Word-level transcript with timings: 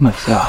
Мы 0.00 0.10
все. 0.12 0.40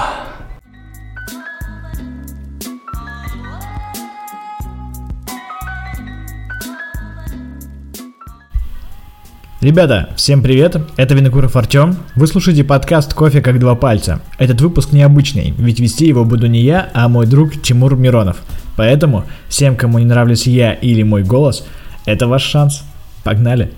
Ребята, 9.61 10.09
всем 10.15 10.41
привет, 10.41 10.75
это 10.97 11.13
Винокуров 11.13 11.55
Артем. 11.55 11.95
Вы 12.15 12.25
слушаете 12.25 12.63
подкаст 12.63 13.13
«Кофе 13.13 13.41
как 13.41 13.59
два 13.59 13.75
пальца». 13.75 14.19
Этот 14.39 14.59
выпуск 14.59 14.91
необычный, 14.91 15.51
ведь 15.55 15.79
вести 15.79 16.07
его 16.07 16.25
буду 16.25 16.47
не 16.47 16.61
я, 16.61 16.89
а 16.95 17.07
мой 17.07 17.27
друг 17.27 17.61
Тимур 17.61 17.95
Миронов. 17.95 18.37
Поэтому 18.75 19.23
всем, 19.49 19.75
кому 19.75 19.99
не 19.99 20.05
нравлюсь 20.05 20.47
я 20.47 20.73
или 20.73 21.03
мой 21.03 21.23
голос, 21.23 21.63
это 22.07 22.27
ваш 22.27 22.41
шанс. 22.41 22.81
Погнали! 23.23 23.71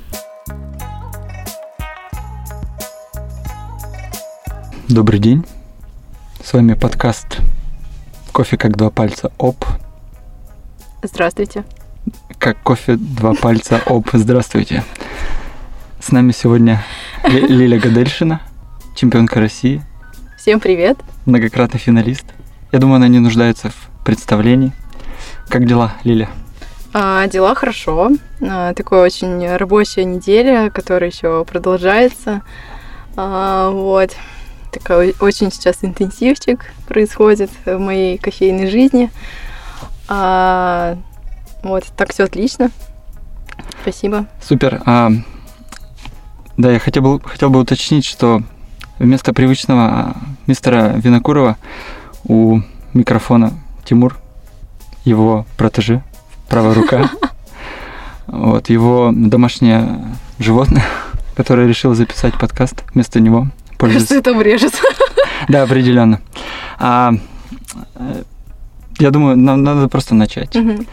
Добрый 4.87 5.19
день. 5.19 5.43
С 6.41 6.53
вами 6.53 6.75
подкаст 6.75 7.39
«Кофе 8.31 8.55
как 8.55 8.77
два 8.77 8.89
пальца 8.89 9.33
ОП». 9.37 9.65
Здравствуйте. 11.03 11.65
Как 12.37 12.63
кофе 12.63 12.95
два 12.95 13.33
пальца 13.33 13.81
ОП. 13.85 14.11
Здравствуйте. 14.13 14.81
С 16.03 16.11
нами 16.11 16.33
сегодня 16.33 16.83
Лиля 17.23 17.79
Гадельшина, 17.79 18.41
чемпионка 18.93 19.39
России. 19.39 19.81
Всем 20.37 20.59
привет. 20.59 20.97
Многократный 21.25 21.79
финалист. 21.79 22.25
Я 22.73 22.79
думаю, 22.79 22.97
она 22.97 23.07
не 23.07 23.19
нуждается 23.19 23.69
в 23.69 24.03
представлении. 24.03 24.73
Как 25.47 25.65
дела, 25.65 25.93
Лиля? 26.03 26.27
А, 26.91 27.25
дела 27.27 27.55
хорошо. 27.55 28.11
А, 28.41 28.73
такая 28.73 29.01
очень 29.01 29.47
рабочая 29.55 30.03
неделя, 30.03 30.69
которая 30.69 31.09
еще 31.09 31.45
продолжается. 31.45 32.41
А, 33.15 33.69
вот. 33.69 34.11
Такой 34.73 35.15
очень 35.21 35.53
сейчас 35.53 35.77
интенсивчик 35.83 36.65
происходит 36.85 37.49
в 37.63 37.77
моей 37.77 38.17
кофейной 38.17 38.69
жизни. 38.69 39.09
А, 40.09 40.97
вот, 41.63 41.85
так 41.95 42.11
все 42.11 42.25
отлично. 42.25 42.71
Спасибо. 43.81 44.27
Супер. 44.41 44.81
А, 44.85 45.09
да, 46.57 46.71
я 46.71 46.79
хотел 46.79 47.03
бы, 47.03 47.19
хотел 47.19 47.49
бы 47.49 47.59
уточнить, 47.59 48.05
что 48.05 48.41
вместо 48.99 49.33
привычного 49.33 49.83
а, 49.83 50.15
мистера 50.47 50.93
Винокурова 50.97 51.57
у 52.25 52.61
микрофона 52.93 53.53
Тимур, 53.85 54.17
его 55.03 55.45
протеже, 55.57 56.03
правая 56.49 56.73
рука, 56.73 57.09
вот, 58.27 58.69
его 58.69 59.11
домашнее 59.13 59.99
животное, 60.39 60.85
которое 61.35 61.67
решил 61.67 61.95
записать 61.95 62.37
подкаст 62.37 62.83
вместо 62.93 63.19
него. 63.19 63.47
Кажется, 63.77 64.15
это 64.15 64.33
врежется. 64.33 64.81
Да, 65.49 65.63
определенно. 65.63 66.21
А, 66.79 67.11
э, 67.95 68.23
я 68.97 69.11
думаю, 69.11 69.35
нам 69.37 69.61
надо 69.61 69.89
просто 69.89 70.15
начать. 70.15 70.55
Угу. 70.55 70.85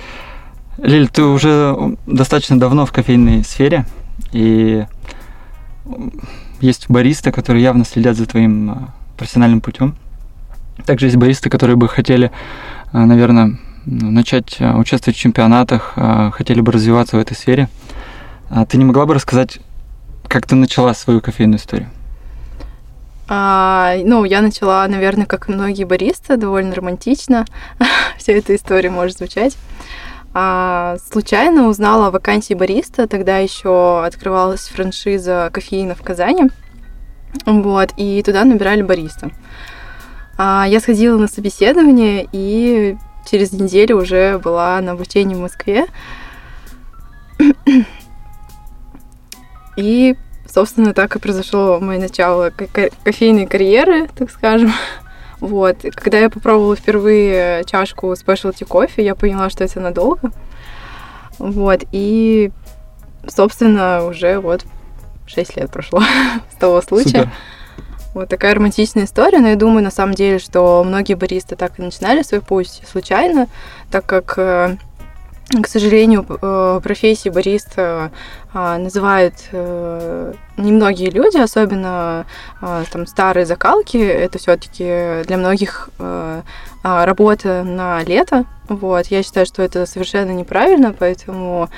Лиль, 0.78 1.08
ты 1.08 1.22
уже 1.22 1.96
достаточно 2.06 2.58
давно 2.58 2.84
в 2.84 2.90
кофейной 2.90 3.44
сфере, 3.44 3.84
и 4.32 4.86
есть 6.60 6.88
баристы, 6.88 7.32
которые 7.32 7.62
явно 7.62 7.84
следят 7.84 8.16
за 8.16 8.26
твоим 8.26 8.70
а, 8.70 8.88
профессиональным 9.16 9.60
путем. 9.60 9.96
Также 10.86 11.06
есть 11.06 11.16
баристы, 11.16 11.50
которые 11.50 11.76
бы 11.76 11.88
хотели, 11.88 12.30
а, 12.92 13.06
наверное, 13.06 13.58
начать 13.86 14.56
а, 14.60 14.76
участвовать 14.76 15.16
в 15.16 15.20
чемпионатах, 15.20 15.94
хотели 16.32 16.60
бы 16.60 16.72
развиваться 16.72 17.16
в 17.16 17.20
этой 17.20 17.34
сфере. 17.34 17.68
Ты 18.68 18.78
не 18.78 18.84
могла 18.84 19.06
бы 19.06 19.14
рассказать, 19.14 19.60
как 20.26 20.46
ты 20.46 20.56
начала 20.56 20.92
свою 20.94 21.20
кофейную 21.20 21.58
историю? 21.58 21.88
А, 23.32 23.94
ну, 24.04 24.24
я 24.24 24.42
начала, 24.42 24.86
наверное, 24.88 25.24
как 25.24 25.48
и 25.48 25.52
многие 25.52 25.84
баристы, 25.84 26.36
довольно 26.36 26.74
романтично. 26.74 27.44
Вся 28.18 28.32
эта 28.32 28.56
история 28.56 28.90
может 28.90 29.18
звучать. 29.18 29.56
А, 30.32 30.96
случайно 31.10 31.68
узнала 31.68 32.06
о 32.06 32.10
вакансии 32.10 32.54
бариста, 32.54 33.08
тогда 33.08 33.38
еще 33.38 34.04
открывалась 34.04 34.68
франшиза 34.68 35.50
кофеина 35.52 35.94
в 35.94 36.02
Казани. 36.02 36.50
Вот, 37.46 37.90
и 37.96 38.22
туда 38.22 38.44
набирали 38.44 38.82
бариста. 38.82 39.30
А, 40.38 40.66
я 40.68 40.80
сходила 40.80 41.18
на 41.18 41.26
собеседование 41.26 42.28
и 42.32 42.96
через 43.28 43.52
неделю 43.52 43.98
уже 43.98 44.38
была 44.38 44.80
на 44.80 44.92
обучении 44.92 45.34
в 45.34 45.40
Москве. 45.40 45.86
И, 49.76 50.16
собственно, 50.46 50.94
так 50.94 51.16
и 51.16 51.18
произошло 51.18 51.80
мое 51.80 51.98
начало 51.98 52.50
кофейной 52.50 53.46
карьеры, 53.46 54.08
так 54.16 54.30
скажем. 54.30 54.72
Вот. 55.40 55.78
когда 55.94 56.18
я 56.18 56.30
попробовала 56.30 56.76
впервые 56.76 57.64
чашку 57.64 58.14
спешлти 58.14 58.64
кофе, 58.64 59.02
я 59.04 59.14
поняла, 59.14 59.50
что 59.50 59.64
это 59.64 59.80
надолго. 59.80 60.30
Вот. 61.38 61.84
И, 61.92 62.50
собственно, 63.26 64.04
уже 64.04 64.38
вот 64.38 64.64
6 65.26 65.56
лет 65.56 65.70
прошло 65.70 66.02
с 66.52 66.56
того 66.56 66.82
случая. 66.82 67.22
Супер. 67.22 67.30
Вот 68.12 68.28
такая 68.28 68.54
романтичная 68.54 69.04
история, 69.04 69.38
но 69.38 69.48
я 69.48 69.56
думаю, 69.56 69.84
на 69.84 69.92
самом 69.92 70.14
деле, 70.14 70.40
что 70.40 70.82
многие 70.84 71.14
баристы 71.14 71.54
так 71.54 71.78
и 71.78 71.82
начинали 71.82 72.22
свой 72.22 72.40
путь 72.40 72.82
случайно, 72.90 73.46
так 73.88 74.04
как 74.04 74.34
э, 74.36 74.76
к 75.50 75.66
сожалению, 75.66 76.24
э, 76.28 76.80
профессии 76.82 77.28
бариста 77.28 78.12
а, 78.52 78.78
называют 78.78 79.34
э, 79.50 80.32
немногие 80.56 81.10
люди, 81.10 81.38
особенно 81.38 82.24
а, 82.60 82.84
там 82.90 83.06
старые 83.06 83.46
закалки. 83.46 83.96
Это 83.96 84.38
все-таки 84.38 85.24
для 85.24 85.36
многих 85.36 85.90
э, 85.98 86.42
а, 86.84 87.04
работа 87.04 87.64
на 87.64 88.02
лето. 88.04 88.44
Вот. 88.68 89.06
Я 89.06 89.24
считаю, 89.24 89.44
что 89.44 89.62
это 89.62 89.86
совершенно 89.86 90.30
неправильно, 90.30 90.94
поэтому 90.96 91.68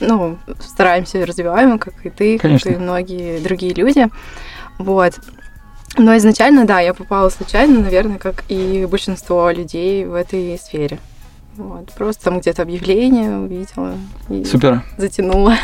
ну, 0.00 0.38
стараемся, 0.60 1.24
развиваем, 1.24 1.78
как 1.78 1.94
и 2.04 2.10
ты, 2.10 2.38
Конечно. 2.38 2.70
как 2.70 2.78
и 2.78 2.82
многие 2.82 3.38
другие 3.38 3.72
люди. 3.72 4.08
Вот. 4.76 5.14
Но 5.96 6.14
изначально, 6.18 6.66
да, 6.66 6.80
я 6.80 6.92
попала 6.92 7.30
случайно, 7.30 7.80
наверное, 7.80 8.18
как 8.18 8.44
и 8.50 8.84
большинство 8.84 9.50
людей 9.50 10.04
в 10.04 10.12
этой 10.12 10.58
сфере. 10.58 10.98
Вот, 11.56 11.92
просто 11.94 12.24
там 12.24 12.40
где-то 12.40 12.62
объявление 12.62 13.38
увидела 13.38 13.94
и 14.28 14.44
Супер. 14.44 14.82
затянула. 14.98 15.54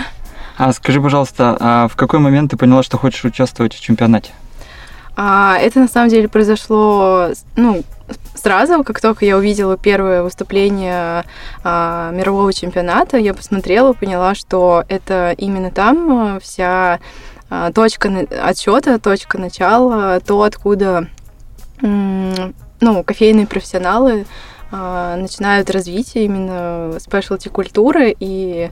А 0.56 0.72
скажи, 0.72 1.00
пожалуйста, 1.00 1.56
а 1.60 1.88
в 1.88 1.96
какой 1.96 2.18
момент 2.18 2.50
ты 2.50 2.56
поняла, 2.56 2.82
что 2.82 2.98
хочешь 2.98 3.24
участвовать 3.24 3.74
в 3.74 3.80
чемпионате? 3.80 4.32
А, 5.16 5.58
это 5.58 5.80
на 5.80 5.88
самом 5.88 6.08
деле 6.08 6.28
произошло, 6.28 7.28
ну, 7.56 7.82
сразу, 8.34 8.82
как 8.84 9.00
только 9.00 9.26
я 9.26 9.36
увидела 9.36 9.76
первое 9.76 10.22
выступление 10.22 11.24
а, 11.62 12.10
мирового 12.12 12.52
чемпионата, 12.52 13.18
я 13.18 13.34
посмотрела, 13.34 13.92
поняла, 13.92 14.34
что 14.34 14.84
это 14.88 15.34
именно 15.36 15.70
там 15.70 16.10
а, 16.10 16.40
вся 16.40 17.00
а, 17.50 17.70
точка 17.72 18.26
отсчета, 18.42 18.98
точка 18.98 19.38
начала, 19.38 20.20
то, 20.20 20.42
откуда, 20.42 21.08
ну, 21.80 23.04
кофейные 23.04 23.46
профессионалы 23.46 24.24
начинают 24.72 25.70
развитие 25.70 26.24
именно 26.24 26.96
спешлти 26.98 27.48
культуры, 27.48 28.16
и, 28.18 28.70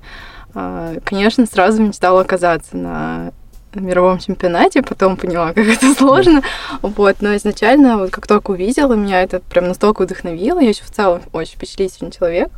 а, 0.55 0.94
конечно, 1.05 1.44
сразу 1.47 1.83
мечтала 1.83 2.22
оказаться 2.22 2.77
на 2.77 3.33
мировом 3.75 4.19
чемпионате, 4.19 4.83
потом 4.83 5.16
поняла, 5.16 5.53
как 5.53 5.66
это 5.66 5.94
сложно, 5.99 6.43
вот, 6.83 7.16
но 7.21 7.37
изначально, 7.37 7.99
вот 7.99 8.11
как 8.11 8.27
только 8.27 8.53
увидела, 8.53 8.94
меня 8.94 9.22
это 9.22 9.41
прям 9.41 9.69
настолько 9.69 10.03
вдохновило, 10.03 10.59
я 10.59 10.71
еще 10.71 10.84
в 10.84 10.91
целом 10.91 11.21
очень 11.33 11.56
впечатлительный 11.56 12.11
человек, 12.11 12.50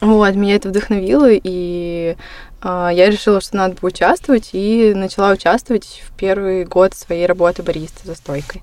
вот, 0.00 0.34
меня 0.34 0.56
это 0.56 0.70
вдохновило, 0.70 1.28
и 1.30 2.16
э, 2.62 2.90
я 2.92 3.10
решила, 3.10 3.40
что 3.40 3.56
надо 3.56 3.76
поучаствовать, 3.76 4.50
и 4.52 4.92
начала 4.96 5.30
участвовать 5.32 6.02
в 6.04 6.16
первый 6.16 6.64
год 6.64 6.94
своей 6.94 7.26
работы 7.26 7.62
бариста 7.62 8.06
за 8.06 8.14
стойкой, 8.14 8.62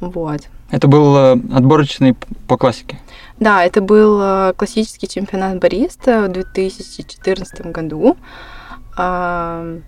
вот. 0.00 0.42
Это 0.70 0.88
был 0.88 1.16
э, 1.16 1.32
отборочный 1.52 2.16
по 2.46 2.56
классике? 2.56 2.98
Да, 3.38 3.64
это 3.64 3.80
был 3.80 4.20
э, 4.20 4.52
классический 4.56 5.08
чемпионат 5.08 5.58
бариста 5.58 6.22
в 6.22 6.28
2014 6.32 7.66
году. 7.66 8.16
А, 8.96 9.78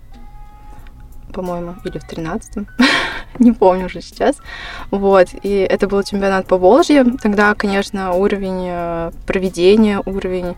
по-моему, 1.33 1.75
или 1.83 1.97
в 1.97 2.07
13 2.07 2.67
не 3.39 3.51
помню 3.51 3.85
уже 3.85 4.01
сейчас. 4.01 4.37
Вот, 4.91 5.29
и 5.41 5.49
это 5.49 5.87
был 5.87 6.03
чемпионат 6.03 6.47
по 6.47 6.57
Волжье. 6.57 7.03
Тогда, 7.21 7.53
конечно, 7.55 8.13
уровень 8.13 8.65
э, 8.67 9.11
проведения, 9.25 10.01
уровень 10.05 10.55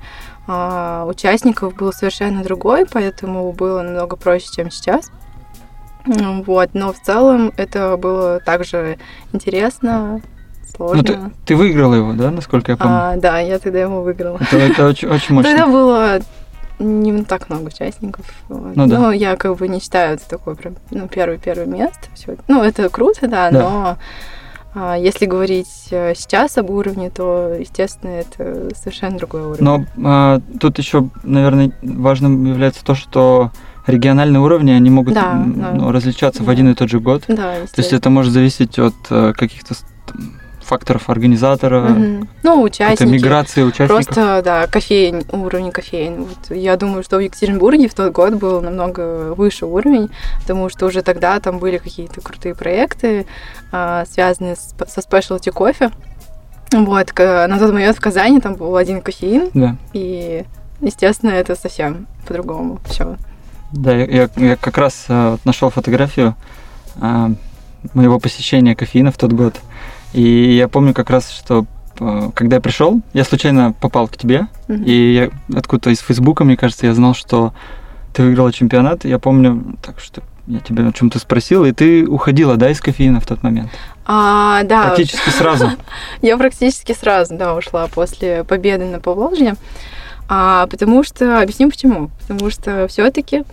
а, 0.48 1.06
участников 1.06 1.76
был 1.76 1.92
совершенно 1.92 2.44
другой, 2.44 2.86
поэтому 2.86 3.52
было 3.52 3.82
намного 3.82 4.16
проще, 4.16 4.48
чем 4.54 4.72
сейчас. 4.72 5.12
Вот, 6.06 6.70
но 6.74 6.94
в 6.94 7.02
целом 7.02 7.52
это 7.58 7.98
было 7.98 8.40
также 8.40 8.98
интересно, 9.34 10.22
сложно. 10.76 10.98
Ну, 10.98 11.04
ты, 11.04 11.20
ты 11.46 11.56
выиграла 11.56 11.96
его, 11.96 12.14
да, 12.14 12.32
насколько 12.32 12.72
я 12.72 12.78
помню? 12.78 12.96
А, 12.96 13.16
да, 13.18 13.40
я 13.40 13.60
тогда 13.60 13.82
его 13.82 14.02
выиграла. 14.02 14.38
Это, 14.40 14.58
это 14.58 14.88
очень, 14.90 15.08
очень 15.08 15.34
мощно. 15.36 15.52
Тогда 15.52 15.68
было 15.68 16.20
не 16.80 17.24
так 17.24 17.50
много 17.50 17.68
участников. 17.68 18.26
Вот. 18.50 18.76
Ну, 18.76 18.88
да. 18.88 19.00
Но 19.00 19.12
я 19.12 19.36
как 19.38 19.58
бы 19.58 19.68
не 19.68 19.80
считаю 19.80 20.16
это 20.16 20.28
такое 20.30 20.56
прям, 20.56 20.76
ну, 20.92 21.08
первое-первое 21.08 21.66
место. 21.66 22.10
Всё. 22.14 22.36
Ну, 22.48 22.64
это 22.64 22.90
круто, 22.90 23.28
да, 23.28 23.50
Да. 23.50 23.60
но 23.60 23.98
а, 24.78 24.98
если 24.98 25.26
говорить 25.26 25.88
э, 25.92 26.14
сейчас 26.16 26.58
об 26.58 26.70
уровне, 26.70 27.10
то, 27.10 27.56
естественно, 27.58 28.12
это 28.12 28.76
совершенно 28.76 29.18
другой 29.18 29.42
уровень. 29.44 29.64
Но 29.64 29.86
а, 30.04 30.42
тут 30.60 30.78
еще, 30.78 31.08
наверное, 31.24 31.72
важным 31.82 32.44
является 32.44 32.84
то, 32.84 32.94
что 32.94 33.52
региональные 33.88 34.40
уровни, 34.42 34.72
они 34.72 34.90
могут 34.90 35.14
Да, 35.14 35.32
м, 35.34 35.54
да. 35.60 35.72
ну, 35.74 35.92
различаться 35.92 36.44
в 36.44 36.46
Да. 36.48 36.52
один 36.52 36.70
и 36.72 36.76
тот 36.76 36.90
же 36.90 37.00
год. 37.00 37.24
Да, 37.28 37.56
То 37.74 37.82
есть 37.82 37.94
это 37.94 38.10
может 38.10 38.34
зависеть 38.34 38.78
от 38.80 38.96
э, 39.10 39.34
каких-то 39.38 39.76
факторов 40.62 41.12
организатора, 41.12 41.82
Мгм. 41.90 42.28
Ну, 42.42 42.64
участники. 42.64 43.08
миграции 43.08 43.62
участников. 43.62 44.04
Просто, 44.06 44.42
да, 44.44 44.66
кофеин, 44.66 45.22
уровень 45.32 45.72
кофеин. 45.72 46.24
Вот 46.26 46.56
я 46.58 46.76
думаю, 46.76 47.04
что 47.04 47.18
в 47.18 47.20
Екатеринбурге 47.20 47.88
в 47.88 47.94
тот 47.94 48.12
год 48.12 48.34
был 48.34 48.62
намного 48.62 49.36
выше 49.36 49.68
уровень, 49.68 50.10
потому 50.42 50.70
что 50.70 50.88
уже 50.88 51.04
тогда 51.04 51.40
там 51.40 51.60
были 51.60 51.78
какие-то 51.78 52.20
крутые 52.22 52.56
проекты, 52.56 53.28
а, 53.72 54.06
связанные 54.10 54.56
с- 54.56 54.74
со 54.88 55.02
спешлти 55.02 55.52
кофе. 55.52 55.92
Вот, 56.72 57.12
к- 57.12 57.46
на 57.48 57.60
тот 57.60 57.72
момент 57.72 57.96
в 57.96 58.02
Казани 58.02 58.42
там 58.42 58.56
был 58.56 58.76
один 58.76 59.02
кофеин, 59.02 59.52
Да. 59.54 59.76
и, 59.94 60.46
естественно, 60.82 61.30
это 61.30 61.56
совсем 61.56 62.08
по-другому 62.28 62.80
все. 62.86 63.18
Да, 63.72 63.94
я, 63.96 64.30
я- 64.36 64.56
как 64.56 64.78
раз 64.78 65.08
нашел 65.44 65.70
фотографию 65.70 66.36
а, 67.00 67.32
моего 67.94 68.20
посещения 68.20 68.76
кофеина 68.76 69.12
в 69.12 69.18
тот 69.18 69.34
год. 69.34 69.60
И 70.14 70.56
я 70.56 70.68
помню 70.68 70.94
как 70.94 71.10
раз, 71.10 71.30
что 71.30 71.66
э, 72.00 72.30
когда 72.34 72.56
я 72.56 72.62
пришел, 72.62 73.02
я 73.14 73.26
случайно 73.26 73.74
попал 73.74 74.08
к 74.08 74.16
тебе, 74.16 74.48
и 74.70 75.14
я 75.14 75.58
откуда-то 75.58 75.90
из 75.90 76.00
Фейсбука, 76.00 76.46
мне 76.46 76.56
кажется, 76.56 76.86
я 76.86 76.94
знал, 76.94 77.14
что 77.14 77.54
ты 78.14 78.24
выиграла 78.24 78.54
чемпионат. 78.54 79.04
Я 79.04 79.20
помню, 79.20 79.78
так 79.82 80.00
что 80.00 80.24
я 80.48 80.60
тебя 80.60 80.88
о 80.88 80.94
чем-то 80.94 81.20
спросил, 81.20 81.66
и 81.66 81.74
ты 81.74 82.08
уходила, 82.08 82.56
да, 82.56 82.70
из 82.70 82.80
кофеина 82.80 83.20
в 83.20 83.26
тот 83.26 83.44
момент? 83.44 83.70
А, 84.06 84.64
да, 84.64 84.88
Практически 84.88 85.30
сразу. 85.32 85.72
Я 86.22 86.38
практически 86.38 86.94
сразу, 86.94 87.36
да, 87.36 87.56
ушла 87.56 87.88
после 87.88 88.44
победы 88.44 88.86
на 88.86 89.00
Поволжье. 89.00 89.56
А, 90.28 90.68
потому 90.68 91.04
что, 91.04 91.40
объясню 91.42 91.70
почему. 91.70 92.10
Потому 92.28 92.50
что 92.50 92.88
все-таки 92.88 93.44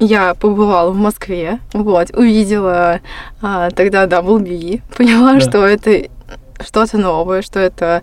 я 0.00 0.34
побывала 0.34 0.90
в 0.90 0.96
Москве, 0.96 1.60
вот, 1.72 2.10
увидела 2.16 3.00
а, 3.40 3.70
тогда 3.70 4.04
WBE, 4.06 4.82
поняла, 4.96 5.34
Да. 5.34 5.40
что 5.40 5.66
это 5.66 6.08
что-то 6.60 6.98
новое, 6.98 7.42
что 7.42 7.60
это 7.60 8.02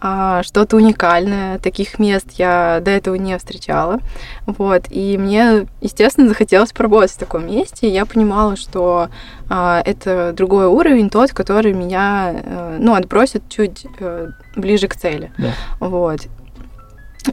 что-то 0.00 0.76
уникальное. 0.76 1.58
Таких 1.58 1.98
мест 1.98 2.26
я 2.32 2.80
до 2.82 2.90
этого 2.90 3.16
не 3.16 3.36
встречала. 3.36 3.98
Вот. 4.46 4.84
И 4.88 5.18
мне, 5.18 5.66
естественно, 5.80 6.28
захотелось 6.28 6.72
поработать 6.72 7.12
в 7.12 7.18
таком 7.18 7.46
месте. 7.46 7.88
И 7.88 7.92
я 7.92 8.06
понимала, 8.06 8.56
что 8.56 9.08
а, 9.48 9.82
это 9.84 10.32
другой 10.32 10.66
уровень, 10.66 11.10
тот, 11.10 11.32
который 11.32 11.74
меня 11.74 12.32
э, 12.32 12.76
ну, 12.80 12.94
отбросит 12.94 13.42
чуть 13.48 13.86
э, 13.98 14.30
ближе 14.56 14.88
к 14.88 14.96
цели. 14.96 15.32
Да. 15.36 15.52
Вот. 15.80 16.20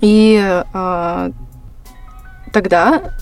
И 0.02 0.38
а, 0.74 1.32
тогда 2.52 3.14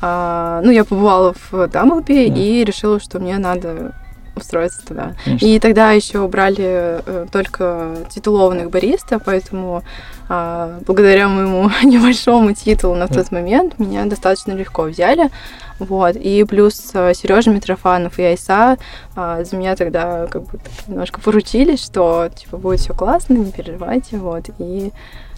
а, 0.00 0.60
ну, 0.62 0.70
я 0.70 0.84
побывала 0.84 1.34
в 1.50 1.66
Дамблби 1.68 2.28
Да. 2.28 2.34
и 2.36 2.64
решила, 2.64 3.00
что 3.00 3.18
мне 3.18 3.38
надо 3.38 3.94
устроиться 4.36 4.84
туда. 4.86 5.14
Конечно. 5.24 5.46
И 5.46 5.58
тогда 5.58 5.92
еще 5.92 6.26
брали 6.28 7.00
э, 7.04 7.26
только 7.30 7.96
титулованных 8.10 8.70
бариста, 8.70 9.18
поэтому 9.18 9.82
а, 10.28 10.78
благодаря 10.86 11.28
моему 11.28 11.70
небольшому 11.82 12.52
титулу 12.52 12.94
на 12.94 13.06
Да. 13.08 13.14
тот 13.14 13.30
момент 13.30 13.78
меня 13.78 14.04
достаточно 14.06 14.52
легко 14.52 14.82
взяли. 14.82 15.30
Вот. 15.78 16.16
И 16.16 16.44
плюс 16.44 16.74
Сережа 16.76 17.50
Митрофанов 17.50 18.18
и 18.18 18.22
Айса 18.22 18.78
а, 19.16 19.44
за 19.44 19.56
меня 19.56 19.76
тогда 19.76 20.26
как 20.26 20.42
бы 20.44 20.58
немножко 20.86 21.20
поручились, 21.20 21.84
что 21.84 22.28
типа 22.34 22.56
будет 22.56 22.80
все 22.80 22.94
классно, 22.94 23.34
не 23.34 23.50
переживайте. 23.52 24.16
Вот. 24.16 24.44
И 24.58 24.92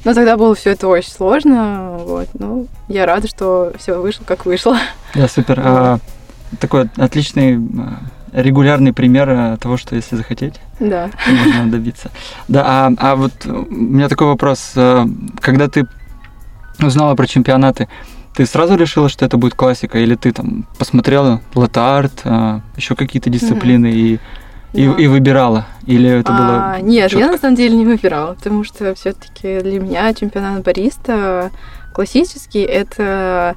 но 0.04 0.14
тогда 0.14 0.37
было 0.37 0.54
все 0.54 0.70
это 0.70 0.87
очень 0.87 1.10
сложно. 1.10 1.98
Вот. 1.98 2.28
Ну, 2.34 2.69
я 2.87 3.06
рада, 3.06 3.26
что 3.26 3.72
все 3.76 4.00
вышло 4.00 4.22
как 4.25 4.46
вышло. 4.46 4.78
Да, 5.14 5.26
супер. 5.26 5.60
А, 5.64 5.98
такой 6.60 6.88
отличный 6.96 7.56
а, 7.56 7.98
регулярный 8.36 8.92
пример 8.92 9.28
а, 9.30 9.56
того, 9.56 9.76
что 9.78 9.96
если 9.96 10.14
захотеть, 10.16 10.60
Да. 10.78 11.10
можно 11.26 11.70
добиться. 11.70 12.10
Да, 12.48 12.62
а, 12.66 12.92
а 12.98 13.16
вот 13.16 13.32
у 13.46 13.66
меня 13.72 14.08
такой 14.08 14.26
вопрос. 14.28 14.72
А, 14.76 15.06
Когда 15.40 15.68
ты 15.68 15.86
узнала 16.82 17.14
про 17.14 17.26
чемпионаты, 17.26 17.88
ты 18.34 18.44
сразу 18.44 18.76
решила, 18.76 19.08
что 19.08 19.24
это 19.24 19.38
будет 19.38 19.54
классика, 19.54 19.98
или 19.98 20.14
ты 20.14 20.32
там 20.32 20.66
посмотрела 20.78 21.40
латарт, 21.54 22.22
еще 22.76 22.94
какие-то 22.94 23.30
дисциплины 23.30 23.90
и, 23.90 24.20
и, 24.74 24.86
Да. 24.86 24.92
и 25.02 25.06
выбирала? 25.06 25.66
Или 25.86 26.10
это 26.10 26.32
было 26.32 26.72
А, 26.74 26.80
нет, 26.82 27.04
я 27.04 27.18
чётко? 27.20 27.32
на 27.32 27.38
самом 27.38 27.54
деле 27.56 27.74
не 27.78 27.86
выбирала, 27.86 28.34
потому 28.34 28.62
что 28.64 28.94
все-таки 28.94 29.60
для 29.60 29.80
меня 29.80 30.12
чемпионат 30.12 30.62
бариста 30.62 31.50
классический 31.94 32.60
это 32.60 33.56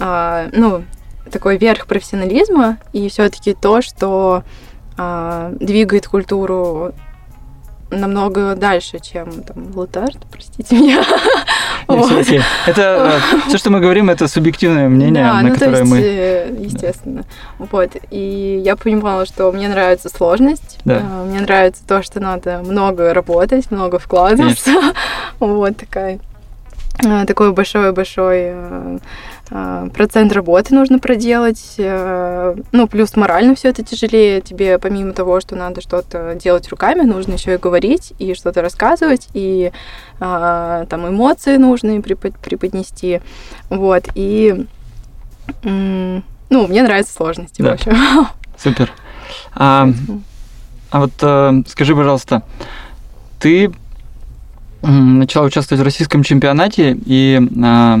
а, 0.00 0.48
ну 0.52 0.82
такой 1.30 1.56
верх 1.58 1.86
профессионализма 1.86 2.78
и 2.92 3.08
все-таки 3.08 3.54
то, 3.54 3.82
что 3.82 4.42
а, 4.96 5.52
двигает 5.60 6.06
культуру 6.06 6.92
намного 7.90 8.56
дальше, 8.56 8.98
чем 8.98 9.30
там 9.42 9.70
латарт, 9.74 10.18
простите 10.30 10.76
меня. 10.76 11.04
Вот. 11.86 12.10
Это 12.66 13.20
все, 13.46 13.58
что 13.58 13.70
мы 13.70 13.78
говорим, 13.78 14.10
это 14.10 14.26
субъективное 14.26 14.88
мнение, 14.88 15.22
Да, 15.24 15.34
на 15.34 15.42
ну 15.42 15.48
то 15.50 15.54
которое 15.54 15.78
есть, 15.82 15.90
мы. 15.92 16.00
э, 16.00 16.56
естественно. 16.58 17.24
Вот. 17.58 17.90
И 18.10 18.60
я 18.64 18.74
понимала, 18.74 19.24
что 19.24 19.52
мне 19.52 19.68
нравится 19.68 20.08
сложность. 20.08 20.78
Да. 20.84 20.96
э, 21.00 21.24
Мне 21.26 21.40
нравится 21.40 21.82
то, 21.86 22.02
что 22.02 22.18
надо 22.18 22.60
много 22.64 23.14
работать, 23.14 23.70
много 23.70 24.00
вкладываться. 24.00 24.72
Вот 25.38 25.76
такая 25.76 26.18
э, 27.04 27.24
такой 27.24 27.52
большой-большой 27.52 28.38
э, 28.38 28.52
э, 28.54 28.98
процент 29.48 30.32
работы 30.32 30.74
нужно 30.74 30.98
проделать. 30.98 31.74
э, 31.78 32.56
Ну, 32.72 32.86
плюс 32.88 33.14
морально 33.16 33.54
все 33.54 33.68
это 33.68 33.82
тяжелее. 33.84 34.40
Тебе 34.40 34.78
помимо 34.78 35.12
того, 35.12 35.40
что 35.40 35.54
надо 35.56 35.80
что-то 35.80 36.34
делать 36.42 36.68
руками, 36.68 37.02
нужно 37.02 37.34
еще 37.34 37.54
и 37.54 37.58
говорить, 37.58 38.12
и 38.18 38.34
что-то 38.34 38.60
рассказывать, 38.62 39.28
и 39.34 39.70
а, 40.18 40.86
там 40.86 41.08
эмоции 41.08 41.56
препод- 42.00 42.38
преподнести. 42.38 43.20
Вот. 43.70 44.04
И 44.14 44.66
ну, 45.62 46.22
мне 46.66 46.82
нравятся 46.82 47.12
сложности, 47.12 47.62
Да. 47.62 47.70
в 47.70 47.74
общем. 47.74 47.92
Супер. 48.58 48.90
А, 49.54 49.88
а 50.90 51.00
вот 51.00 51.12
э, 51.20 51.62
скажи, 51.68 51.94
пожалуйста, 51.94 52.42
ты 53.38 53.72
начала 54.82 55.46
участвовать 55.46 55.80
в 55.80 55.84
российском 55.84 56.22
чемпионате, 56.22 56.96
и 57.06 57.40
а, 57.62 58.00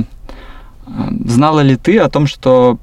знала 0.86 1.60
ли 1.60 1.76
ты 1.76 1.98
о 1.98 2.08
том, 2.08 2.26
что 2.26 2.78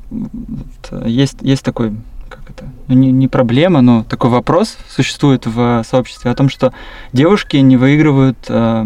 есть, 1.06 1.38
есть 1.42 1.64
такой, 1.64 1.94
как 2.30 2.50
это, 2.50 2.66
ну, 2.88 2.96
не, 2.96 3.12
не 3.12 3.28
проблема, 3.28 3.82
но 3.82 4.04
такой 4.04 4.30
вопрос 4.30 4.78
существует 4.90 5.46
в 5.46 5.84
сообществе 5.90 6.32
о 6.32 6.36
том, 6.36 6.50
что 6.50 6.74
девушки 7.14 7.58
не 7.58 7.78
выигрывают 7.78 8.38
э, 8.50 8.86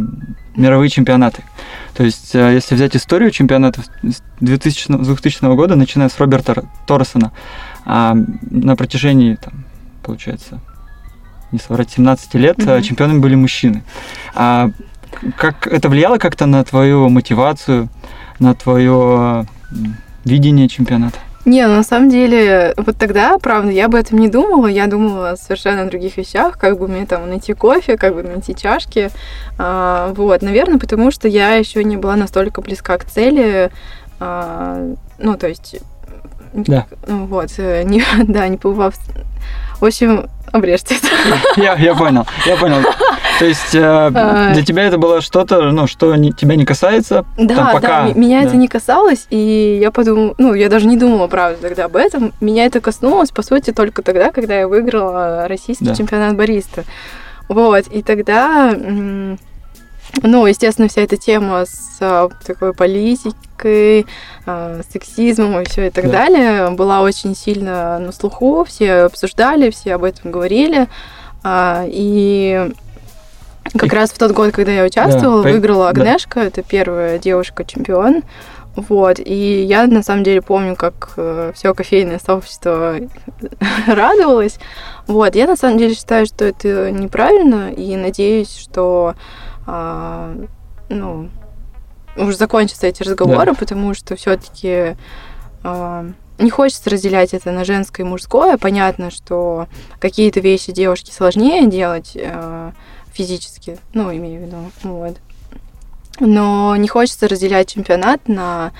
мировые 0.55 0.89
чемпионаты. 0.89 1.43
То 1.95 2.03
есть, 2.03 2.35
э, 2.35 2.53
если 2.53 2.75
взять 2.75 2.95
историю 2.95 3.31
чемпионатов 3.31 3.85
с 4.03 4.21
2000, 4.39 5.03
с 5.03 5.07
2000 5.07 5.55
года, 5.55 5.75
начиная 5.75 6.09
с 6.09 6.19
Роберта 6.19 6.65
Торресона, 6.85 7.31
а, 7.85 8.15
на 8.41 8.75
протяжении, 8.75 9.35
там, 9.35 9.65
получается, 10.03 10.59
не 11.51 11.59
соврать, 11.59 11.91
17 11.91 12.35
лет 12.35 12.57
э, 12.67 12.81
чемпионами 12.81 13.19
были 13.19 13.35
мужчины. 13.35 13.83
А 14.35 14.71
как 15.37 15.67
это 15.67 15.89
влияло 15.89 16.17
как-то 16.17 16.45
на 16.45 16.63
твою 16.63 17.09
мотивацию, 17.09 17.89
на 18.39 18.53
твое 18.53 19.45
видение 20.25 20.67
чемпионата? 20.67 21.17
Не, 21.47 21.65
ну, 21.65 21.75
на 21.75 21.83
самом 21.83 22.09
деле, 22.09 22.73
вот 22.75 22.97
тогда, 22.97 23.37
правда, 23.37 23.71
я 23.71 23.85
об 23.85 23.95
этом 23.95 24.19
не 24.19 24.27
думала. 24.27 24.67
Я 24.67 24.87
думала 24.87 25.29
о 25.29 25.37
совершенно 25.37 25.85
других 25.85 26.17
вещах, 26.17 26.57
как 26.57 26.77
бы 26.77 26.89
мне 26.89 27.05
там 27.05 27.29
найти 27.29 27.53
кофе, 27.53 27.95
как 27.95 28.15
бы 28.15 28.23
найти 28.23 28.53
чашки. 28.53 29.11
А, 29.57 30.11
вот, 30.13 30.41
наверное, 30.41 30.77
потому 30.77 31.09
что 31.09 31.29
я 31.29 31.55
еще 31.55 31.85
не 31.85 31.95
была 31.95 32.17
настолько 32.17 32.61
близка 32.61 32.97
к 32.97 33.05
цели. 33.05 33.71
А, 34.19 34.93
ну, 35.19 35.37
то 35.37 35.47
есть... 35.47 35.77
Да. 36.53 36.85
ну, 37.07 37.27
Вот, 37.27 37.53
э, 37.59 37.83
не, 37.83 38.03
да, 38.27 38.45
не 38.49 38.57
побывав... 38.57 38.95
В 39.79 39.85
общем, 39.85 40.27
обрежьте 40.51 40.95
это. 40.95 41.07
Я, 41.61 41.75
я 41.75 41.95
понял, 41.95 42.25
я 42.45 42.55
понял. 42.55 42.77
То 43.39 43.45
есть 43.45 43.71
для 43.71 44.63
тебя 44.63 44.83
это 44.83 44.97
было 44.97 45.21
что-то, 45.21 45.71
ну, 45.71 45.87
что 45.87 46.15
тебя 46.31 46.55
не 46.55 46.65
касается? 46.65 47.25
Да, 47.37 47.71
пока... 47.73 48.07
да, 48.07 48.13
меня 48.13 48.43
это 48.43 48.55
не 48.55 48.67
касалось, 48.67 49.27
и 49.29 49.77
я 49.81 49.91
подумала, 49.91 50.33
ну, 50.37 50.53
я 50.53 50.69
даже 50.69 50.87
не 50.87 50.97
думала, 50.97 51.27
правда, 51.27 51.57
тогда 51.61 51.85
об 51.85 51.95
этом. 51.95 52.33
Меня 52.41 52.65
это 52.65 52.79
коснулось, 52.81 53.31
по 53.31 53.41
сути, 53.43 53.71
только 53.71 54.01
тогда, 54.01 54.31
когда 54.31 54.59
я 54.59 54.67
выиграла 54.67 55.47
российский 55.47 55.95
чемпионат 55.95 56.35
бариста. 56.35 56.83
Вот, 57.47 57.87
и 57.87 58.01
тогда 58.01 58.73
ну, 60.23 60.45
естественно, 60.45 60.87
вся 60.87 61.01
эта 61.01 61.17
тема 61.17 61.65
с 61.65 61.97
а, 61.99 62.29
такой 62.45 62.73
политикой, 62.73 64.05
а, 64.45 64.81
сексизмом 64.91 65.59
и 65.61 65.65
все 65.65 65.87
и 65.87 65.89
так 65.89 66.05
да. 66.05 66.11
далее 66.11 66.69
была 66.71 67.01
очень 67.01 67.35
сильно 67.35 67.99
на 67.99 68.11
слуху, 68.11 68.63
все 68.65 69.03
обсуждали, 69.03 69.69
все 69.69 69.95
об 69.95 70.03
этом 70.03 70.31
говорили. 70.31 70.87
А, 71.43 71.85
и 71.87 72.71
как 73.73 73.93
и... 73.93 73.95
раз 73.95 74.11
в 74.11 74.17
тот 74.17 74.31
год, 74.31 74.53
когда 74.53 74.71
я 74.71 74.85
участвовала, 74.85 75.43
да, 75.43 75.49
выиграла 75.49 75.89
Агнешка, 75.89 76.41
да. 76.41 76.45
это 76.45 76.63
первая 76.63 77.19
девушка-чемпион. 77.19 78.23
Вот, 78.75 79.19
и 79.19 79.63
я 79.63 79.87
на 79.87 80.03
самом 80.03 80.23
деле 80.23 80.43
помню, 80.43 80.75
как 80.75 81.13
э, 81.17 81.51
все 81.55 81.73
кофейное 81.73 82.19
сообщество 82.23 82.97
радовалось. 83.87 84.59
Вот, 85.07 85.33
я 85.33 85.47
на 85.47 85.55
самом 85.55 85.79
деле 85.79 85.95
считаю, 85.95 86.27
что 86.27 86.45
это 86.45 86.91
неправильно, 86.91 87.71
и 87.71 87.95
надеюсь, 87.95 88.55
что 88.55 89.15
а, 89.67 90.33
ну, 90.89 91.29
уже 92.15 92.37
закончатся 92.37 92.87
эти 92.87 93.03
разговоры, 93.03 93.51
да. 93.51 93.53
потому 93.53 93.93
что 93.93 94.15
все-таки 94.15 94.95
а, 95.63 96.05
не 96.39 96.49
хочется 96.49 96.89
разделять 96.89 97.33
это 97.33 97.51
на 97.51 97.65
женское 97.65 98.03
и 98.03 98.09
мужское. 98.09 98.57
Понятно, 98.57 99.11
что 99.11 99.67
какие-то 99.99 100.39
вещи 100.39 100.71
девушке 100.71 101.11
сложнее 101.11 101.67
делать 101.67 102.17
а, 102.19 102.71
физически, 103.11 103.77
ну, 103.93 104.11
имею 104.15 104.41
в 104.41 104.45
виду, 104.45 104.57
вот. 104.83 105.17
Но 106.19 106.75
не 106.77 106.87
хочется 106.87 107.27
разделять 107.27 107.73
чемпионат 107.73 108.27
на 108.27 108.71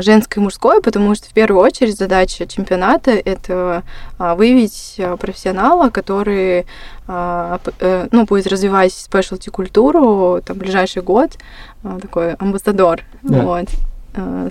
женское 0.00 0.40
и 0.40 0.42
мужское, 0.42 0.80
потому 0.80 1.14
что 1.14 1.28
в 1.28 1.32
первую 1.32 1.62
очередь 1.62 1.96
задача 1.96 2.46
чемпионата 2.46 3.10
это 3.10 3.82
а, 4.18 4.34
выявить 4.34 4.96
а, 4.98 5.16
профессионала, 5.16 5.90
который 5.90 6.66
э, 7.06 7.58
ну, 8.10 8.24
будет 8.24 8.46
развивать 8.46 8.92
спешлти 8.92 9.50
культуру 9.50 10.40
там 10.44 10.58
ближайший 10.58 11.02
год, 11.02 11.32
такой 11.82 12.34
амбассадор. 12.34 13.02
Да. 13.22 13.42
Вот 13.42 13.68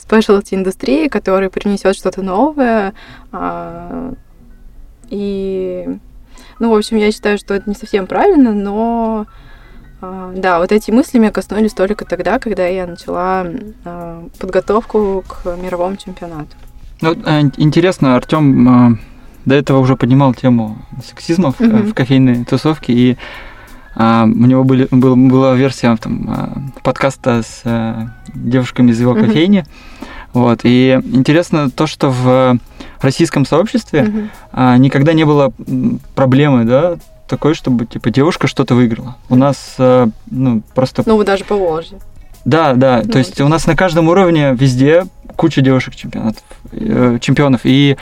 спешлти 0.02 0.56
индустрии, 0.56 1.08
который 1.08 1.50
принесет 1.50 1.96
что-то 1.96 2.22
новое. 2.22 2.94
И, 5.10 5.88
ну, 6.60 6.72
в 6.72 6.76
общем, 6.76 6.98
я 6.98 7.12
считаю, 7.12 7.38
что 7.38 7.54
это 7.54 7.70
не 7.70 7.76
совсем 7.76 8.08
правильно, 8.08 8.54
но 8.54 9.26
а, 9.26 9.32
да, 10.02 10.60
вот 10.60 10.72
эти 10.72 10.92
мысли 10.92 11.18
меня 11.18 11.32
коснулись 11.32 11.74
только 11.74 12.06
тогда, 12.06 12.38
когда 12.38 12.68
я 12.68 12.86
начала 12.86 13.48
а, 13.84 14.28
подготовку 14.40 15.24
к 15.28 15.58
мировому 15.58 15.98
чемпионату. 15.98 16.56
Ну, 17.02 17.14
э, 17.14 17.42
интересно, 17.58 18.16
Артем 18.16 18.70
а, 18.70 18.98
до 19.46 19.56
этого 19.56 19.80
уже 19.80 19.96
поднимал 19.96 20.36
тему 20.36 20.78
сексизмов 21.04 21.60
mm-hmm. 21.60 21.90
в 21.90 21.94
кофейной 21.96 22.46
тусовке, 22.46 22.94
и 22.94 23.18
у 23.96 24.00
него 24.00 24.64
были, 24.64 24.88
был, 24.92 25.16
была 25.16 25.56
версия 25.56 25.96
там, 25.96 26.72
подкаста 26.84 27.42
с 27.42 27.64
девушками 28.36 28.92
из 28.92 29.02
его 29.02 29.18
mm-hmm. 29.18 29.26
кофейни. 29.26 29.66
Вот. 30.34 30.60
И 30.62 31.00
интересно 31.14 31.72
то, 31.72 31.88
что 31.88 32.12
в 32.12 32.60
российском 33.02 33.44
сообществе 33.44 34.30
mm-hmm. 34.54 34.78
никогда 34.78 35.14
не 35.14 35.24
было 35.24 35.52
проблемы, 36.14 36.66
да, 36.66 36.98
такой, 37.28 37.54
чтобы 37.54 37.86
типа 37.86 38.10
девушка 38.10 38.48
что-то 38.48 38.76
выиграла. 38.76 39.18
У 39.30 39.36
нас 39.36 39.76
э, 39.78 40.08
ну 40.30 40.62
просто. 40.74 41.04
Ну 41.06 41.18
вы 41.18 41.26
даже 41.26 41.44
по 41.44 41.56
Волжье. 41.56 42.00
Да, 42.46 42.74
да. 42.74 43.02
Ну, 43.04 43.12
то 43.12 43.20
есть 43.20 43.40
у 43.42 43.48
нас 43.48 43.68
на 43.68 43.76
каждом 43.76 44.08
уровне 44.08 44.54
везде 44.54 45.06
куча 45.36 45.62
девушек 45.62 45.96
чемпионатов, 45.96 46.44
э, 46.72 47.18
чемпионов 47.22 47.62
и 47.64 47.98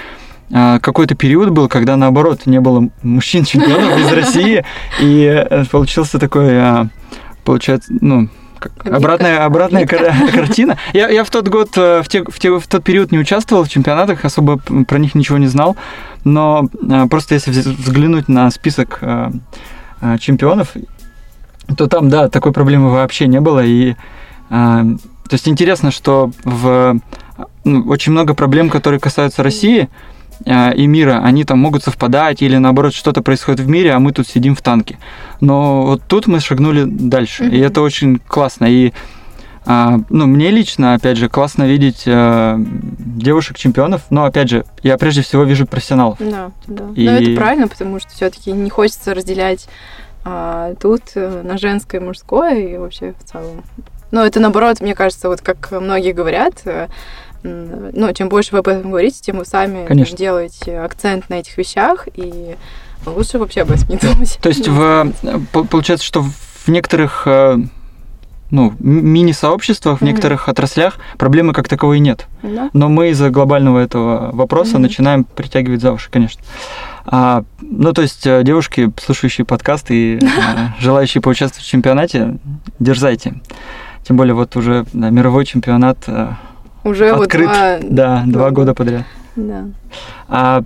э, 0.51 0.79
какой-то 0.79 1.15
период 1.15 1.49
был, 1.49 1.67
когда 1.67 1.97
наоборот 1.97 2.45
не 2.45 2.59
было 2.61 2.89
мужчин 3.01 3.43
чемпионов 3.43 3.99
из 3.99 4.11
России, 4.11 4.63
и 5.01 5.45
получился 5.71 6.19
такой, 6.19 6.89
получается, 7.43 7.91
ну 7.99 8.29
обратная, 8.83 9.45
обратная 9.45 9.85
картина. 10.33 10.77
Я, 10.93 11.09
я 11.09 11.23
в 11.23 11.29
тот 11.29 11.47
год, 11.47 11.69
э, 11.77 12.01
в, 12.03 12.07
те, 12.07 12.23
в, 12.23 12.39
те, 12.39 12.57
в 12.57 12.67
тот 12.67 12.83
период 12.83 13.11
не 13.11 13.19
участвовал 13.19 13.63
в 13.63 13.69
чемпионатах, 13.69 14.25
особо 14.25 14.57
про 14.57 14.97
них 14.97 15.15
ничего 15.15 15.37
не 15.37 15.47
знал. 15.47 15.75
Но 16.23 16.69
э, 16.89 17.05
просто 17.07 17.35
если 17.35 17.51
взглянуть 17.51 18.27
на 18.27 18.49
список 18.51 18.99
э, 19.01 19.31
чемпионов, 20.19 20.73
то 21.77 21.87
там, 21.87 22.09
да, 22.09 22.29
такой 22.29 22.51
проблемы 22.51 22.91
вообще 22.91 23.27
не 23.27 23.41
было. 23.41 23.63
И 23.65 23.95
то 24.49 25.31
есть 25.31 25.47
интересно, 25.47 25.89
что 25.89 26.31
в 26.43 26.99
ну, 27.63 27.81
очень 27.87 28.11
много 28.11 28.35
проблем, 28.35 28.69
которые 28.69 28.99
касаются 28.99 29.41
России, 29.41 29.89
и 30.45 30.87
мира, 30.87 31.21
они 31.23 31.43
там 31.43 31.59
могут 31.59 31.83
совпадать, 31.83 32.41
или 32.41 32.57
наоборот 32.57 32.93
что-то 32.93 33.21
происходит 33.21 33.61
в 33.61 33.69
мире, 33.69 33.93
а 33.93 33.99
мы 33.99 34.11
тут 34.11 34.27
сидим 34.27 34.55
в 34.55 34.61
танке. 34.61 34.97
Но 35.41 35.85
вот 35.85 36.03
тут 36.07 36.27
мы 36.27 36.39
шагнули 36.39 36.83
дальше, 36.85 37.43
mm-hmm. 37.43 37.55
и 37.55 37.59
это 37.59 37.81
очень 37.81 38.19
классно. 38.19 38.65
И 38.65 38.91
а, 39.67 39.99
ну, 40.09 40.27
мне 40.27 40.51
лично, 40.51 40.93
опять 40.93 41.17
же, 41.17 41.27
классно 41.27 41.63
видеть 41.63 42.03
а, 42.07 42.57
девушек-чемпионов, 42.59 44.03
но, 44.11 44.25
опять 44.25 44.49
же, 44.49 44.65
я 44.83 44.97
прежде 44.97 45.23
всего 45.23 45.43
вижу 45.43 45.65
профессионалов. 45.65 46.17
Да, 46.19 46.51
да. 46.67 46.85
И... 46.95 47.05
Но 47.05 47.11
это 47.13 47.35
правильно, 47.35 47.67
потому 47.67 47.99
что 47.99 48.09
все-таки 48.11 48.51
не 48.51 48.69
хочется 48.69 49.15
разделять 49.15 49.67
а, 50.23 50.75
тут 50.79 51.01
э, 51.15 51.41
на 51.43 51.57
женское 51.57 51.99
и 51.99 52.03
мужское, 52.03 52.59
и 52.59 52.77
вообще 52.77 53.13
в 53.19 53.23
целом. 53.23 53.63
Но 54.11 54.23
это 54.25 54.39
наоборот, 54.39 54.81
мне 54.81 54.93
кажется, 54.93 55.29
вот 55.29 55.41
как 55.41 55.71
многие 55.71 56.13
говорят, 56.13 56.61
э, 56.65 56.87
ну, 57.45 58.13
чем 58.13 58.29
больше 58.29 58.51
вы 58.53 58.59
об 58.59 58.67
этом 58.67 58.89
говорите, 58.89 59.19
тем 59.21 59.37
вы 59.37 59.45
сами 59.45 59.85
Конечно. 59.85 60.17
делаете 60.17 60.79
акцент 60.79 61.29
на 61.29 61.35
этих 61.35 61.57
вещах, 61.57 62.07
и 62.15 62.55
лучше 63.05 63.39
вообще 63.39 63.61
об 63.61 63.71
этом 63.71 63.89
не 63.89 63.97
думать. 64.13 64.37
То 64.41 64.49
есть, 64.49 64.67
в, 64.67 65.11
получается, 65.51 66.05
что 66.05 66.23
в 66.23 66.67
некоторых 66.67 67.23
э, 67.25 67.57
ну, 68.51 68.73
мини-сообществах, 68.79 69.99
в 69.99 70.01
mm-hmm. 70.01 70.05
некоторых 70.05 70.49
отраслях 70.49 70.97
проблемы 71.17 71.53
как 71.53 71.67
таковой 71.67 71.99
нет. 71.99 72.27
Mm-hmm. 72.41 72.69
Но 72.73 72.89
мы 72.89 73.09
из-за 73.09 73.29
глобального 73.29 73.79
этого 73.79 74.31
вопроса 74.33 74.77
mm-hmm. 74.77 74.79
начинаем 74.79 75.23
притягивать 75.23 75.81
за 75.81 75.91
уши, 75.91 76.09
конечно. 76.09 76.41
А, 77.05 77.43
ну, 77.61 77.93
то 77.93 78.01
есть, 78.01 78.25
э, 78.25 78.43
девушки, 78.43 78.91
слушающие 79.03 79.45
подкасты 79.45 79.95
и 79.95 80.15
э, 80.17 80.27
желающие 80.79 81.21
поучаствовать 81.21 81.65
в 81.65 81.69
чемпионате, 81.69 82.37
дерзайте. 82.79 83.35
Тем 84.07 84.17
более, 84.17 84.35
вот 84.35 84.55
уже 84.55 84.85
да, 84.93 85.09
мировой 85.09 85.45
чемпионат 85.45 85.97
уже 86.85 87.09
открыт, 87.09 87.47
вот 87.47 87.55
два... 87.55 87.79
да, 87.81 88.23
два 88.27 88.51
года 88.51 88.73
подряд. 88.73 89.03
Да. 89.35 89.65
А, 90.29 90.63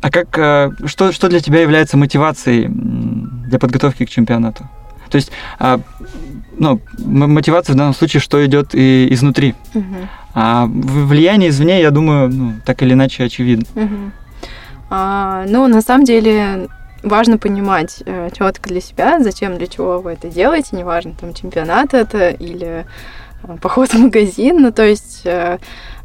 а 0.00 0.10
как, 0.10 0.36
э, 0.36 0.70
что, 0.86 1.12
что 1.12 1.28
для 1.28 1.40
тебя 1.40 1.62
является 1.62 1.96
мотивацией 1.96 2.68
для 2.68 3.58
подготовки 3.58 4.04
к 4.04 4.10
чемпионату? 4.10 4.68
То 5.08 5.16
есть, 5.16 5.30
а, 5.58 5.80
ну, 6.58 6.80
мотивация 6.98 7.72
в 7.72 7.76
данном 7.76 7.94
случае, 7.94 8.20
что 8.20 8.44
идет 8.44 8.74
и 8.74 9.08
изнутри. 9.10 9.54
Угу. 9.74 9.84
А 10.34 10.66
влияние 10.66 11.48
извне, 11.48 11.80
я 11.80 11.90
думаю, 11.90 12.28
ну, 12.30 12.52
так 12.66 12.82
или 12.82 12.92
иначе 12.92 13.24
очевидно. 13.24 13.64
Угу. 13.74 14.10
А, 14.90 15.44
ну, 15.48 15.66
на 15.66 15.80
самом 15.80 16.04
деле, 16.04 16.68
важно 17.02 17.38
понимать 17.38 18.02
э, 18.04 18.28
четко 18.36 18.68
для 18.68 18.80
себя, 18.80 19.20
зачем, 19.20 19.56
для 19.56 19.66
чего 19.66 20.00
вы 20.00 20.12
это 20.12 20.28
делаете, 20.28 20.76
неважно, 20.76 21.14
там, 21.18 21.32
чемпионат 21.32 21.94
это 21.94 22.28
или 22.28 22.68
Э, 22.78 22.84
поход 23.60 23.90
в 23.90 23.98
магазин. 23.98 24.62
Ну, 24.62 24.72
то 24.72 24.84
есть, 24.84 25.22
э, 25.24 25.58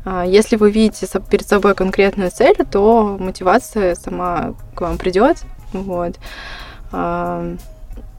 э, 0.06 0.24
если 0.28 0.56
вы 0.56 0.72
видите 0.72 1.08
перед 1.30 1.48
собой 1.48 1.76
конкретную 1.76 2.32
цель, 2.32 2.56
то 2.70 3.18
мотивация 3.20 3.96
сама 3.96 4.54
к 4.76 4.82
вам 4.82 4.98
придет. 4.98 5.38
Вот. 5.74 6.20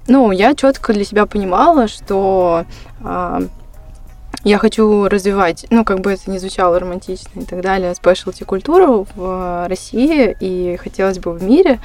Ну, 0.07 0.33
я 0.33 0.55
четко 0.55 0.93
для 0.93 1.05
себя 1.05 1.25
понимала, 1.25 1.87
что 1.89 2.67
я 3.01 4.59
хочу 4.59 5.09
развивать, 5.09 5.67
ну, 5.71 5.85
как 5.85 6.01
бы 6.01 6.13
это 6.13 6.31
ни 6.31 6.39
звучало 6.39 6.79
романтично 6.79 7.41
и 7.41 7.45
так 7.45 7.63
далее, 7.63 7.95
спешлти 7.95 8.43
культуру 8.43 9.07
в 9.15 9.67
России 9.69 10.37
и 10.41 10.77
хотелось 10.77 11.21
бы 11.21 11.33
в 11.33 11.43
мире, 11.43 11.79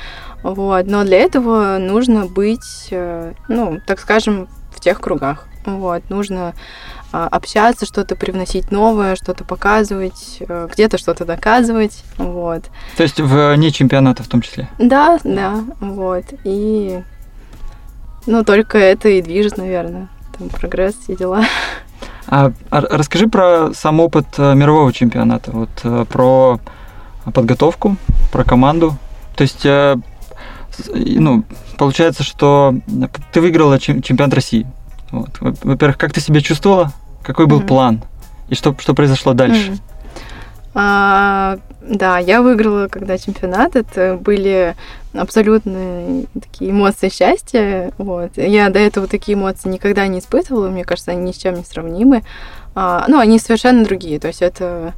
вот, 0.44 0.88
но 0.88 1.04
для 1.06 1.20
этого 1.20 1.78
нужно 1.78 2.26
быть, 2.26 2.90
ну, 3.48 3.80
так 3.86 4.00
скажем, 4.00 4.50
в 4.72 4.82
тех 4.82 5.00
кругах, 5.00 5.49
вот, 5.66 6.10
нужно 6.10 6.54
а, 7.12 7.28
общаться, 7.28 7.86
что-то 7.86 8.16
привносить 8.16 8.72
новое, 8.72 9.16
что-то 9.16 9.44
показывать, 9.44 10.38
э, 10.40 10.68
где-то 10.72 10.98
что-то 10.98 11.26
доказывать, 11.26 12.04
вот. 12.18 12.64
То 12.98 13.04
есть 13.04 13.20
в 13.20 13.56
не 13.56 13.72
чемпионата 13.72 14.24
в 14.24 14.28
том 14.28 14.42
числе? 14.42 14.70
Да, 14.78 15.20
да, 15.24 15.64
вот. 15.80 16.26
И, 16.44 17.02
ну, 18.26 18.44
только 18.44 18.78
это 18.78 19.10
и 19.10 19.22
движет, 19.22 19.58
наверное, 19.58 20.10
там 20.38 20.50
прогресс, 20.50 20.96
все 20.96 21.16
дела. 21.16 21.44
А, 22.28 22.52
а 22.70 22.82
расскажи 22.82 23.28
про 23.28 23.74
сам 23.74 24.00
опыт 24.00 24.28
э, 24.38 24.54
мирового 24.54 24.94
чемпионата, 24.94 25.50
вот 25.52 25.70
э, 25.84 26.06
про 26.08 26.60
подготовку, 27.34 27.98
про 28.32 28.44
команду. 28.44 28.96
То 29.36 29.42
есть 29.42 29.66
ну, 30.94 31.44
получается, 31.78 32.24
что 32.24 32.76
ты 33.32 33.42
выиграла 33.42 33.80
чемпионат 33.80 34.34
России. 34.34 34.68
Вот. 35.12 35.30
Во-первых, 35.40 35.98
как 35.98 36.14
ты 36.14 36.22
себя 36.22 36.42
чувствовала? 36.42 36.92
Какой 37.24 37.48
был 37.48 37.62
mm-hmm. 37.62 37.68
план? 37.68 38.04
И 38.50 38.56
что, 38.56 38.76
что 38.80 38.94
произошло 38.94 39.34
дальше? 39.34 39.72
Mm-hmm. 39.72 39.80
А, 40.76 41.58
да, 41.82 42.20
я 42.20 42.42
выиграла, 42.42 42.88
когда 42.88 43.18
чемпионат. 43.18 43.76
Это 43.76 44.18
были 44.22 44.76
абсолютно 45.14 46.24
такие 46.34 46.72
эмоции 46.72 47.10
счастья. 47.10 47.92
Вот. 47.98 48.32
Я 48.36 48.70
до 48.70 48.80
этого 48.80 49.08
такие 49.08 49.36
эмоции 49.36 49.70
никогда 49.70 50.08
не 50.08 50.20
испытывала. 50.20 50.70
Мне 50.70 50.86
кажется, 50.86 51.12
они 51.12 51.22
ни 51.22 51.32
с 51.32 51.38
чем 51.38 51.56
не 51.56 51.64
сравнимы. 51.64 52.24
А, 52.76 53.06
ну, 53.08 53.20
они 53.20 53.40
совершенно 53.40 53.84
другие. 53.84 54.20
То 54.20 54.28
есть 54.28 54.42
это 54.42 54.94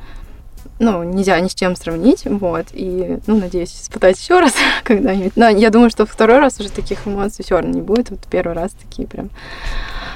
ну, 0.82 1.04
нельзя 1.04 1.40
ни 1.40 1.48
с 1.48 1.54
чем 1.54 1.76
сравнить, 1.76 2.24
вот, 2.26 2.66
и, 2.74 3.20
ну, 3.28 3.38
надеюсь, 3.38 3.72
испытать 3.72 4.20
еще 4.20 4.40
раз 4.40 4.54
когда-нибудь. 4.84 5.34
Но 5.36 5.48
я 5.48 5.70
думаю, 5.70 5.92
что 5.92 6.08
второй 6.08 6.40
раз 6.40 6.60
уже 6.60 6.70
таких 6.70 7.08
эмоций 7.08 7.46
все 7.46 7.56
равно 7.56 7.70
не 7.70 7.82
будет, 7.82 8.10
вот 8.10 8.20
первый 8.30 8.54
раз 8.54 8.72
такие 8.72 9.08
прям. 9.08 9.30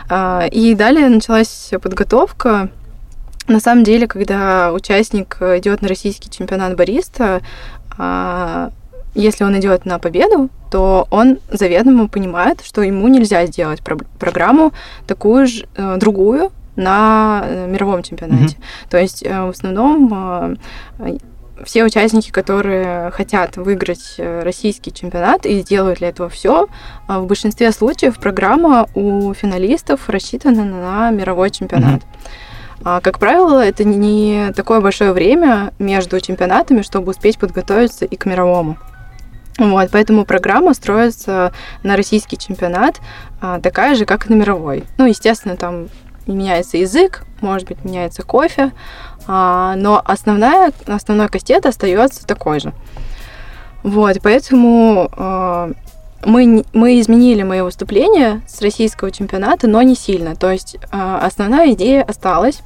А, 0.09 0.47
и 0.51 0.73
далее 0.73 1.07
началась 1.07 1.71
подготовка, 1.81 2.69
на 3.47 3.59
самом 3.59 3.83
деле, 3.83 4.07
когда 4.07 4.73
участник 4.73 5.37
идет 5.39 5.83
на 5.83 5.87
российский 5.87 6.31
чемпионат 6.31 6.75
бариста, 6.75 7.41
а, 7.97 8.71
если 9.13 9.43
он 9.43 9.57
идет 9.59 9.85
на 9.85 9.99
победу, 9.99 10.49
то 10.71 11.07
он 11.11 11.37
заведомо 11.51 12.07
понимает, 12.07 12.61
что 12.61 12.81
ему 12.81 13.07
нельзя 13.07 13.45
сделать 13.45 13.81
программу 14.19 14.73
такую 15.05 15.45
же, 15.45 15.67
э, 15.77 15.97
другую 15.97 16.51
на 16.75 17.41
э, 17.43 17.67
мировом 17.67 18.03
чемпионате. 18.03 18.55
Mm-hmm. 18.55 18.89
То 18.89 18.97
есть 18.97 19.23
э, 19.25 19.45
в 19.45 19.49
основном 19.49 20.57
все 21.63 21.85
участники, 21.85 22.31
которые 22.31 23.11
хотят 23.11 23.55
выиграть 23.55 24.15
российский 24.17 24.93
чемпионат 24.93 25.45
и 25.45 25.63
делают 25.63 25.99
для 25.99 26.09
этого 26.09 26.27
все, 26.27 26.67
в 27.07 27.25
большинстве 27.25 27.71
случаев 27.71 28.19
программа 28.19 28.89
у 28.93 29.33
финалистов 29.33 30.09
рассчитана 30.09 30.65
на 30.65 31.11
мировой 31.11 31.49
чемпионат. 31.51 32.01
Mm-hmm. 32.83 33.01
Как 33.01 33.19
правило, 33.19 33.65
это 33.65 33.85
не 33.85 34.51
такое 34.53 34.81
большое 34.81 35.13
время 35.13 35.71
между 35.79 36.19
чемпионатами, 36.19 36.81
чтобы 36.81 37.11
успеть 37.11 37.39
подготовиться 37.39 38.03
и 38.03 38.17
к 38.17 38.25
мировому. 38.25 38.77
Вот, 39.57 39.89
поэтому 39.91 40.25
программа 40.25 40.73
строится 40.73 41.53
на 41.83 41.95
российский 41.95 42.37
чемпионат 42.37 42.99
а, 43.39 43.59
такая 43.61 43.95
же, 43.95 44.05
как 44.05 44.25
и 44.25 44.33
на 44.33 44.37
мировой. 44.37 44.83
Ну, 44.97 45.05
естественно, 45.05 45.55
там 45.55 45.87
меняется 46.27 46.77
язык, 46.77 47.23
может 47.41 47.67
быть, 47.67 47.83
меняется 47.83 48.23
кофе, 48.23 48.71
а, 49.27 49.75
но 49.75 50.01
основная, 50.03 50.71
основной 50.87 51.29
кастет 51.29 51.65
остается 51.65 52.25
такой 52.25 52.59
же. 52.59 52.73
Вот, 53.83 54.17
поэтому 54.23 55.09
а, 55.15 55.71
мы, 56.25 56.65
мы 56.73 56.99
изменили 56.99 57.43
мои 57.43 57.61
выступления 57.61 58.41
с 58.47 58.61
российского 58.61 59.11
чемпионата, 59.11 59.67
но 59.67 59.81
не 59.81 59.95
сильно. 59.95 60.35
То 60.35 60.51
есть 60.51 60.77
а, 60.91 61.19
основная 61.19 61.71
идея 61.73 62.03
осталась. 62.03 62.61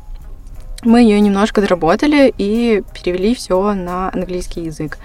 Мы 0.84 1.02
ее 1.02 1.20
немножко 1.20 1.62
доработали 1.62 2.34
и 2.38 2.84
перевели 2.94 3.36
все 3.36 3.74
на 3.74 4.10
английский 4.14 4.62
язык. 4.66 4.98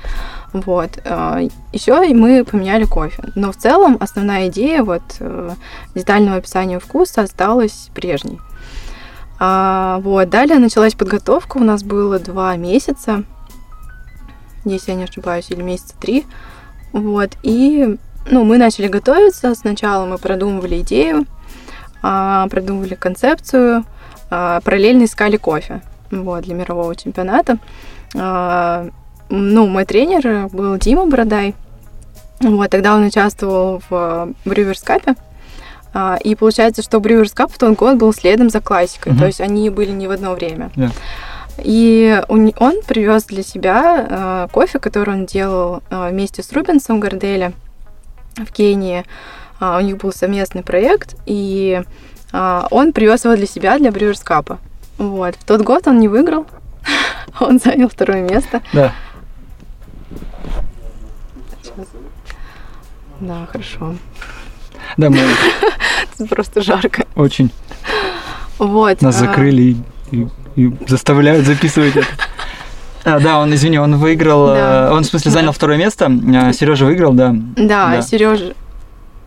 Вот. 0.52 0.98
А, 1.04 1.40
Еще 1.72 2.14
мы 2.14 2.44
поменяли 2.44 2.84
кофе. 2.84 3.24
Но 3.34 3.50
в 3.50 3.56
целом 3.56 3.96
основная 4.00 4.48
идея 4.48 4.84
вот 4.84 5.02
э, 5.18 5.50
детального 5.94 6.36
описания 6.36 6.78
вкуса 6.78 7.22
осталась 7.22 7.90
прежней. 7.92 8.38
А, 9.40 9.98
вот. 10.02 10.28
Далее 10.30 10.58
началась 10.58 10.94
подготовка. 10.94 11.56
У 11.56 11.64
нас 11.64 11.82
было 11.82 12.20
два 12.20 12.56
месяца, 12.56 13.24
если 14.64 14.92
я 14.92 14.96
не 14.96 15.04
ошибаюсь, 15.04 15.50
или 15.50 15.60
месяца 15.60 15.94
три. 16.00 16.24
Вот. 16.92 17.30
И 17.42 17.98
ну, 18.30 18.44
мы 18.44 18.58
начали 18.58 18.86
готовиться. 18.86 19.56
Сначала 19.56 20.06
мы 20.06 20.18
продумывали 20.18 20.80
идею, 20.82 21.26
а, 22.00 22.46
продумывали 22.48 22.94
концепцию, 22.94 23.84
параллельно 24.64 25.04
искали 25.04 25.36
кофе 25.36 25.82
вот, 26.10 26.44
для 26.44 26.54
мирового 26.54 26.94
чемпионата. 26.96 27.58
А, 28.16 28.88
ну, 29.28 29.66
мой 29.66 29.84
тренер 29.84 30.48
был 30.48 30.76
Дима 30.78 31.06
Бородай. 31.06 31.54
Вот, 32.40 32.70
тогда 32.70 32.94
он 32.94 33.04
участвовал 33.04 33.82
в 33.88 34.34
Brewers 34.44 34.84
Cup. 34.84 35.16
И 36.24 36.34
получается, 36.34 36.82
что 36.82 36.98
Brewers 36.98 37.34
Cup 37.34 37.52
в 37.52 37.58
тот 37.58 37.76
год 37.76 37.96
был 37.96 38.12
следом 38.12 38.50
за 38.50 38.60
классикой. 38.60 39.12
Uh-huh. 39.12 39.18
То 39.18 39.26
есть 39.26 39.40
они 39.40 39.70
были 39.70 39.92
не 39.92 40.08
в 40.08 40.10
одно 40.10 40.34
время. 40.34 40.70
Yeah. 40.74 40.90
И 41.58 42.20
он 42.28 42.82
привез 42.86 43.24
для 43.24 43.44
себя 43.44 44.48
кофе, 44.50 44.80
который 44.80 45.14
он 45.14 45.26
делал 45.26 45.82
вместе 45.90 46.42
с 46.42 46.52
Рубинсом 46.52 46.98
Горделя 46.98 47.52
в 48.36 48.52
Кении. 48.52 49.04
А, 49.60 49.78
у 49.78 49.80
них 49.80 49.98
был 49.98 50.12
совместный 50.12 50.62
проект, 50.62 51.16
и 51.26 51.80
а, 51.80 51.84
он 52.70 52.92
привез 52.92 53.24
его 53.24 53.36
для 53.36 53.46
себя, 53.46 53.78
для 53.78 53.90
Brewers 53.90 54.24
Cup. 54.24 54.58
Вот. 54.98 55.36
В 55.36 55.44
тот 55.44 55.62
год 55.62 55.86
он 55.86 55.98
не 56.00 56.08
выиграл, 56.08 56.46
он 57.40 57.58
занял 57.58 57.88
второе 57.88 58.22
место. 58.22 58.60
Да. 58.72 58.92
Сейчас. 61.62 61.86
Да, 63.20 63.46
хорошо. 63.50 63.94
Да, 64.96 65.10
мы... 65.10 65.18
Просто 66.28 66.62
жарко. 66.62 67.06
Очень. 67.16 67.50
Вот. 68.58 69.02
Нас 69.02 69.16
а... 69.16 69.26
закрыли 69.26 69.76
и, 70.10 70.28
и 70.56 70.72
заставляют 70.86 71.46
записывать 71.46 71.96
это. 71.96 72.06
А, 73.04 73.20
да, 73.20 73.38
он, 73.38 73.54
извини, 73.54 73.78
он 73.78 73.96
выиграл, 73.96 74.46
да. 74.46 74.88
Э, 74.88 74.92
он, 74.92 75.02
в 75.02 75.06
смысле, 75.06 75.30
занял 75.30 75.48
да. 75.48 75.52
второе 75.52 75.76
место, 75.76 76.06
а 76.06 76.52
Сережа 76.52 76.86
выиграл, 76.86 77.12
да. 77.12 77.34
Да, 77.56 77.90
да. 77.90 78.02
Сережа. 78.02 78.54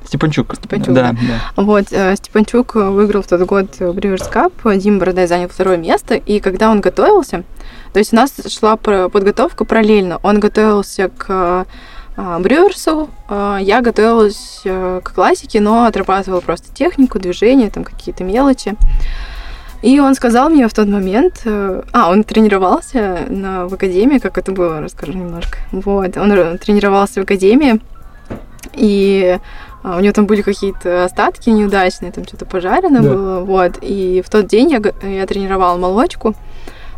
Степанчук. 0.07 0.55
Степанчук, 0.55 0.93
да. 0.93 1.11
да. 1.11 1.61
Вот, 1.61 1.85
э, 1.91 2.15
Степанчук 2.15 2.75
выиграл 2.75 3.21
в 3.21 3.27
тот 3.27 3.41
год 3.41 3.77
Брюерс 3.79 4.27
Кап, 4.27 4.53
Дим 4.75 4.99
Бородай 4.99 5.27
занял 5.27 5.49
второе 5.49 5.77
место, 5.77 6.15
и 6.15 6.39
когда 6.39 6.71
он 6.71 6.81
готовился, 6.81 7.43
то 7.93 7.99
есть 7.99 8.13
у 8.13 8.15
нас 8.15 8.33
шла 8.47 8.77
подготовка 8.77 9.65
параллельно, 9.65 10.19
он 10.23 10.39
готовился 10.39 11.09
к 11.09 11.65
э, 12.17 12.39
Брюерсу, 12.39 13.09
я 13.29 13.81
готовилась 13.81 14.61
к 14.63 15.13
классике, 15.13 15.61
но 15.61 15.85
отрабатывала 15.85 16.41
просто 16.41 16.73
технику, 16.73 17.19
движения, 17.19 17.69
там 17.69 17.83
какие-то 17.83 18.23
мелочи. 18.23 18.75
И 19.81 19.99
он 19.99 20.15
сказал 20.15 20.49
мне 20.49 20.67
в 20.67 20.73
тот 20.73 20.87
момент, 20.87 21.41
э, 21.45 21.83
а, 21.93 22.09
он 22.09 22.23
тренировался 22.23 23.25
на, 23.29 23.67
в 23.67 23.73
академии, 23.75 24.17
как 24.17 24.37
это 24.37 24.51
было, 24.51 24.81
расскажу 24.81 25.13
немножко. 25.13 25.59
Вот, 25.71 26.17
он 26.17 26.57
тренировался 26.57 27.19
в 27.19 27.23
академии, 27.23 27.79
и 28.73 29.39
у 29.95 29.99
него 29.99 30.13
там 30.13 30.25
были 30.25 30.41
какие-то 30.41 31.05
остатки 31.05 31.49
неудачные, 31.49 32.11
там 32.11 32.25
что-то 32.25 32.45
пожарено 32.45 33.01
да. 33.01 33.09
было, 33.09 33.39
вот. 33.43 33.77
И 33.81 34.21
в 34.25 34.29
тот 34.29 34.47
день 34.47 34.71
я, 34.71 34.81
я 35.07 35.25
тренировала 35.25 35.77
молочку. 35.77 36.35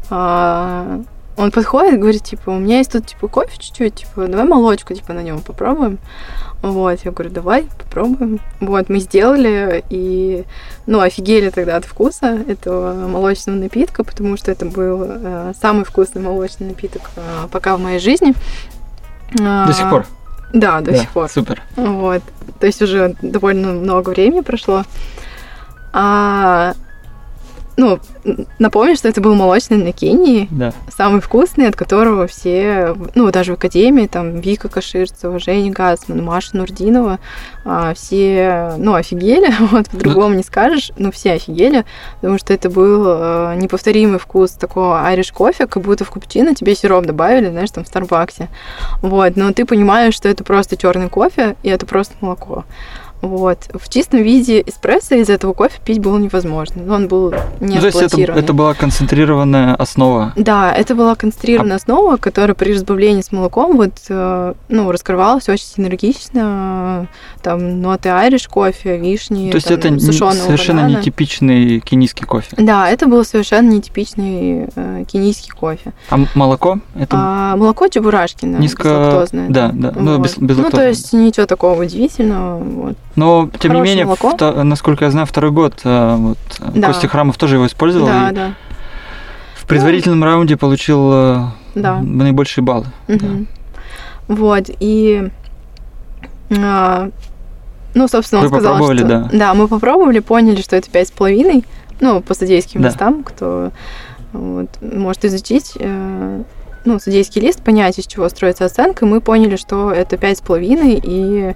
А, 0.10 1.02
он 1.40 1.52
подходит, 1.52 2.00
говорит, 2.00 2.24
типа, 2.24 2.50
у 2.50 2.60
меня 2.60 2.80
есть 2.80 2.92
тут, 2.92 3.08
типа, 3.08 3.28
кофе 3.28 3.58
чуть-чуть, 3.58 3.96
типа, 3.96 4.28
давай 4.28 4.46
молочку, 4.46 4.94
типа, 4.94 5.14
на 5.14 5.24
нем 5.24 5.40
попробуем. 5.42 5.98
Вот, 6.62 7.00
я 7.06 7.12
говорю, 7.12 7.30
давай, 7.32 7.68
попробуем. 7.78 8.42
Вот, 8.60 8.90
мы 8.90 9.00
сделали, 9.00 9.84
и, 9.90 10.44
ну, 10.86 11.00
офигели 11.00 11.50
тогда 11.50 11.78
от 11.78 11.86
вкуса 11.86 12.44
этого 12.48 13.08
молочного 13.08 13.56
напитка, 13.56 14.04
потому 14.04 14.36
что 14.36 14.52
это 14.52 14.66
был 14.66 15.06
э, 15.08 15.54
самый 15.62 15.86
вкусный 15.86 16.22
молочный 16.22 16.68
напиток 16.68 17.04
э, 17.16 17.48
пока 17.50 17.78
в 17.78 17.80
моей 17.80 18.00
жизни. 18.00 18.34
До 19.34 19.72
сих 19.74 19.90
пор? 19.90 20.06
Да, 20.54 20.82
до 20.82 20.92
да, 20.92 20.98
сих 20.98 21.10
пор. 21.12 21.30
Супер. 21.30 21.62
Вот, 21.76 22.22
то 22.60 22.66
есть 22.66 22.82
уже 22.82 23.16
довольно 23.22 23.74
много 23.74 24.10
времени 24.10 24.42
прошло. 24.42 24.84
А 25.94 26.74
ну, 27.80 28.00
напомню, 28.60 28.98
что 28.98 29.08
это 29.08 29.22
был 29.22 29.36
молочный 29.36 29.78
на 29.78 29.94
Кении, 29.94 30.50
да. 30.52 30.74
самый 30.96 31.22
вкусный, 31.22 31.68
от 31.68 31.78
которого 31.78 32.28
все, 32.28 32.94
ну, 33.16 33.32
даже 33.32 33.54
в 33.54 33.56
Академии, 33.56 34.06
там, 34.06 34.42
Вика 34.42 34.68
Каширцева, 34.68 35.40
Женя 35.40 35.72
Гацман, 35.72 36.22
Маша 36.22 36.58
Нурдинова, 36.58 37.20
а, 37.64 37.94
все, 37.94 38.74
ну, 38.78 38.96
офигели, 38.96 39.50
вот, 39.72 39.88
по-другому 39.88 40.36
не 40.36 40.44
скажешь, 40.44 40.92
ну, 40.98 41.10
все 41.12 41.34
офигели, 41.34 41.86
потому 42.16 42.38
что 42.38 42.54
это 42.54 42.70
был 42.70 43.04
а, 43.08 43.56
неповторимый 43.56 44.20
вкус 44.20 44.52
такого 44.52 45.02
айриш 45.02 45.32
кофе, 45.32 45.66
как 45.66 45.82
будто 45.82 46.04
в 46.04 46.12
капучино 46.12 46.54
тебе 46.54 46.76
сироп 46.76 47.06
добавили, 47.06 47.50
знаешь, 47.50 47.72
там, 47.72 47.86
в 47.86 47.88
Старбаксе, 47.88 48.50
вот, 49.02 49.38
но 49.38 49.54
ты 49.54 49.66
понимаешь, 49.66 50.16
что 50.16 50.28
это 50.28 50.44
просто 50.44 50.76
черный 50.76 51.08
кофе, 51.08 51.56
и 51.64 51.70
это 51.70 51.86
просто 51.86 52.14
молоко. 52.20 52.66
Вот. 53.22 53.60
В 53.74 53.90
чистом 53.90 54.22
виде 54.24 54.62
эспрессо 54.66 55.16
из 55.16 55.30
этого 55.30 55.54
кофе 55.54 55.80
пить 55.84 56.00
было 56.00 56.18
невозможно. 56.18 56.94
Он 56.94 57.08
был 57.08 57.34
не 57.60 57.76
Ну, 57.76 57.82
то 57.82 57.88
есть 57.88 58.02
это, 58.02 58.22
это 58.32 58.54
была 58.54 58.74
концентрированная 58.74 59.76
основа. 59.76 60.34
Да, 60.36 60.74
это 60.74 60.96
была 60.96 61.16
концентрированная 61.16 61.76
основа, 61.78 62.18
которая 62.18 62.56
при 62.56 62.74
разбавлении 62.74 63.22
с 63.22 63.32
молоком 63.32 63.76
вот, 63.76 63.92
э, 64.10 64.54
ну, 64.70 64.92
раскрывалась 64.92 65.50
очень 65.50 65.66
синергично. 65.66 67.08
Там 67.42 67.82
ноты 67.82 68.10
айриш 68.10 68.48
кофе, 68.48 68.98
вишни, 68.98 69.50
То 69.52 69.58
есть 69.58 69.68
там, 69.68 69.78
это 69.78 69.90
не- 69.90 70.00
сушеного 70.00 70.34
совершенно 70.36 70.82
банана. 70.84 70.98
нетипичный 71.00 71.80
кенийский 71.80 72.26
кофе. 72.26 72.56
Да, 72.58 72.90
это 72.90 73.08
был 73.08 73.24
совершенно 73.26 73.70
нетипичный 73.70 74.68
э, 74.76 75.04
кенийский 75.12 75.52
кофе. 75.52 75.94
А 76.10 76.20
молоко? 76.36 76.80
Это 76.96 77.16
А 77.18 77.56
молоко 77.56 77.88
чебурашкино, 77.88 78.58
низко... 78.58 78.84
безлактозное. 78.84 79.50
Да, 79.50 79.72
да, 79.74 79.94
ну, 79.96 80.18
Вот. 80.18 80.24
без, 80.24 80.38
Ну, 80.38 80.48
безлактозное. 80.48 80.84
то 80.86 80.90
есть 80.90 81.14
ничего 81.14 81.46
такого 81.46 81.84
удивительного. 81.84 82.60
Вот. 82.60 82.98
Но, 83.20 83.50
тем 83.60 83.74
не 83.74 83.82
менее, 83.82 84.06
молоко. 84.06 84.34
насколько 84.64 85.06
я 85.06 85.12
знаю, 85.12 85.28
второй 85.28 85.52
год 85.52 85.82
э, 85.84 86.16
вот, 86.16 86.38
Да. 86.74 86.88
Костя 86.88 87.08
Храмов 87.08 87.38
тоже 87.38 87.56
его 87.56 87.68
использовал. 87.68 88.08
Да, 88.08 88.30
и 88.30 88.34
да, 88.34 88.54
В 89.56 89.66
предварительном 89.66 90.24
раунде 90.24 90.56
получил 90.56 91.10
э, 91.12 91.46
да. 91.76 92.00
наибольшие 92.00 92.64
баллы. 92.64 92.86
Мгм. 93.08 93.48
Вот, 94.30 94.70
и... 94.80 95.30
а, 96.58 97.10
ну, 97.94 98.08
собственно, 98.08 98.42
он 98.42 98.48
Вы 98.48 98.56
сказал, 98.56 98.74
попробовали, 98.74 99.00
что... 99.00 99.08
да? 99.08 99.30
Да, 99.34 99.54
мы 99.54 99.68
попробовали, 99.68 100.20
поняли, 100.20 100.62
что 100.62 100.76
это 100.78 100.90
пять 100.90 101.10
с 101.10 101.12
половиной. 101.12 101.66
Ну, 102.00 102.22
по 102.22 102.34
судейским 102.34 102.82
Да. 102.82 102.90
листам, 102.90 103.24
кто 103.24 103.72
вот, 104.32 104.70
может 104.82 105.26
изучить 105.26 105.78
ну, 106.86 107.00
судейский 107.00 107.42
лист, 107.42 107.62
понять, 107.62 108.00
из 108.00 108.08
чего 108.08 108.30
строится 108.30 108.66
оценка, 108.66 109.06
мы 109.06 109.20
поняли, 109.20 109.58
что 109.58 109.92
это 109.92 110.18
пять 110.18 110.38
с 110.38 110.42
половиной, 110.42 111.00
и 111.04 111.54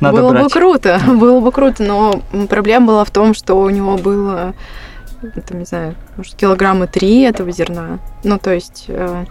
Надо 0.00 0.18
было 0.18 0.30
брать. 0.30 0.44
бы 0.44 0.50
круто, 0.50 1.00
было 1.08 1.40
бы 1.40 1.52
круто, 1.52 1.82
но 1.82 2.22
проблема 2.48 2.86
была 2.86 3.04
в 3.04 3.10
том, 3.10 3.34
что 3.34 3.54
у 3.54 3.70
него 3.70 3.96
было, 3.96 4.54
там, 5.48 5.58
не 5.58 5.64
знаю, 5.64 5.94
может, 6.16 6.34
килограмма 6.34 6.86
три 6.86 7.22
этого 7.22 7.50
зерна. 7.50 7.98
Ну, 8.24 8.38
то 8.38 8.52
есть, 8.52 8.84
э, 8.88 9.24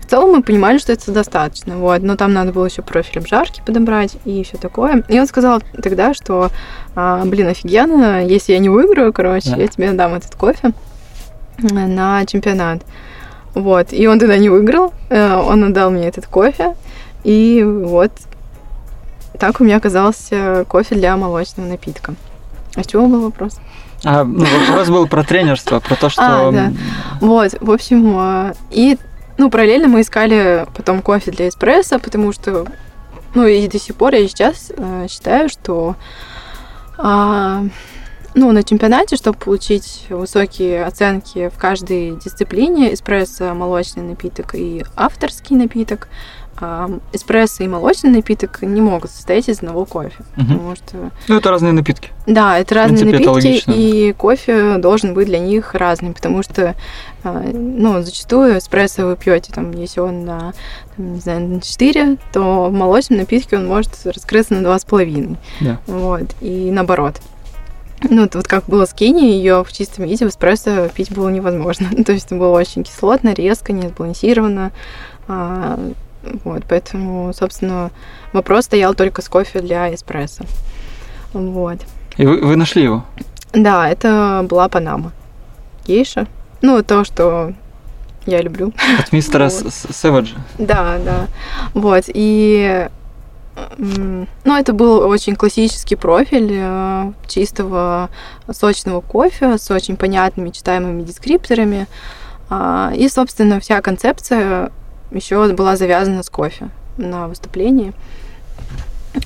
в 0.00 0.06
целом 0.10 0.32
мы 0.32 0.42
понимали, 0.42 0.78
что 0.78 0.92
это 0.92 1.12
достаточно, 1.12 1.76
вот, 1.76 2.02
но 2.02 2.16
там 2.16 2.32
надо 2.32 2.52
было 2.52 2.66
еще 2.66 2.82
профиль 2.82 3.20
обжарки 3.20 3.62
подобрать 3.64 4.16
и 4.24 4.42
все 4.42 4.56
такое. 4.56 5.04
И 5.08 5.20
он 5.20 5.28
сказал 5.28 5.62
тогда, 5.80 6.14
что, 6.14 6.50
а, 6.96 7.24
блин, 7.24 7.46
офигенно, 7.46 8.24
если 8.26 8.52
я 8.52 8.58
не 8.58 8.68
выиграю, 8.68 9.12
короче, 9.12 9.50
Да. 9.50 9.56
я 9.58 9.68
тебе 9.68 9.92
дам 9.92 10.14
этот 10.14 10.34
кофе 10.34 10.72
э, 11.58 11.66
на 11.86 12.26
чемпионат. 12.26 12.82
Вот, 13.54 13.92
и 13.92 14.06
он 14.08 14.18
тогда 14.18 14.36
не 14.38 14.48
выиграл, 14.48 14.92
э, 15.10 15.34
он 15.36 15.62
отдал 15.62 15.90
мне 15.90 16.08
этот 16.08 16.26
кофе, 16.26 16.74
и 17.22 17.64
вот 17.64 18.10
так 19.40 19.60
у 19.60 19.64
меня 19.64 19.78
оказался 19.78 20.64
кофе 20.68 20.94
для 20.94 21.16
молочного 21.16 21.66
напитка. 21.66 22.14
А 22.76 22.84
с 22.84 22.86
чего 22.86 23.06
был 23.06 23.22
вопрос? 23.22 23.58
А, 24.04 24.22
ну, 24.22 24.44
вопрос 24.44 24.88
был 24.88 25.06
про 25.08 25.24
тренерство, 25.24 25.80
про 25.80 25.96
то, 25.96 26.08
что... 26.10 26.22
А, 26.22 26.52
да. 26.52 26.72
Вот, 27.20 27.54
в 27.60 27.70
общем, 27.70 28.16
э, 28.18 28.54
и, 28.70 28.98
ну, 29.38 29.50
параллельно 29.50 29.88
мы 29.88 30.02
искали 30.02 30.66
потом 30.74 31.02
кофе 31.02 31.30
для 31.32 31.48
эспрессо, 31.48 31.98
потому 31.98 32.32
что, 32.32 32.66
ну, 33.34 33.46
и 33.46 33.66
до 33.66 33.78
сих 33.78 33.96
пор 33.96 34.14
я 34.14 34.28
сейчас 34.28 34.70
э, 34.76 35.06
считаю, 35.10 35.48
что, 35.48 35.96
а, 36.98 37.64
ну, 38.34 38.52
на 38.52 38.62
чемпионате, 38.62 39.16
чтобы 39.16 39.38
получить 39.38 40.06
высокие 40.10 40.84
оценки 40.84 41.48
в 41.48 41.58
каждой 41.58 42.16
дисциплине, 42.16 42.94
эспрессо, 42.94 43.54
молочный 43.54 44.02
напиток 44.02 44.54
и 44.54 44.84
авторский 44.96 45.56
напиток, 45.56 46.08
а, 46.08 46.39
эспрессо 47.12 47.64
и 47.64 47.68
молочный 47.68 48.10
напиток 48.10 48.62
не 48.62 48.80
могут 48.80 49.10
состоять 49.10 49.48
из 49.48 49.58
одного 49.58 49.84
кофе, 49.86 50.16
Мгм. 50.36 50.46
потому 50.48 50.76
что 50.76 51.10
Ну, 51.28 51.36
это 51.36 51.50
разные 51.50 51.72
напитки. 51.72 52.10
да, 52.26 52.58
это 52.58 52.74
разные 52.74 52.98
принципе, 53.04 53.22
это 53.24 53.32
напитки, 53.32 53.48
логично. 53.48 53.72
и 53.72 54.12
кофе 54.12 54.76
должен 54.78 55.14
быть 55.14 55.26
для 55.26 55.38
них 55.38 55.74
разным, 55.74 56.12
потому 56.14 56.42
что, 56.42 56.74
а, 57.24 57.42
ну, 57.52 58.02
зачастую 58.02 58.58
эспрессо 58.58 59.06
вы 59.06 59.16
пьете, 59.16 59.52
там, 59.52 59.70
если 59.72 60.00
он 60.00 60.24
на, 60.24 60.52
там, 60.96 61.14
не 61.14 61.20
знаю, 61.20 61.40
на 61.48 61.60
4, 61.60 62.16
то 62.32 62.68
в 62.68 62.72
молочном 62.72 63.18
напитке 63.20 63.56
он 63.56 63.66
может 63.66 63.90
раскрыться 64.04 64.54
на 64.54 64.60
2,5. 64.66 65.36
Да. 65.60 65.78
Вот, 65.86 66.24
и 66.40 66.70
наоборот. 66.70 67.16
Ну, 68.08 68.24
это 68.24 68.38
вот 68.38 68.48
как 68.48 68.64
было 68.64 68.86
с 68.86 68.94
Кенией, 68.94 69.36
ее 69.36 69.62
в 69.62 69.70
чистом 69.72 70.06
виде 70.06 70.24
в 70.24 70.30
эспрессо 70.30 70.88
пить 70.88 71.12
было 71.12 71.28
невозможно. 71.28 71.86
То 72.04 72.12
есть 72.12 72.26
это 72.26 72.34
было 72.36 72.58
очень 72.58 72.82
кислотно, 72.82 73.34
резко, 73.34 73.72
не 73.74 73.88
сбалансировано. 73.88 74.72
Вот, 76.44 76.64
поэтому, 76.68 77.32
собственно, 77.32 77.90
вопрос 78.32 78.66
стоял 78.66 78.94
только 78.94 79.22
с 79.22 79.28
кофе 79.28 79.60
для 79.60 79.94
эспрессо. 79.94 80.44
Вот. 81.32 81.78
И 82.16 82.26
вы, 82.26 82.40
вы 82.44 82.56
нашли 82.56 82.82
его? 82.82 83.04
Да, 83.52 83.88
это 83.88 84.46
была 84.48 84.68
Панама. 84.68 85.12
Гейша. 85.86 86.26
Ну, 86.62 86.82
то, 86.82 87.04
что 87.04 87.54
я 88.26 88.42
люблю. 88.42 88.72
От 88.98 89.12
мистера 89.12 89.50
Вот. 90.02 90.26
Да, 90.58 90.98
да. 91.04 91.26
Вот, 91.74 92.04
и... 92.08 92.88
Ну, 93.76 94.26
это 94.44 94.72
был 94.72 95.00
очень 95.00 95.36
классический 95.36 95.96
профиль 95.96 96.50
э, 96.52 97.12
чистого 97.26 98.08
сочного 98.50 99.02
кофе 99.02 99.58
с 99.58 99.70
очень 99.70 99.96
понятными 99.96 100.50
читаемыми 100.50 101.02
дескрипторами. 101.02 101.86
А, 102.48 102.92
И, 102.94 103.08
собственно, 103.08 103.60
вся 103.60 103.82
концепция 103.82 104.72
еще 105.10 105.52
была 105.52 105.76
завязана 105.76 106.22
с 106.22 106.30
кофе 106.30 106.70
на 106.96 107.28
выступлении. 107.28 107.92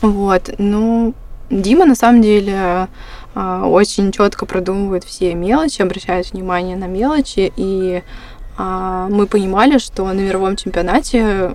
Вот, 0.01 0.55
ну, 0.59 1.15
Дима, 1.51 1.85
на 1.85 1.95
самом 1.95 2.23
деле, 2.23 2.89
а, 3.35 3.67
очень 3.67 4.13
четко 4.13 4.47
продумывает 4.47 5.05
все 5.05 5.35
мелочи, 5.35 5.83
обращает 5.83 6.33
внимание 6.33 6.77
на 6.77 6.87
мелочи, 6.87 7.53
и 7.57 8.03
а, 8.57 9.09
мы 9.11 9.27
понимали, 9.27 9.79
что 9.79 10.05
на 10.07 10.21
мировом 10.21 10.57
чемпионате 10.57 11.53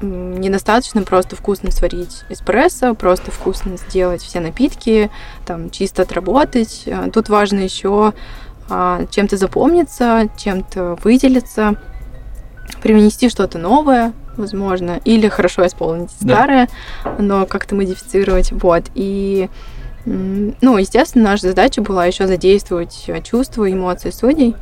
недостаточно 0.00 1.02
просто 1.02 1.34
вкусно 1.34 1.72
сварить 1.72 2.24
эспрессо, 2.28 2.94
просто 2.94 3.30
вкусно 3.32 3.76
сделать 3.76 4.22
все 4.22 4.38
напитки, 4.38 5.10
там 5.44 5.70
чисто 5.70 6.02
отработать. 6.02 6.84
Тут 7.12 7.28
важно 7.28 7.58
еще 7.58 8.12
а, 8.68 9.06
чем-то 9.10 9.36
запомниться, 9.36 10.28
чем-то 10.36 10.98
выделиться, 11.02 11.76
привнести 12.82 13.28
что-то 13.28 13.58
новое, 13.58 14.12
возможно, 14.36 15.00
или 15.04 15.28
хорошо 15.28 15.66
исполнить 15.66 16.10
Да. 16.20 16.34
старое, 16.36 16.68
но 17.18 17.46
как-то 17.46 17.74
модифицировать. 17.74 18.52
Вот. 18.52 18.84
И 18.94 19.48
ну, 20.04 20.78
естественно, 20.78 21.30
наша 21.30 21.48
задача 21.48 21.82
была 21.82 22.06
еще 22.06 22.26
задействовать 22.26 23.04
э, 23.08 23.20
чувства 23.22 23.70
эмоции 23.70 24.10
судей. 24.10 24.56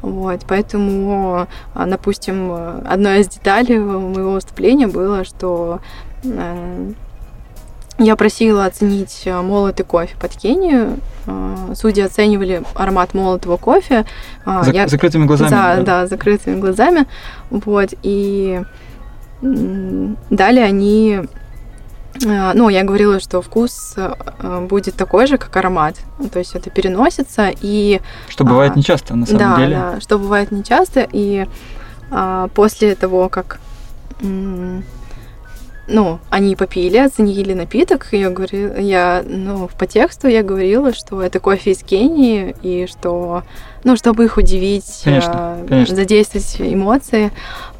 Вот, 0.00 0.40
поэтому, 0.48 1.46
а, 1.74 1.86
допустим, 1.86 2.50
э, 2.52 2.82
одной 2.86 3.20
из 3.20 3.28
деталей 3.28 3.78
моего 3.78 4.32
выступления 4.32 4.86
было, 4.86 5.24
что 5.24 5.80
э, 6.24 6.92
я 7.98 8.14
просила 8.16 8.66
оценить 8.66 9.22
э, 9.24 9.40
молотый 9.40 9.84
кофе 9.86 10.14
под 10.20 10.32
Кению. 10.36 10.98
Э, 11.26 11.72
Судьи 11.74 12.02
оценивали 12.02 12.62
аромат 12.74 13.14
молотого 13.14 13.56
кофе. 13.56 14.04
А, 14.44 14.62
Зак- 14.62 14.74
я- 14.74 14.88
Закрытыми 14.88 15.24
глазами. 15.24 15.50
да, 15.50 15.76
да. 15.76 15.82
да, 15.82 16.06
закрытыми 16.06 16.60
глазами. 16.60 17.06
Вот, 17.50 17.90
и 18.02 18.62
далее 19.42 20.64
они... 20.64 21.20
э, 22.24 22.52
Ну, 22.54 22.68
я 22.68 22.84
говорила, 22.84 23.20
что 23.20 23.40
вкус 23.42 23.94
э, 23.96 24.66
будет 24.68 24.94
такой 24.94 25.26
же, 25.26 25.38
как 25.38 25.56
аромат. 25.56 25.96
То 26.32 26.38
есть 26.38 26.54
это 26.54 26.70
переносится, 26.70 27.50
и 27.60 28.00
Что 28.28 28.44
бывает 28.44 28.72
А, 28.74 28.78
нечасто, 28.78 29.14
на 29.16 29.26
самом 29.26 29.38
да, 29.38 29.56
деле. 29.56 29.76
да, 29.76 30.00
что 30.00 30.18
бывает 30.18 30.50
нечасто. 30.52 31.06
И 31.12 31.46
а, 32.10 32.48
после 32.54 32.94
того, 32.94 33.28
как 33.28 33.58
ну, 35.88 36.18
они 36.30 36.56
попили, 36.56 36.98
оценили 36.98 37.52
напиток, 37.52 38.08
я 38.12 38.30
говорила, 38.30 38.76
я, 38.76 39.24
ну, 39.26 39.68
по 39.78 39.86
тексту 39.86 40.28
я 40.28 40.42
говорила, 40.42 40.92
что 40.92 41.22
это 41.22 41.38
кофе 41.38 41.72
из 41.72 41.82
Кении, 41.82 42.54
и 42.62 42.86
что, 42.86 43.44
ну, 43.84 43.96
чтобы 43.96 44.24
их 44.24 44.36
удивить, 44.36 45.02
Конечно, 45.04 45.32
а, 45.34 45.66
конечно. 45.66 45.94
задействовать 45.94 46.56
эмоции, 46.58 47.30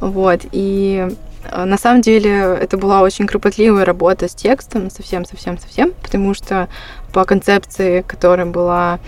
вот, 0.00 0.40
и 0.52 1.08
а, 1.50 1.66
на 1.66 1.78
самом 1.78 2.00
деле 2.00 2.30
это 2.30 2.76
была 2.76 3.02
очень 3.02 3.26
кропотливая 3.26 3.84
работа 3.84 4.28
с 4.28 4.34
текстом, 4.34 4.90
совсем-совсем-совсем, 4.90 5.92
потому 6.02 6.34
что 6.34 6.68
по 7.12 7.24
концепции, 7.24 8.02
которая 8.06 8.46
была 8.46 9.00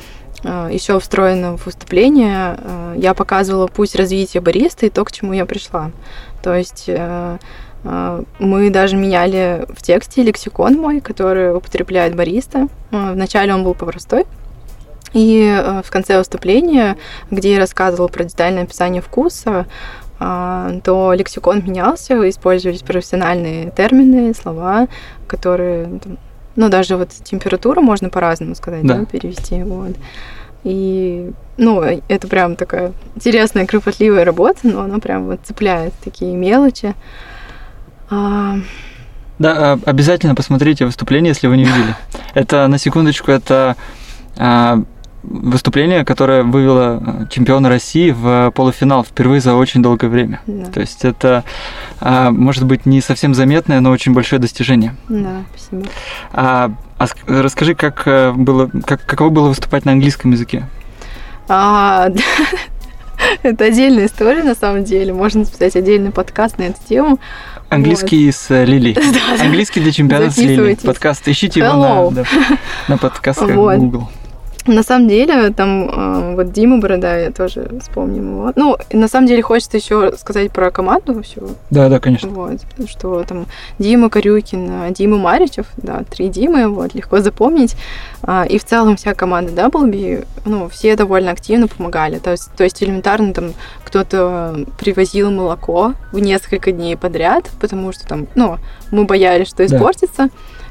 еще 0.71 1.01
встроена 1.01 1.57
в 1.57 1.67
выступление, 1.67 2.57
я 2.95 3.13
показывала 3.13 3.67
путь 3.67 3.97
развития 3.97 4.41
бариста 4.41 4.87
и 4.87 4.89
то, 4.89 5.05
к 5.05 5.11
чему 5.11 5.33
я 5.33 5.45
пришла. 5.45 5.91
То 6.45 6.55
есть 6.55 6.85
э, 6.87 7.39
мы 7.85 8.71
даже 8.71 8.97
меняли 8.97 9.65
в 9.69 9.83
тексте 9.83 10.23
лексикон 10.23 10.75
мой, 10.75 11.01
который 11.01 11.57
употребляет 11.57 12.15
бариста. 12.17 12.69
Э, 12.91 13.13
Вначале 13.13 13.55
он 13.55 13.65
был 13.65 13.75
простой, 13.75 14.25
и 15.13 15.43
э, 15.43 15.83
в 15.85 15.91
конце 15.91 16.19
выступления, 16.19 16.97
где 17.31 17.55
я 17.55 17.59
рассказывала 17.59 18.09
про 18.09 18.25
детальное 18.25 18.65
описание 18.65 19.01
вкуса, 19.03 19.67
а, 20.21 20.81
то 20.83 21.13
лексикон 21.13 21.63
менялся, 21.65 22.29
использовались 22.29 22.83
профессиональные 22.83 23.71
термины, 23.71 24.35
слова, 24.35 24.89
которые 25.29 26.01
Ну, 26.57 26.69
даже 26.69 26.97
вот 26.97 27.11
температуру 27.11 27.83
можно 27.83 28.11
по-разному 28.11 28.57
сказать, 28.57 28.85
да, 28.85 28.97
Да. 28.97 29.05
перевести. 29.05 29.63
Вот. 29.63 29.93
И, 30.65 31.31
ну, 31.57 31.81
это 31.83 32.27
прям 32.27 32.57
такая 32.57 32.93
интересная, 33.15 33.65
кропотливая 33.65 34.25
работа, 34.25 34.59
но 34.65 34.81
она 34.81 34.99
прям 34.99 35.27
вот 35.27 35.39
цепляет 35.45 35.93
такие 36.03 36.35
мелочи. 36.35 36.95
А, 38.11 38.57
Да, 39.39 39.73
а, 39.75 39.79
обязательно 39.87 40.35
посмотрите 40.35 40.85
выступление, 40.87 41.31
если 41.31 41.47
вы 41.47 41.57
не 41.57 41.65
видели. 41.65 41.95
Это, 42.35 42.67
на 42.69 42.79
секундочку, 42.79 43.31
это 43.31 43.77
а, 44.37 44.83
выступление, 45.23 46.05
которое 46.05 46.43
вывело 46.43 47.27
чемпиона 47.31 47.69
России 47.69 48.11
в 48.11 48.51
полуфинал 48.55 49.05
впервые 49.05 49.41
за 49.41 49.55
очень 49.55 49.83
долгое 49.83 50.09
время. 50.09 50.41
да, 50.47 50.71
То 50.71 50.81
есть 50.81 51.05
это, 51.05 51.43
может 52.01 52.65
быть, 52.65 52.87
не 52.87 53.01
совсем 53.01 53.35
заметное, 53.35 53.81
но 53.81 53.91
очень 53.91 54.15
большое 54.15 54.41
достижение. 54.41 54.95
да, 55.09 55.43
спасибо. 55.57 55.89
А, 56.33 56.71
а 56.99 57.05
ск- 57.05 57.43
расскажи, 57.43 57.75
как 57.75 58.03
э, 58.07 58.33
было, 58.33 58.71
как, 58.87 59.05
каково 59.05 59.31
было 59.31 59.49
выступать 59.49 59.85
на 59.85 59.93
английском 59.93 60.31
языке? 60.31 60.67
А, 61.49 62.09
это 63.43 63.65
отдельная 63.65 64.07
история, 64.07 64.45
на 64.45 64.55
самом 64.55 64.85
деле. 64.85 65.13
Можно 65.13 65.45
записать 65.45 65.77
отдельный 65.77 66.13
подкаст 66.13 66.59
на 66.59 66.63
эту 66.65 66.79
тему. 66.89 67.19
Английский 67.69 68.31
с 68.33 68.51
э, 68.51 68.65
Лилей. 68.65 68.97
Английский 69.41 69.81
для 69.81 69.93
чемпионата 69.93 70.31
с. 70.31 70.37
Записывайтесь. 70.37 70.85
Подкаст. 70.85 71.29
Ищите 71.29 71.61
его 71.61 71.71
Hello. 71.71 72.11
на, 72.11 72.23
да, 72.23 72.29
на 72.89 72.99
подкастах 72.99 73.51
Вот. 73.55 73.77
Google. 73.79 74.09
На 74.69 74.83
самом 74.83 75.09
деле, 75.09 75.51
там 75.51 75.89
э, 75.89 76.35
вот 76.37 76.53
Дима 76.53 76.79
Борода, 76.79 77.17
я 77.17 77.31
тоже 77.31 77.71
вспомним 77.81 78.33
его. 78.33 78.53
Ну, 78.55 78.77
на 78.93 79.09
самом 79.09 79.27
деле 79.27 79.43
хочется 79.43 79.79
еще 79.79 80.13
сказать 80.19 80.53
про 80.53 80.71
команду 80.71 81.23
всю. 81.23 81.49
Да, 81.71 81.89
да, 81.89 81.99
конечно. 81.99 82.29
Вот, 82.29 82.61
что 82.87 83.25
там 83.25 83.47
Дима 83.79 84.11
Корюкин, 84.11 84.71
э, 84.71 84.91
Дима 84.93 85.17
Маричев, 85.17 85.67
да, 85.79 86.03
три 86.11 86.29
Димы, 86.29 86.69
вот, 86.69 86.95
легко 86.95 87.21
запомнить. 87.21 87.77
А, 88.23 88.45
И 88.45 88.59
в 88.59 88.65
целом 88.65 88.97
вся 88.97 89.15
команда 89.15 89.53
Даблби, 89.53 90.25
ну, 90.45 90.69
все 90.69 90.97
довольно 90.97 91.31
активно 91.31 91.67
помогали. 91.67 92.19
То 92.19 92.33
есть, 92.33 92.51
то 92.57 92.65
есть 92.65 92.83
элементарно 92.83 93.33
там 93.33 93.55
кто-то 93.85 94.67
привозил 94.79 95.31
молоко 95.31 95.95
в 96.13 96.19
несколько 96.19 96.73
дней 96.73 96.95
подряд, 96.97 97.49
потому 97.59 97.91
что 97.93 98.07
там, 98.07 98.27
ну, 98.35 98.59
мы 98.91 99.05
боялись, 99.05 99.49
что 99.49 99.67
Да. 100.19 100.29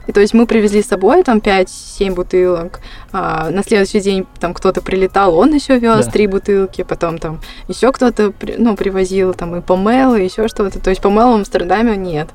И 0.07 0.11
то 0.11 0.19
есть 0.21 0.33
мы 0.33 0.45
привезли 0.47 0.81
с 0.81 0.87
собой 0.87 1.23
там 1.23 1.37
5-7 1.39 2.15
бутылок. 2.15 2.79
А, 3.11 3.49
на 3.49 3.63
следующий 3.63 3.99
день 3.99 4.25
там 4.39 4.53
кто-то 4.53 4.81
прилетал, 4.81 5.37
он 5.37 5.53
еще 5.53 5.77
вез 5.77 6.05
Да. 6.05 6.11
три 6.11 6.27
бутылки, 6.27 6.83
потом 6.83 7.17
там 7.17 7.39
еще 7.67 7.91
кто-то 7.91 8.33
ну, 8.57 8.75
привозил 8.75 9.33
там 9.33 9.55
и 9.55 9.61
помел, 9.61 10.15
и 10.15 10.23
еще 10.23 10.47
что-то. 10.47 10.79
То 10.79 10.89
есть 10.89 11.01
помела 11.01 11.31
в 11.31 11.35
Амстердаме 11.35 11.95
нет. 11.97 12.29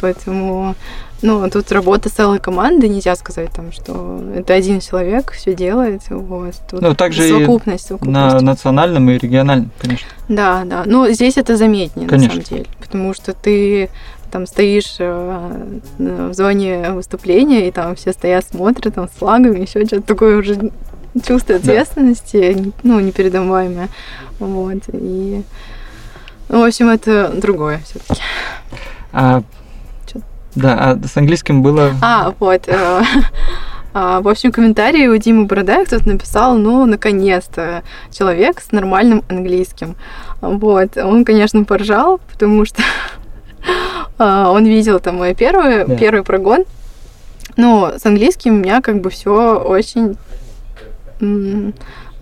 Поэтому 0.00 0.74
ну, 1.22 1.48
тут 1.48 1.72
работа 1.72 2.10
целой 2.10 2.38
команды, 2.38 2.88
нельзя 2.88 3.16
сказать 3.16 3.50
там, 3.50 3.72
что 3.72 4.20
это 4.34 4.52
один 4.52 4.80
человек 4.80 5.32
все 5.32 5.54
делает. 5.54 6.02
Вот. 6.10 6.54
Тут 6.70 6.82
Ну, 6.82 6.94
также 6.94 7.26
и 7.26 7.30
совокупность, 7.30 7.90
На 7.90 7.98
совокупность. 7.98 8.42
национальном 8.44 9.08
и 9.10 9.16
региональном, 9.16 9.70
конечно. 9.80 10.06
Да, 10.28 10.64
да. 10.66 10.82
Но 10.84 11.08
здесь 11.08 11.38
это 11.38 11.56
заметнее, 11.56 12.06
Конечно. 12.08 12.36
на 12.38 12.44
самом 12.44 12.58
деле. 12.58 12.66
Потому 12.80 13.14
что 13.14 13.32
ты 13.32 13.88
там 14.30 14.46
стоишь 14.46 14.96
э, 14.98 15.78
в 15.98 16.34
зоне 16.34 16.90
выступления, 16.90 17.68
и 17.68 17.70
там 17.70 17.94
все 17.94 18.12
стоят, 18.12 18.44
смотрят 18.44 18.94
там 18.94 19.08
с 19.08 19.12
флагами, 19.12 19.60
еще 19.60 19.84
что-то 19.86 20.02
такое 20.02 20.38
уже 20.38 20.70
чувство 21.26 21.54
Да. 21.54 21.60
ответственности, 21.60 22.72
ну, 22.82 23.00
непередаваемое. 23.00 23.88
Вот. 24.38 24.82
И, 24.92 25.42
ну, 26.48 26.60
в 26.60 26.64
общем, 26.64 26.88
это 26.88 27.32
другое 27.34 27.80
все-таки. 27.84 28.20
А, 29.12 29.42
да, 30.54 30.74
а 30.78 31.06
с 31.06 31.16
английским 31.16 31.62
было... 31.62 31.92
А, 32.02 32.34
вот. 32.38 32.66
э, 32.66 33.02
а, 33.92 34.20
В 34.20 34.28
общем, 34.28 34.52
комментарии 34.52 35.06
у 35.06 35.16
Димы 35.16 35.44
Борода 35.44 35.84
кто-то 35.84 36.08
написал, 36.08 36.56
ну, 36.56 36.86
наконец-то, 36.86 37.82
человек 38.10 38.60
с 38.60 38.72
нормальным 38.72 39.22
английским. 39.28 39.96
Вот. 40.40 40.96
Он, 40.96 41.24
конечно, 41.24 41.64
поржал, 41.64 42.20
потому 42.30 42.64
что 42.64 42.82
он 44.18 44.64
видел 44.64 45.00
там 45.00 45.16
мой 45.16 45.34
первый, 45.34 45.84
Да. 45.86 45.96
первый 45.96 46.22
прогон. 46.22 46.64
Но 47.56 47.94
с 47.96 48.04
английским 48.04 48.54
у 48.54 48.58
меня 48.58 48.80
как 48.82 49.00
бы 49.00 49.08
все 49.10 49.58
очень 49.58 50.16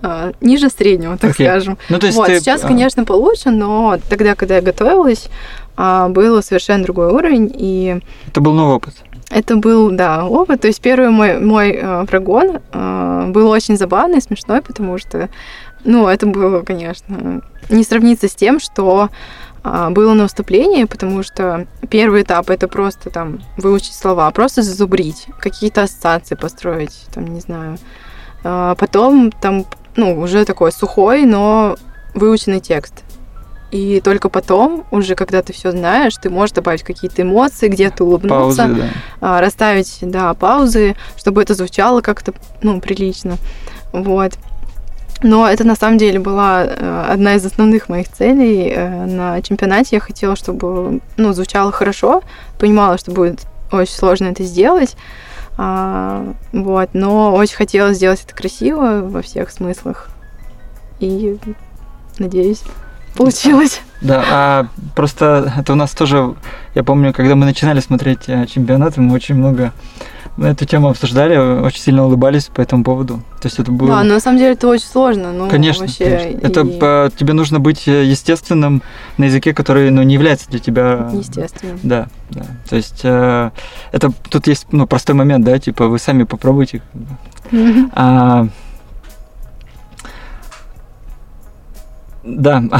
а, 0.03 0.33
ниже 0.41 0.69
среднего, 0.69 1.17
так 1.17 1.31
Окей. 1.31 1.47
скажем. 1.47 1.79
Ну, 1.89 1.99
то 1.99 2.07
есть 2.07 2.19
вот, 2.19 2.27
ты, 2.27 2.39
сейчас, 2.39 2.63
а, 2.63 2.69
конечно, 2.69 3.05
получше, 3.05 3.51
но 3.51 3.99
тогда, 4.09 4.35
когда 4.35 4.57
я 4.57 4.61
готовилась, 4.63 5.29
а, 5.77 6.09
был 6.09 6.43
совершенно 6.43 6.85
другой 6.85 7.09
уровень, 7.11 7.51
и 7.55 8.01
Это 8.29 8.41
был 8.41 8.53
новый 8.53 8.77
опыт. 8.77 8.95
это 9.31 9.57
был, 9.57 9.91
да, 9.91 10.27
опыт. 10.27 10.61
То 10.61 10.69
есть 10.69 10.81
первый 10.83 11.09
мой, 11.09 11.39
мой 11.41 11.71
э, 11.73 12.05
прогон 12.07 12.59
э, 12.73 13.27
был 13.29 13.49
очень 13.49 13.77
забавный, 13.79 14.21
смешной, 14.21 14.61
потому 14.61 14.99
что, 14.99 15.31
ну, 15.85 16.07
это 16.07 16.27
было, 16.27 16.61
конечно, 16.63 17.41
не 17.71 17.83
сравнится 17.83 18.29
с 18.29 18.35
тем, 18.35 18.61
что 18.61 19.09
было 19.65 20.13
на 20.13 20.25
выступлении, 20.25 20.85
потому 20.85 21.23
что 21.23 21.67
первый 21.89 22.23
этап 22.23 22.51
это 22.51 22.69
просто 22.69 23.09
там 23.09 23.41
выучить 23.57 23.95
слова, 23.95 24.31
просто 24.31 24.63
зазубрить, 24.63 25.27
какие-то 25.41 25.83
ассоциации 25.83 26.35
построить, 26.35 27.07
там, 27.15 27.27
не 27.27 27.41
знаю. 27.41 27.79
А 28.45 28.75
потом 28.75 29.33
там, 29.33 29.65
ну, 29.97 30.21
уже 30.21 30.45
такой 30.45 30.71
сухой, 30.71 31.25
но 31.25 31.77
выученный 32.13 32.61
текст. 32.61 33.05
И 33.71 34.01
только 34.01 34.29
потом, 34.29 34.85
уже 34.93 35.17
когда 35.17 35.43
ты 35.43 35.53
все 35.53 35.73
знаешь, 35.73 36.15
ты 36.17 36.31
можешь 36.31 36.55
добавить 36.55 36.85
какие-то 36.85 37.23
эмоции, 37.23 37.67
где-то 37.67 38.05
улыбнуться 38.05 38.63
Паузы, 38.63 38.75
да. 38.75 38.89
а, 39.21 39.41
расставить, 39.41 39.99
да, 40.03 40.33
паузы, 40.35 40.95
чтобы 41.17 41.43
это 41.43 41.55
звучало 41.55 42.01
как-то, 42.01 42.35
ну, 42.63 42.81
прилично. 42.81 43.37
Вот. 43.93 44.35
Но 45.25 45.49
это 45.49 45.65
на 45.65 45.75
самом 45.75 45.97
деле 45.97 46.19
была 46.21 46.65
э, 46.65 47.07
одна 47.09 47.37
из 47.37 47.47
основных 47.47 47.89
моих 47.89 48.13
целей 48.13 48.69
э, 48.69 49.07
на 49.07 49.41
чемпионате. 49.41 49.97
Я 49.97 50.01
хотела, 50.01 50.37
чтобы, 50.37 51.01
ну, 51.17 51.33
звучало 51.33 51.73
хорошо, 51.73 52.23
понимала, 52.59 52.99
что 52.99 53.11
будет 53.11 53.41
очень 53.73 53.95
сложно 53.95 54.27
это 54.27 54.43
сделать. 54.43 54.99
А, 55.57 56.27
вот, 56.53 56.91
но 56.93 57.33
очень 57.33 57.57
хотела 57.57 57.95
сделать 57.95 58.23
это 58.23 58.37
красиво 58.37 59.01
во 59.03 59.23
всех 59.23 59.51
смыслах. 59.51 60.11
И 61.01 61.39
надеюсь, 62.19 62.61
получилось. 63.17 63.81
Да, 64.03 64.23
а 64.31 64.67
просто 64.95 65.55
это 65.57 65.73
у 65.73 65.77
нас 65.77 65.93
тоже, 65.93 66.35
я 66.75 66.85
помню, 66.85 67.15
когда 67.15 67.35
мы 67.35 67.47
начинали 67.47 67.81
смотреть 67.81 68.29
э, 68.29 68.45
чемпионаты, 68.45 69.01
мы 69.01 69.15
очень 69.15 69.37
много 69.37 69.73
эту 70.39 70.65
тему 70.65 70.89
обсуждали, 70.89 71.37
очень 71.37 71.81
сильно 71.81 72.05
улыбались 72.05 72.47
по 72.47 72.61
этому 72.61 72.83
поводу. 72.83 73.19
То 73.41 73.47
есть 73.47 73.59
это 73.59 73.71
было... 73.71 73.89
Да, 73.89 74.03
но 74.03 74.15
на 74.15 74.21
самом 74.21 74.39
деле 74.39 74.53
это 74.53 74.67
очень 74.69 74.87
сложно. 74.87 75.33
Ну, 75.33 75.49
Конечно, 75.49 75.87
вообще, 75.87 76.19
конечно. 76.19 76.47
Это 76.47 76.61
и- 76.63 76.79
по- 76.79 77.11
тебе 77.17 77.33
нужно 77.35 77.61
быть 77.61 77.87
э, 77.87 78.05
естественным 78.05 78.83
на 79.17 79.25
языке, 79.25 79.55
который 79.55 79.91
ну, 79.91 80.03
не 80.03 80.15
является 80.15 80.49
для 80.51 80.59
тебя. 80.59 81.11
Естественно. 81.13 81.79
Да, 81.83 82.09
да. 82.31 82.47
То 82.69 82.77
есть 82.77 83.01
э, 83.05 83.51
это 83.93 84.13
тут 84.29 84.47
есть 84.47 84.67
ну, 84.73 84.87
простой 84.87 85.15
момент, 85.15 85.45
да, 85.45 85.59
типа 85.59 85.87
вы 85.87 85.99
сами 85.99 86.25
попробуйте. 86.25 86.83
бы. 86.93 87.91
А, 87.93 88.49
да. 92.25 92.63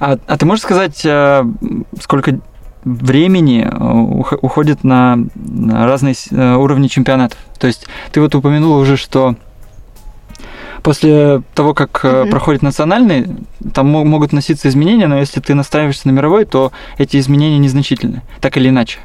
А, 0.00 0.18
а 0.26 0.36
ты 0.36 0.44
можешь 0.44 0.64
сказать, 0.64 1.00
э, 1.06 1.44
сколько 2.00 2.40
времени 2.84 3.66
э, 3.70 3.76
ух- 3.76 4.38
уходит 4.42 4.84
на, 4.84 5.18
разные 5.72 6.14
э, 6.30 6.54
уровни 6.54 6.88
чемпионатов? 6.88 7.38
То 7.58 7.66
есть 7.66 7.86
ты 8.12 8.20
вот 8.20 8.34
упомянула 8.34 8.78
уже, 8.78 8.96
что 8.96 9.36
после 10.82 11.42
того, 11.54 11.72
как 11.74 12.04
Мгм. 12.04 12.30
проходит 12.30 12.62
национальный, 12.62 13.26
там 13.72 13.88
мо- 13.90 14.04
могут 14.04 14.32
носиться 14.32 14.68
изменения, 14.68 15.06
но 15.06 15.18
если 15.18 15.40
ты 15.40 15.54
настраиваешься 15.54 16.08
на 16.08 16.12
мировой, 16.12 16.44
то 16.44 16.72
эти 16.98 17.16
изменения 17.18 17.58
незначительны, 17.58 18.22
так 18.40 18.56
или 18.56 18.68
иначе. 18.68 18.98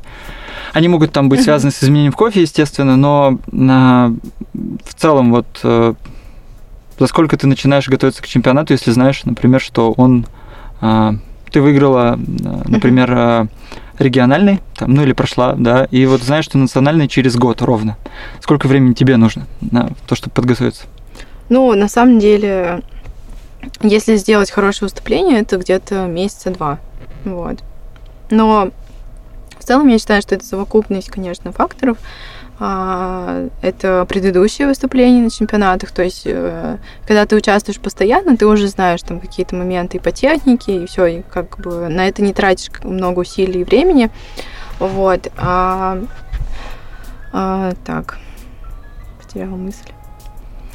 Они 0.74 0.88
могут 0.88 1.12
там 1.14 1.30
быть 1.30 1.40
Мгм. 1.40 1.46
связаны 1.46 1.72
с 1.72 1.84
изменением 1.84 2.12
в 2.12 2.16
кофе, 2.18 2.42
естественно, 2.42 2.96
но 2.98 3.40
на, 3.52 4.14
в 4.54 4.94
целом 4.94 5.32
вот 5.32 5.48
э, 5.64 5.94
за 7.00 7.08
сколько 7.08 7.38
ты 7.38 7.48
начинаешь 7.48 7.88
готовиться 7.88 8.22
к 8.22 8.28
чемпионату, 8.28 8.74
если 8.74 8.92
знаешь, 8.92 9.24
например, 9.24 9.62
что 9.62 9.94
он 9.94 10.26
а, 10.82 11.16
ты 11.52 11.62
выиграла, 11.62 12.14
а, 12.14 12.62
например, 12.66 13.12
а, 13.12 13.48
региональный, 13.98 14.62
там, 14.76 14.94
ну 14.94 15.04
или 15.04 15.14
прошла, 15.14 15.54
да, 15.58 15.86
и 15.92 16.06
вот 16.06 16.22
знаешь, 16.22 16.46
что 16.46 16.58
национальный 16.58 17.08
через 17.08 17.36
год 17.36 17.62
ровно. 17.62 17.98
Сколько 18.40 18.68
времени 18.68 18.94
тебе 18.94 19.18
нужно 19.18 19.46
на 19.60 19.92
то, 20.08 20.16
чтобы 20.16 20.34
подготовиться? 20.34 20.84
Ну, 21.50 21.74
на 21.74 21.90
самом 21.90 22.20
деле, 22.20 22.82
если 23.82 24.16
сделать 24.16 24.52
хорошее 24.52 24.88
выступление, 24.88 25.42
это 25.42 25.58
где-то 25.58 26.06
месяца 26.06 26.52
два. 26.52 26.80
Вот. 27.26 27.60
Но 28.30 28.72
в 29.58 29.64
целом 29.64 29.88
я 29.88 30.00
считаю, 30.00 30.22
что 30.22 30.36
это 30.36 30.46
совокупность, 30.46 31.10
конечно, 31.10 31.52
факторов. 31.52 31.98
А, 32.60 33.48
Это 33.62 34.06
предыдущие 34.08 34.68
выступления 34.68 35.24
на 35.24 35.30
чемпионатах, 35.30 35.92
то 35.92 36.04
есть 36.04 36.24
э, 36.26 36.78
когда 37.08 37.26
ты 37.26 37.36
участвуешь 37.36 37.80
постоянно, 37.80 38.36
ты 38.36 38.46
уже 38.46 38.68
знаешь 38.68 39.02
там 39.02 39.20
какие-то 39.20 39.56
моменты 39.56 39.98
и 39.98 40.00
по 40.02 40.12
технике, 40.12 40.84
и 40.84 40.86
все, 40.86 41.06
и 41.06 41.22
как 41.22 41.60
бы 41.60 41.88
на 41.88 42.08
это 42.08 42.22
не 42.22 42.34
тратишь 42.34 42.70
много 42.84 43.20
усилий 43.20 43.62
и 43.62 43.64
времени. 43.64 44.10
Вот. 44.80 45.32
А 45.38 46.02
А, 47.32 47.74
так, 47.86 48.18
потеряла 49.20 49.56
мысль. 49.56 49.92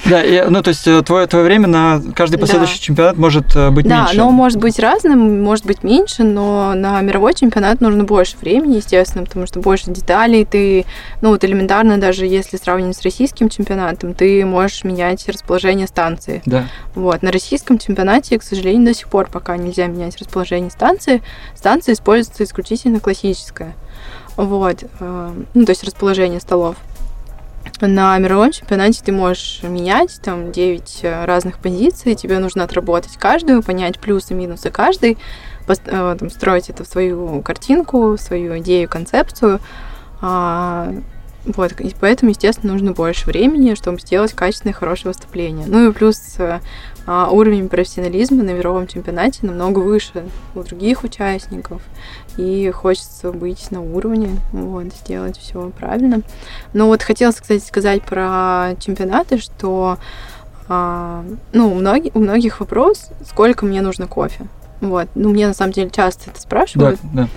Да, 0.09 0.23
и, 0.23 0.49
ну 0.49 0.63
то 0.63 0.69
есть 0.69 0.87
э, 0.87 1.03
твое, 1.03 1.27
твое 1.27 1.45
время 1.45 1.67
на 1.67 2.03
каждый 2.15 2.39
последующий 2.39 2.79
да. 2.79 2.83
чемпионат 2.83 3.17
может 3.17 3.57
э, 3.57 3.71
быть 3.71 3.87
да, 3.87 4.01
меньше. 4.01 4.17
Да, 4.17 4.25
но 4.25 4.31
может 4.31 4.59
быть 4.59 4.79
разным, 4.79 5.43
может 5.43 5.65
быть 5.65 5.83
меньше, 5.83 6.25
но 6.25 6.75
на 6.75 7.01
мировой 7.01 7.35
чемпионат 7.35 7.81
нужно 7.81 8.05
больше 8.05 8.37
времени, 8.39 8.77
естественно, 8.77 9.25
потому 9.25 9.47
что 9.47 9.61
больше 9.61 9.91
деталей. 9.91 10.45
Ты, 10.45 10.85
ну 11.21 11.31
вот 11.31 11.45
элементарно, 11.45 11.99
даже 11.99 12.27
если 12.27 12.57
сравнивать 12.57 12.97
с 12.97 13.03
российским 13.03 13.49
чемпионатом, 13.49 14.15
ты 14.15 14.45
можешь 14.45 14.85
менять 14.85 15.27
расположение 15.29 15.87
станции. 15.87 16.43
Да. 16.45 16.67
Вот. 16.95 17.23
На 17.23 17.33
российском 17.33 17.79
чемпионате, 17.79 18.39
к 18.39 18.43
сожалению, 18.43 18.87
до 18.87 18.95
сих 18.95 19.09
пор 19.09 19.29
пока 19.31 19.57
нельзя 19.57 19.87
менять 19.87 20.19
расположение 20.19 20.71
станции. 20.71 21.23
Станция 21.55 21.95
используется 21.95 22.45
исключительно 22.45 23.01
классическая. 23.01 23.75
Вот. 24.37 24.85
Э, 25.01 25.33
ну, 25.55 25.65
то 25.65 25.71
есть 25.71 25.85
расположение 25.85 26.41
столов. 26.41 26.77
На 27.81 28.17
мировом 28.19 28.53
чемпионате 28.53 29.03
ты 29.05 29.13
можешь 29.13 29.61
менять 29.63 30.21
там 30.23 30.53
9 30.53 31.01
э, 31.03 31.25
разных 31.25 31.59
позиций, 31.59 32.15
тебе 32.15 32.39
нужно 32.39 32.63
отработать 32.65 33.17
каждую, 33.17 33.63
понять 33.63 33.99
плюсы 33.99 34.33
минусы 34.33 34.71
каждой, 34.71 35.19
э, 35.67 36.17
там, 36.19 36.31
строить 36.31 36.71
это 36.71 36.85
в 36.85 36.87
свою 36.87 37.43
картинку, 37.43 38.13
в 38.13 38.19
свою 38.19 38.59
идею, 38.59 38.89
концепцию. 38.89 39.61
А, 40.21 40.95
вот, 41.45 41.73
и 41.81 41.95
поэтому, 42.01 42.31
естественно, 42.31 42.73
нужно 42.73 42.93
больше 42.93 43.27
времени, 43.27 43.75
чтобы 43.75 44.01
сделать 44.01 44.33
качественное, 44.33 44.73
хорошее 44.73 45.13
выступление. 45.13 45.67
Ну 45.67 45.91
и 45.91 45.93
плюс 45.93 46.37
э, 46.39 46.61
а, 47.07 47.29
уровень 47.31 47.69
профессионализма 47.69 48.43
на 48.43 48.51
мировом 48.51 48.87
чемпионате 48.87 49.47
намного 49.47 49.81
выше 49.81 50.25
у 50.55 50.63
других 50.63 51.05
участников, 51.05 51.83
и 52.37 52.71
хочется 52.71 53.33
быть 53.33 53.71
на 53.71 53.83
уровне, 53.83 54.31
вот, 54.53 54.87
сделать 55.05 55.39
все 55.39 55.71
правильно. 55.71 56.23
Но 56.73 56.87
вот 56.87 57.03
хотелось, 57.03 57.37
кстати, 57.37 57.63
сказать 57.63 58.03
про 58.03 58.75
чемпионаты, 58.81 59.39
что 59.39 59.99
а, 60.69 61.25
ну, 61.53 61.73
у, 61.73 61.75
многих, 61.75 62.15
у 62.17 62.21
многих 62.21 62.61
вопрос, 62.61 63.11
сколько 63.29 63.67
мне 63.67 63.83
нужно 63.83 64.07
кофе. 64.07 64.47
Вот. 64.81 65.09
Ну, 65.15 65.31
мне 65.31 65.47
на 65.47 65.55
самом 65.55 65.73
деле 65.73 65.91
часто 65.91 66.31
это 66.31 66.41
спрашивают. 66.41 66.99
Да, 67.13 67.29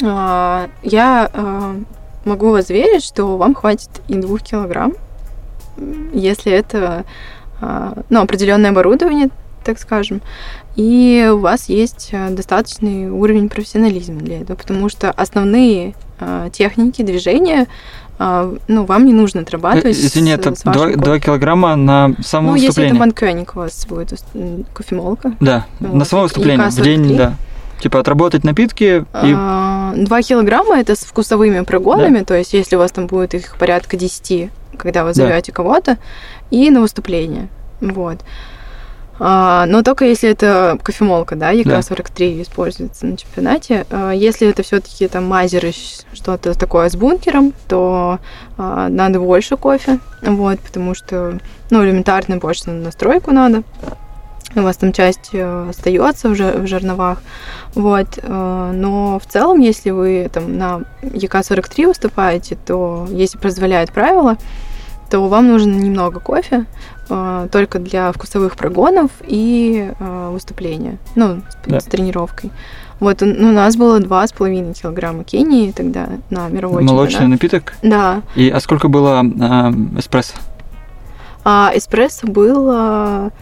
да. 0.00 0.08
А, 0.08 0.68
я 0.82 1.30
а, 1.32 1.76
могу 2.24 2.50
вас 2.50 2.68
заверить, 2.68 3.04
что 3.04 3.36
вам 3.36 3.54
хватит 3.54 3.90
и 4.08 4.14
двух 4.14 4.42
килограмм, 4.42 4.94
если 6.12 6.52
это 6.52 7.04
ну, 8.08 8.20
определенное 8.20 8.70
оборудование, 8.70 9.28
так 9.64 9.78
скажем, 9.78 10.20
и 10.76 11.30
у 11.32 11.38
вас 11.38 11.68
есть 11.68 12.10
э, 12.12 12.30
достаточный 12.30 13.10
уровень 13.10 13.48
профессионализма 13.48 14.20
для 14.20 14.40
этого, 14.40 14.56
потому 14.56 14.88
что 14.88 15.10
основные 15.10 15.94
э, 16.18 16.48
техники 16.52 17.02
движения 17.02 17.66
э, 18.18 18.56
ну, 18.68 18.84
вам 18.84 19.04
не 19.04 19.12
нужно 19.12 19.42
отрабатывать. 19.42 19.96
Извини, 19.98 20.30
это 20.30 20.52
2, 20.52 20.96
2 20.96 21.18
килограмма 21.20 21.76
на 21.76 22.14
само 22.22 22.48
ну, 22.48 22.52
выступление. 22.54 22.66
если 22.66 22.86
это 22.86 22.94
банкёник 22.96 23.54
у 23.54 23.58
вас 23.58 23.86
будет 23.86 24.14
кофемолка. 24.72 25.34
Да, 25.40 25.66
вот. 25.80 25.94
на 25.94 26.04
само 26.04 26.22
выступление, 26.22 26.68
в 26.68 26.80
день, 26.80 27.16
да. 27.16 27.34
Типа 27.80 27.98
отработать 27.98 28.44
напитки 28.44 29.04
и... 29.24 29.32
2 29.32 29.36
а, 29.36 30.22
килограмма 30.22 30.78
это 30.78 30.94
с 30.94 31.00
вкусовыми 31.00 31.64
прогонами, 31.64 32.20
да. 32.20 32.24
то 32.26 32.34
есть 32.34 32.52
если 32.52 32.76
у 32.76 32.78
вас 32.78 32.92
там 32.92 33.08
будет 33.08 33.34
их 33.34 33.56
порядка 33.58 33.96
10, 33.96 34.50
когда 34.76 35.04
вы 35.04 35.14
зовете 35.14 35.52
да. 35.52 35.56
кого-то, 35.56 35.98
и 36.50 36.70
на 36.70 36.80
выступление. 36.80 37.48
Вот. 37.80 38.18
А, 39.24 39.66
но 39.66 39.82
только 39.82 40.04
если 40.04 40.30
это 40.30 40.78
кофемолка, 40.82 41.36
да, 41.36 41.50
EK-43 41.50 42.36
да. 42.36 42.42
используется 42.42 43.06
на 43.06 43.16
чемпионате. 43.16 43.86
А, 43.90 44.10
если 44.10 44.48
это 44.48 44.62
все-таки 44.62 45.06
там 45.06 45.26
Mazzer 45.26 45.61
ы, 45.61 45.72
что-то 46.12 46.58
такое 46.58 46.88
с 46.88 46.96
бункером, 46.96 47.52
то 47.68 48.18
а, 48.56 48.88
надо 48.88 49.20
больше 49.20 49.56
кофе, 49.56 50.00
вот, 50.22 50.58
потому 50.60 50.94
что, 50.94 51.38
ну, 51.70 51.84
элементарно 51.84 52.38
больше 52.38 52.70
настройку 52.70 53.30
надо. 53.30 53.62
У 54.54 54.60
вас 54.60 54.76
там 54.76 54.92
часть 54.92 55.30
э, 55.32 55.66
остается 55.70 56.28
уже 56.28 56.52
в 56.52 56.66
жерновах. 56.66 57.22
Вот. 57.74 58.18
Но 58.22 59.18
в 59.18 59.26
целом, 59.26 59.60
если 59.60 59.90
вы 59.90 60.30
там 60.30 60.58
на 60.58 60.82
EK-43 61.02 61.86
выступаете, 61.86 62.58
то 62.66 63.06
если 63.10 63.38
позволяет 63.38 63.92
правила, 63.92 64.36
то 65.12 65.28
вам 65.28 65.48
нужно 65.48 65.74
немного 65.74 66.20
кофе, 66.20 66.64
э, 67.10 67.48
только 67.52 67.78
для 67.78 68.12
вкусовых 68.12 68.56
прогонов 68.56 69.10
и 69.20 69.92
э, 69.98 70.30
выступления, 70.32 70.96
ну, 71.16 71.42
с, 71.50 71.68
да. 71.68 71.80
с 71.80 71.84
тренировкой. 71.84 72.50
Вот 72.98 73.20
у, 73.20 73.26
у 73.26 73.52
нас 73.52 73.76
было 73.76 74.00
два 74.00 74.26
с 74.26 74.32
половиной 74.32 74.72
килограмма 74.72 75.24
кении 75.24 75.70
тогда 75.70 76.08
на 76.30 76.48
мировой 76.48 76.82
Молочный 76.82 77.26
чемпионат. 77.26 77.30
напиток? 77.30 77.74
Да. 77.82 78.22
И 78.36 78.48
а 78.48 78.58
сколько 78.58 78.88
было 78.88 79.22
э, 79.22 79.98
эспрессо? 79.98 80.32
А, 81.44 81.70
эспрессо 81.74 82.26
было 82.26 83.32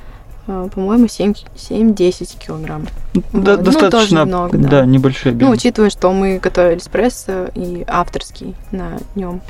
по-моему, 0.47 1.07
7-10 1.07 2.39
килограмм. 2.39 2.87
Да, 3.33 3.57
вот. 3.57 3.63
достаточно, 3.63 4.25
ну, 4.25 4.27
много, 4.27 4.59
да. 4.59 4.69
да, 4.69 4.87
небольшой 4.87 5.33
объем. 5.33 5.49
Ну, 5.49 5.55
учитывая, 5.55 5.91
что 5.91 6.13
мы 6.13 6.39
готовили 6.39 6.79
эспрессо 6.79 7.49
и 7.55 7.85
авторский 7.87 8.55
на 8.73 8.99
нем. 9.15 9.41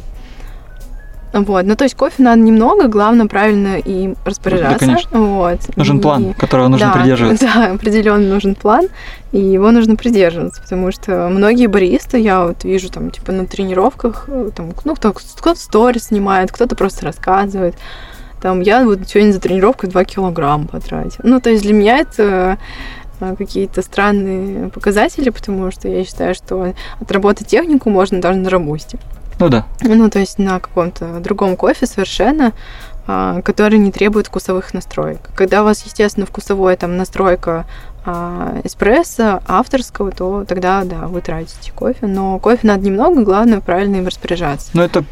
Вот, 1.33 1.65
ну 1.65 1.77
то 1.77 1.85
есть 1.85 1.95
кофе 1.95 2.23
надо 2.23 2.43
немного, 2.43 2.89
главное 2.89 3.27
правильно 3.27 3.77
им 3.79 4.17
распоряжаться. 4.25 4.81
Да, 4.81 4.87
конечно. 4.87 5.21
Вот. 5.21 5.61
Нужен 5.77 5.99
и, 5.99 6.03
план, 6.03 6.35
которого 6.35 6.69
нужно 6.69 6.89
да, 6.89 6.93
придерживаться. 6.93 7.47
Да, 7.55 7.73
определенно 7.73 8.27
нужен 8.29 8.57
план, 8.57 8.89
и 9.31 9.39
его 9.39 9.71
нужно 9.71 9.95
придерживаться, 9.95 10.61
потому 10.61 10.91
что 10.91 11.29
многие 11.29 11.67
баристы, 11.67 12.19
я 12.19 12.47
вот 12.47 12.65
вижу 12.65 12.91
там 12.91 13.11
типа 13.11 13.31
на 13.31 13.47
тренировках, 13.47 14.25
э, 14.27 14.51
там, 14.55 14.73
ну 14.85 14.97
кто-то 14.97 15.21
кто 15.39 15.55
сторис 15.55 16.07
снимает, 16.07 16.51
кто-то 16.51 16.75
просто 16.75 17.07
рассказывает. 17.07 17.77
Там 18.41 18.61
я 18.61 18.85
вот 18.85 19.01
сегодня 19.07 19.33
за 19.33 19.41
тренировку 19.41 19.87
2 19.87 20.05
килограмма 20.05 20.67
потратил. 20.67 21.21
Ну, 21.23 21.41
то 21.41 21.51
есть 21.51 21.63
для 21.63 21.73
меня 21.73 21.99
это 21.99 22.59
э, 23.21 23.35
какие-то 23.37 23.83
странные 23.83 24.69
показатели, 24.71 25.31
потому 25.31 25.71
что 25.71 25.89
я 25.89 26.05
считаю, 26.05 26.35
что 26.35 26.75
отработать 27.01 27.49
технику 27.49 27.91
можно 27.91 28.21
даже 28.21 28.39
на 28.39 28.51
робусте. 28.51 28.99
Ну 29.39 29.49
да. 29.49 29.67
Ну, 29.81 30.11
то 30.11 30.19
есть 30.19 30.39
на 30.39 30.61
каком-то 30.61 31.19
другом 31.21 31.57
кофе 31.57 31.87
совершенно, 31.87 32.53
а, 33.07 33.41
который 33.43 33.79
не 33.79 33.91
требует 33.91 34.27
вкусовых 34.27 34.75
настроек. 34.75 35.31
Когда 35.35 35.63
у 35.63 35.65
вас, 35.65 35.83
естественно, 35.85 36.27
вкусовая 36.27 36.77
там 36.77 36.97
настройка 36.99 37.65
а, 38.05 38.61
эспрессо 38.65 39.41
авторского, 39.47 40.11
то 40.11 40.45
тогда, 40.47 40.85
да, 40.85 41.07
вы 41.07 41.21
тратите 41.21 41.73
кофе. 41.73 42.07
Но 42.07 42.39
кофе 42.39 42.67
надо 42.67 42.87
немного, 42.87 43.23
главное 43.23 43.61
правильно 43.61 43.97
им 43.97 44.07
распоряжаться. 44.07 44.71
Ну, 44.73 44.83
это 44.83 45.05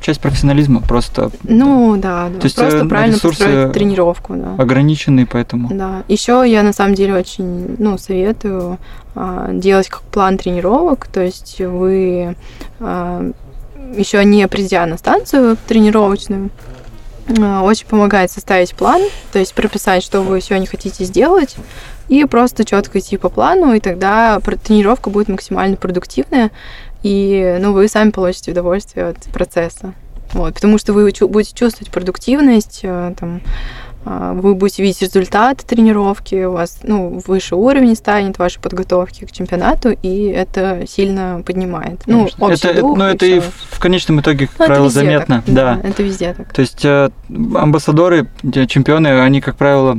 часть 0.00 0.20
профессионализма 0.20 0.80
просто. 0.80 1.30
Ну, 1.42 1.96
да, 1.96 2.28
да. 2.28 2.38
То 2.38 2.44
есть 2.44 2.56
просто 2.56 2.78
э, 2.78 2.88
правильно 2.88 3.18
построить 3.18 3.72
тренировку, 3.72 4.34
да. 4.34 4.54
Ограниченный, 4.58 5.26
поэтому. 5.26 5.68
Да. 5.72 6.04
Еще 6.08 6.44
я 6.46 6.62
на 6.62 6.72
самом 6.72 6.94
деле 6.94 7.14
очень, 7.14 7.76
ну, 7.78 7.98
советую 7.98 8.78
а, 9.14 9.50
делать 9.52 9.88
как 9.88 10.02
план 10.02 10.38
тренировок, 10.38 11.06
то 11.08 11.22
есть 11.22 11.60
вы 11.60 12.36
еще 13.94 14.24
не 14.24 14.46
придя 14.48 14.86
на 14.86 14.98
станцию 14.98 15.56
тренировочную, 15.66 16.50
э, 17.28 17.58
очень 17.60 17.86
помогает 17.86 18.30
составить 18.30 18.74
план, 18.74 19.02
то 19.32 19.38
есть 19.38 19.54
прописать, 19.54 20.02
что 20.02 20.22
вы 20.22 20.40
сегодня 20.40 20.66
хотите 20.66 21.04
сделать, 21.04 21.56
и 22.08 22.24
просто 22.24 22.64
четко 22.64 22.98
идти 22.98 23.16
по 23.16 23.28
плану, 23.28 23.74
и 23.74 23.80
тогда 23.80 24.40
тренировка 24.40 25.10
будет 25.10 25.28
максимально 25.28 25.76
продуктивная, 25.76 26.50
и 27.02 27.58
ну, 27.60 27.72
вы 27.72 27.88
сами 27.88 28.10
получите 28.10 28.52
удовольствие 28.52 29.08
от 29.08 29.18
процесса. 29.32 29.94
Вот, 30.32 30.54
потому 30.54 30.78
что 30.78 30.92
вы 30.92 31.12
будете 31.28 31.54
чувствовать 31.54 31.90
продуктивность, 31.90 32.80
э, 32.82 33.14
там, 33.18 33.40
а, 34.04 34.34
вы 34.34 34.54
будете 34.54 34.82
видеть 34.82 35.02
результат 35.02 35.58
тренировки, 35.58 36.44
у 36.44 36.52
вас 36.52 36.78
ну, 36.84 37.20
выше 37.26 37.56
уровень 37.56 37.96
станет 37.96 38.38
вашей 38.38 38.60
подготовки 38.60 39.24
к 39.24 39.32
чемпионату, 39.32 39.90
и 39.90 40.26
это 40.26 40.84
сильно 40.86 41.42
поднимает. 41.44 42.02
Ну, 42.06 42.28
это, 42.38 42.74
дух, 42.74 42.96
ну, 42.96 43.04
это 43.04 43.26
и 43.26 43.40
в 43.40 43.78
конечном 43.80 44.20
итоге, 44.20 44.46
как 44.46 44.58
ну, 44.60 44.66
правило, 44.66 44.90
заметно. 44.90 45.42
Так, 45.44 45.54
да. 45.54 45.80
да, 45.82 45.88
это 45.88 46.02
везде 46.04 46.34
так. 46.34 46.52
То 46.52 46.60
есть 46.60 46.84
э, 46.84 47.10
амбассадоры, 47.54 48.28
чемпионы, 48.68 49.22
они, 49.22 49.40
как 49.40 49.56
правило, 49.56 49.98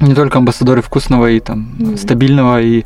не 0.00 0.14
только 0.14 0.38
амбассадоры 0.38 0.82
вкусного 0.82 1.30
и 1.30 1.40
там 1.40 1.74
mm. 1.78 1.96
стабильного 1.96 2.60
и 2.60 2.84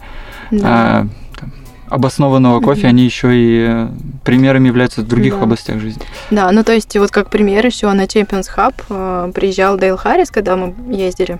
да. 0.50 1.06
э, 1.40 1.44
обоснованного 1.88 2.60
кофе, 2.60 2.82
mm-hmm. 2.82 2.88
они 2.88 3.04
еще 3.04 3.34
и 3.34 3.66
э, 3.68 3.88
примерами 4.24 4.68
являются 4.68 5.02
в 5.02 5.06
других 5.06 5.36
да. 5.36 5.42
областях 5.42 5.78
жизни. 5.78 6.02
Да, 6.30 6.50
ну 6.50 6.64
то 6.64 6.72
есть 6.72 6.96
вот 6.96 7.10
как 7.10 7.28
пример 7.28 7.64
еще 7.66 7.92
на 7.92 8.04
Champions 8.04 8.46
Hub 8.56 8.74
э, 8.88 9.32
приезжал 9.34 9.76
Дейл 9.76 9.96
Харрис, 9.96 10.30
когда 10.30 10.56
мы 10.56 10.74
ездили. 10.90 11.38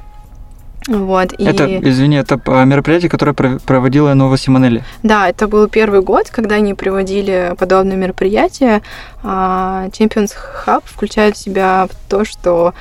Вот, 0.89 1.33
и... 1.39 1.45
Это, 1.45 1.79
извини, 1.89 2.17
это 2.17 2.41
мероприятие, 2.65 3.09
которое 3.09 3.35
проводила 3.35 4.15
Нова 4.15 4.37
Симонелли. 4.37 4.83
Да, 5.03 5.29
это 5.29 5.47
был 5.47 5.69
первый 5.69 6.03
год, 6.03 6.29
когда 6.31 6.57
они 6.57 6.75
проводили 6.75 7.55
подобные 7.57 7.97
мероприятия. 7.97 8.83
А, 9.23 9.87
Champions 9.93 10.33
Hub 10.67 10.83
включает 10.85 11.37
в 11.37 11.39
себя 11.39 11.89
то, 12.09 12.25
что 12.25 12.75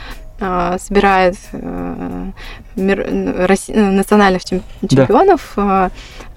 собирает 0.80 1.36
э, 1.54 2.32
мир, 2.76 3.12
национальных 3.12 4.44
чемпионов 4.44 5.54
да. 5.56 5.92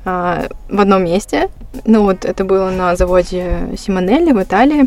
А, 0.06 0.48
в 0.68 0.80
одном 0.80 1.05
месте. 1.05 1.48
Ну 1.86 2.02
вот 2.02 2.26
это 2.26 2.44
было 2.44 2.70
на 2.70 2.94
заводе 2.94 3.70
Симонелли 3.78 4.32
в 4.32 4.42
Италии. 4.42 4.86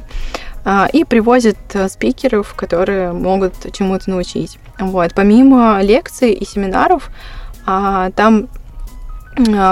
а, 0.64 0.88
и 0.92 1.06
привозят 1.06 1.58
э, 1.74 1.88
спикеров, 1.88 2.54
которые 2.54 3.14
могут 3.14 3.54
чему-то 3.72 4.10
научить. 4.10 4.60
Вот. 4.78 5.14
Помимо 5.14 5.80
лекций 5.82 6.34
и 6.34 6.46
семинаров, 6.46 7.10
а, 7.66 8.12
там 8.12 8.44
а, 8.46 8.67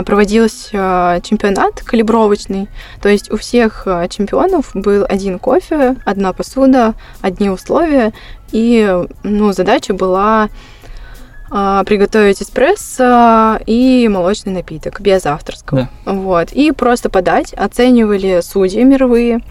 проводился 0.05 1.21
чемпионат 1.23 1.81
калибровочный. 1.81 2.69
То 3.01 3.09
есть 3.09 3.31
у 3.31 3.37
всех 3.37 3.87
чемпионов 4.09 4.71
был 4.73 5.05
один 5.09 5.39
кофе, 5.39 5.95
одна 6.05 6.33
посуда, 6.33 6.93
одни 7.21 7.49
условия. 7.49 8.13
И 8.51 9.05
ну, 9.23 9.51
задача 9.53 9.93
была 9.93 10.49
приготовить 11.47 12.41
эспрессо 12.41 13.59
и 13.65 14.07
молочный 14.09 14.53
напиток 14.53 14.99
без 15.01 15.25
авторского. 15.25 15.89
Да. 16.05 16.13
Вот. 16.13 16.51
И 16.51 16.71
просто 16.71 17.09
подать. 17.09 17.53
Оценивали 17.53 18.41
судьи 18.41 18.83
мировые 18.83 19.41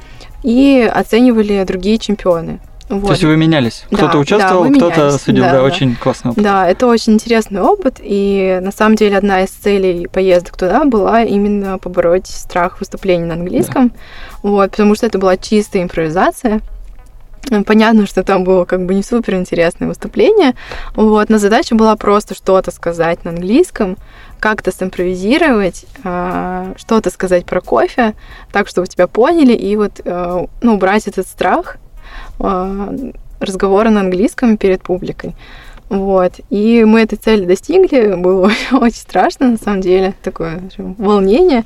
и 0.42 0.90
оценивали 0.92 1.64
другие 1.64 1.98
чемпионы. 1.98 2.60
Вот. 2.88 3.06
То 3.06 3.12
есть 3.12 3.24
вы 3.24 3.36
менялись? 3.36 3.84
Кто-то 3.86 4.12
да, 4.12 4.18
участвовал, 4.18 4.64
да, 4.64 4.70
кто-то 4.70 5.18
судил, 5.18 5.44
да, 5.44 5.52
да, 5.52 5.58
да, 5.58 5.64
очень 5.64 5.96
классный 5.96 6.32
опыт. 6.32 6.44
Да, 6.44 6.68
это 6.68 6.86
очень 6.86 7.14
интересный 7.14 7.62
опыт, 7.62 7.96
и 8.00 8.58
на 8.62 8.72
самом 8.72 8.96
деле 8.96 9.16
одна 9.16 9.42
из 9.42 9.50
целей 9.50 10.06
поездок 10.06 10.56
туда 10.56 10.84
была 10.84 11.22
именно 11.22 11.78
побороть 11.78 12.26
страх 12.26 12.80
выступлений 12.80 13.24
на 13.24 13.34
английском, 13.34 13.88
да. 13.88 13.94
вот, 14.42 14.70
потому 14.72 14.94
что 14.94 15.06
это 15.06 15.18
была 15.18 15.36
чистая 15.36 15.82
импровизация. 15.82 16.60
Понятно, 17.66 18.06
что 18.06 18.22
там 18.22 18.42
было 18.42 18.64
как 18.64 18.86
бы 18.86 18.94
не 18.94 19.02
супер 19.02 19.34
интересное 19.34 19.86
выступление, 19.86 20.54
вот, 20.94 21.28
но 21.28 21.38
задача 21.38 21.74
была 21.74 21.94
просто 21.96 22.34
что-то 22.34 22.70
сказать 22.70 23.24
на 23.24 23.32
английском, 23.32 23.98
как-то 24.40 24.72
симпровизировать, 24.72 25.84
а, 26.04 26.72
что-то 26.76 27.10
сказать 27.10 27.44
про 27.44 27.60
кофе, 27.60 28.14
так, 28.52 28.68
чтобы 28.68 28.86
тебя 28.86 29.06
поняли, 29.08 29.52
и 29.52 29.76
вот, 29.76 30.00
э, 30.04 30.46
ну, 30.62 30.74
убрать 30.74 31.06
этот 31.06 31.26
страх 31.26 31.78
разговора 32.38 33.90
на 33.90 34.00
английском 34.00 34.56
перед 34.56 34.82
публикой. 34.82 35.34
Вот. 35.88 36.32
И 36.50 36.84
мы 36.84 37.02
этой 37.02 37.16
цели 37.16 37.44
достигли. 37.44 38.14
Было 38.14 38.50
очень 38.72 38.96
страшно, 38.96 39.50
на 39.50 39.56
самом 39.56 39.80
деле. 39.80 40.14
Такое 40.22 40.62
волнение. 40.78 41.64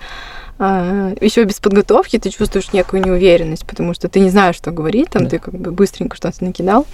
А, 0.58 1.14
еще 1.20 1.44
без 1.44 1.60
подготовки 1.60 2.18
ты 2.18 2.30
чувствуешь 2.30 2.72
некую 2.72 3.04
неуверенность, 3.04 3.64
потому 3.64 3.94
что 3.94 4.08
ты 4.08 4.18
не 4.20 4.28
знаешь, 4.28 4.56
что 4.56 4.72
говорить, 4.72 5.10
там 5.10 5.24
да. 5.24 5.30
ты 5.30 5.38
как 5.38 5.54
бы 5.54 5.70
быстренько 5.70 6.16
что-то 6.16 6.44
накидал. 6.44 6.84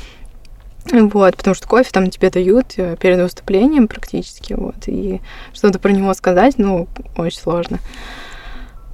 Вот, 0.93 1.35
потому 1.37 1.55
что 1.55 1.67
кофе 1.67 1.89
там 1.91 2.11
тебе 2.11 2.29
дают 2.29 2.75
э, 2.77 2.97
перед 3.01 3.19
выступлением 3.19 3.89
практически, 3.89 4.53
вот, 4.53 4.75
и 4.87 5.23
что-то 5.55 5.79
про 5.79 5.91
него 5.93 6.13
сказать, 6.13 6.59
ну, 6.59 6.89
очень 7.17 7.41
сложно. 7.41 7.79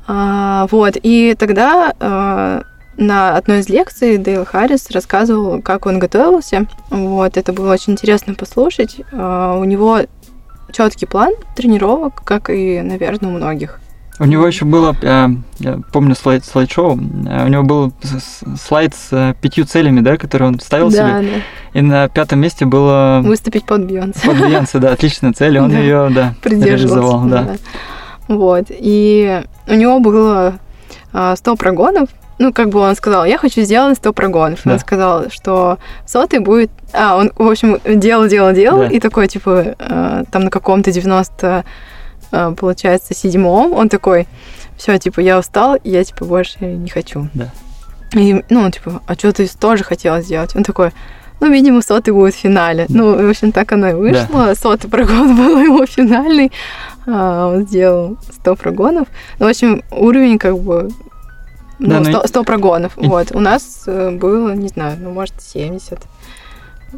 А, 0.07 0.69
вот, 0.71 0.97
и 1.03 1.35
тогда 1.37 1.93
а, 1.99 2.63
на 2.97 3.37
одной 3.37 3.61
из 3.61 3.69
лекций 3.69 4.19
Дейл 4.19 4.45
Харрис 4.45 4.91
рассказывал, 4.91 5.63
как 5.63 5.87
он 5.87 5.99
готовился. 5.99 6.67
Вот, 6.91 7.37
это 7.37 7.53
было 7.53 7.73
очень 7.73 7.95
интересно 7.95 8.35
послушать. 8.35 9.01
А, 9.13 9.57
у 9.57 9.65
него 9.65 10.01
четкий 10.73 11.07
план 11.07 11.33
тренировок, 11.57 12.23
как 12.25 12.51
и, 12.51 12.81
наверное, 12.81 13.31
у 13.31 13.33
многих. 13.33 13.81
У 14.21 14.27
него 14.27 14.47
еще 14.47 14.67
было, 14.67 14.95
э, 15.01 15.29
я 15.61 15.81
помню 15.95 16.15
слайд, 16.15 16.45
слайд-шоу, 16.45 16.99
э, 17.27 17.45
у 17.47 17.49
него 17.49 17.63
был 17.63 17.93
слайд 18.63 18.95
с 18.95 19.09
э, 19.13 19.35
пятью 19.41 19.65
целями, 19.65 20.01
да, 20.01 20.19
которые 20.19 20.49
он 20.49 20.61
ставил 20.61 20.91
да, 20.91 21.23
себе. 21.23 21.31
Да. 21.73 21.79
И 21.79 21.81
на 21.83 22.07
пятом 22.11 22.39
месте 22.41 22.67
было... 22.67 23.23
Выступить 23.25 23.65
под 23.65 23.87
Бейонсе. 23.87 24.21
Под 24.27 24.39
Бейонсе, 24.39 24.79
да, 24.79 24.93
отличная 24.93 25.33
цель, 25.33 25.59
он 25.59 25.73
ее, 25.73 26.11
да, 26.11 26.35
реализовал, 26.45 27.25
да. 27.25 27.57
Вот, 28.29 28.67
и 28.69 29.43
у 29.67 29.75
него 29.75 30.01
было 30.01 30.59
100 31.13 31.57
прогонов, 31.57 32.11
ну, 32.41 32.53
как 32.53 32.71
бы 32.71 32.81
он 32.81 32.97
сказал, 32.97 33.25
я 33.27 33.39
хочу 33.39 33.61
сделать 33.61 33.99
100 33.99 34.13
прогонов. 34.15 34.61
Да. 34.65 34.73
Он 34.73 34.79
сказал, 34.79 35.31
что 35.31 35.79
сотый 36.07 36.41
будет... 36.41 36.71
А, 36.93 37.17
он, 37.17 37.31
в 37.37 37.49
общем, 37.49 37.79
делал, 37.85 38.27
делал, 38.27 38.53
делал, 38.53 38.81
да. 38.81 38.87
и 38.87 38.99
такой, 38.99 39.29
типа, 39.29 39.77
там 40.33 40.45
на 40.45 40.51
каком-то 40.51 40.91
90 40.91 41.65
а, 42.33 42.53
получается, 42.53 43.15
седьмом, 43.15 43.73
он 43.73 43.89
такой, 43.89 44.27
все, 44.77 44.99
типа, 44.99 45.21
я 45.21 45.39
устал, 45.39 45.77
я, 45.85 46.05
типа, 46.05 46.25
больше 46.25 46.65
не 46.65 46.89
хочу. 46.89 47.29
Да. 47.35 47.51
И, 48.15 48.43
ну, 48.49 48.61
он, 48.61 48.73
типа, 48.73 49.03
а 49.07 49.15
что 49.15 49.33
ты 49.33 49.49
тоже 49.49 49.85
хотел 49.85 50.21
сделать? 50.23 50.55
Он 50.57 50.63
такой, 50.63 50.93
ну, 51.41 51.51
видимо, 51.51 51.83
сотый 51.83 52.13
будет 52.13 52.35
в 52.35 52.39
финале. 52.39 52.87
Ну, 52.89 53.17
в 53.17 53.31
общем, 53.31 53.53
так 53.53 53.73
оно 53.73 53.89
и 53.89 53.95
вышло. 53.95 54.47
Да. 54.47 54.55
Сотый 54.55 54.91
прогон 54.91 55.37
был 55.37 55.61
его 55.61 55.87
финальный. 55.87 56.53
А, 57.07 57.49
он 57.49 57.67
сделал 57.67 58.17
100 58.41 58.57
прогонов. 58.57 59.09
Ну, 59.39 59.47
в 59.47 59.49
общем, 59.49 59.83
уровень 59.91 60.39
как 60.39 60.59
бы 60.59 60.91
ну, 61.81 61.89
да, 61.89 62.05
100, 62.05 62.11
ну 62.13 62.23
100 62.27 62.45
прогонов. 62.45 62.99
И... 62.99 63.07
Вот. 63.07 63.33
У 63.33 63.41
нас 63.41 63.85
э, 63.87 64.11
было, 64.11 64.55
не 64.55 64.69
знаю, 64.69 64.99
ну, 65.01 65.11
может, 65.11 65.35
70. 65.41 65.99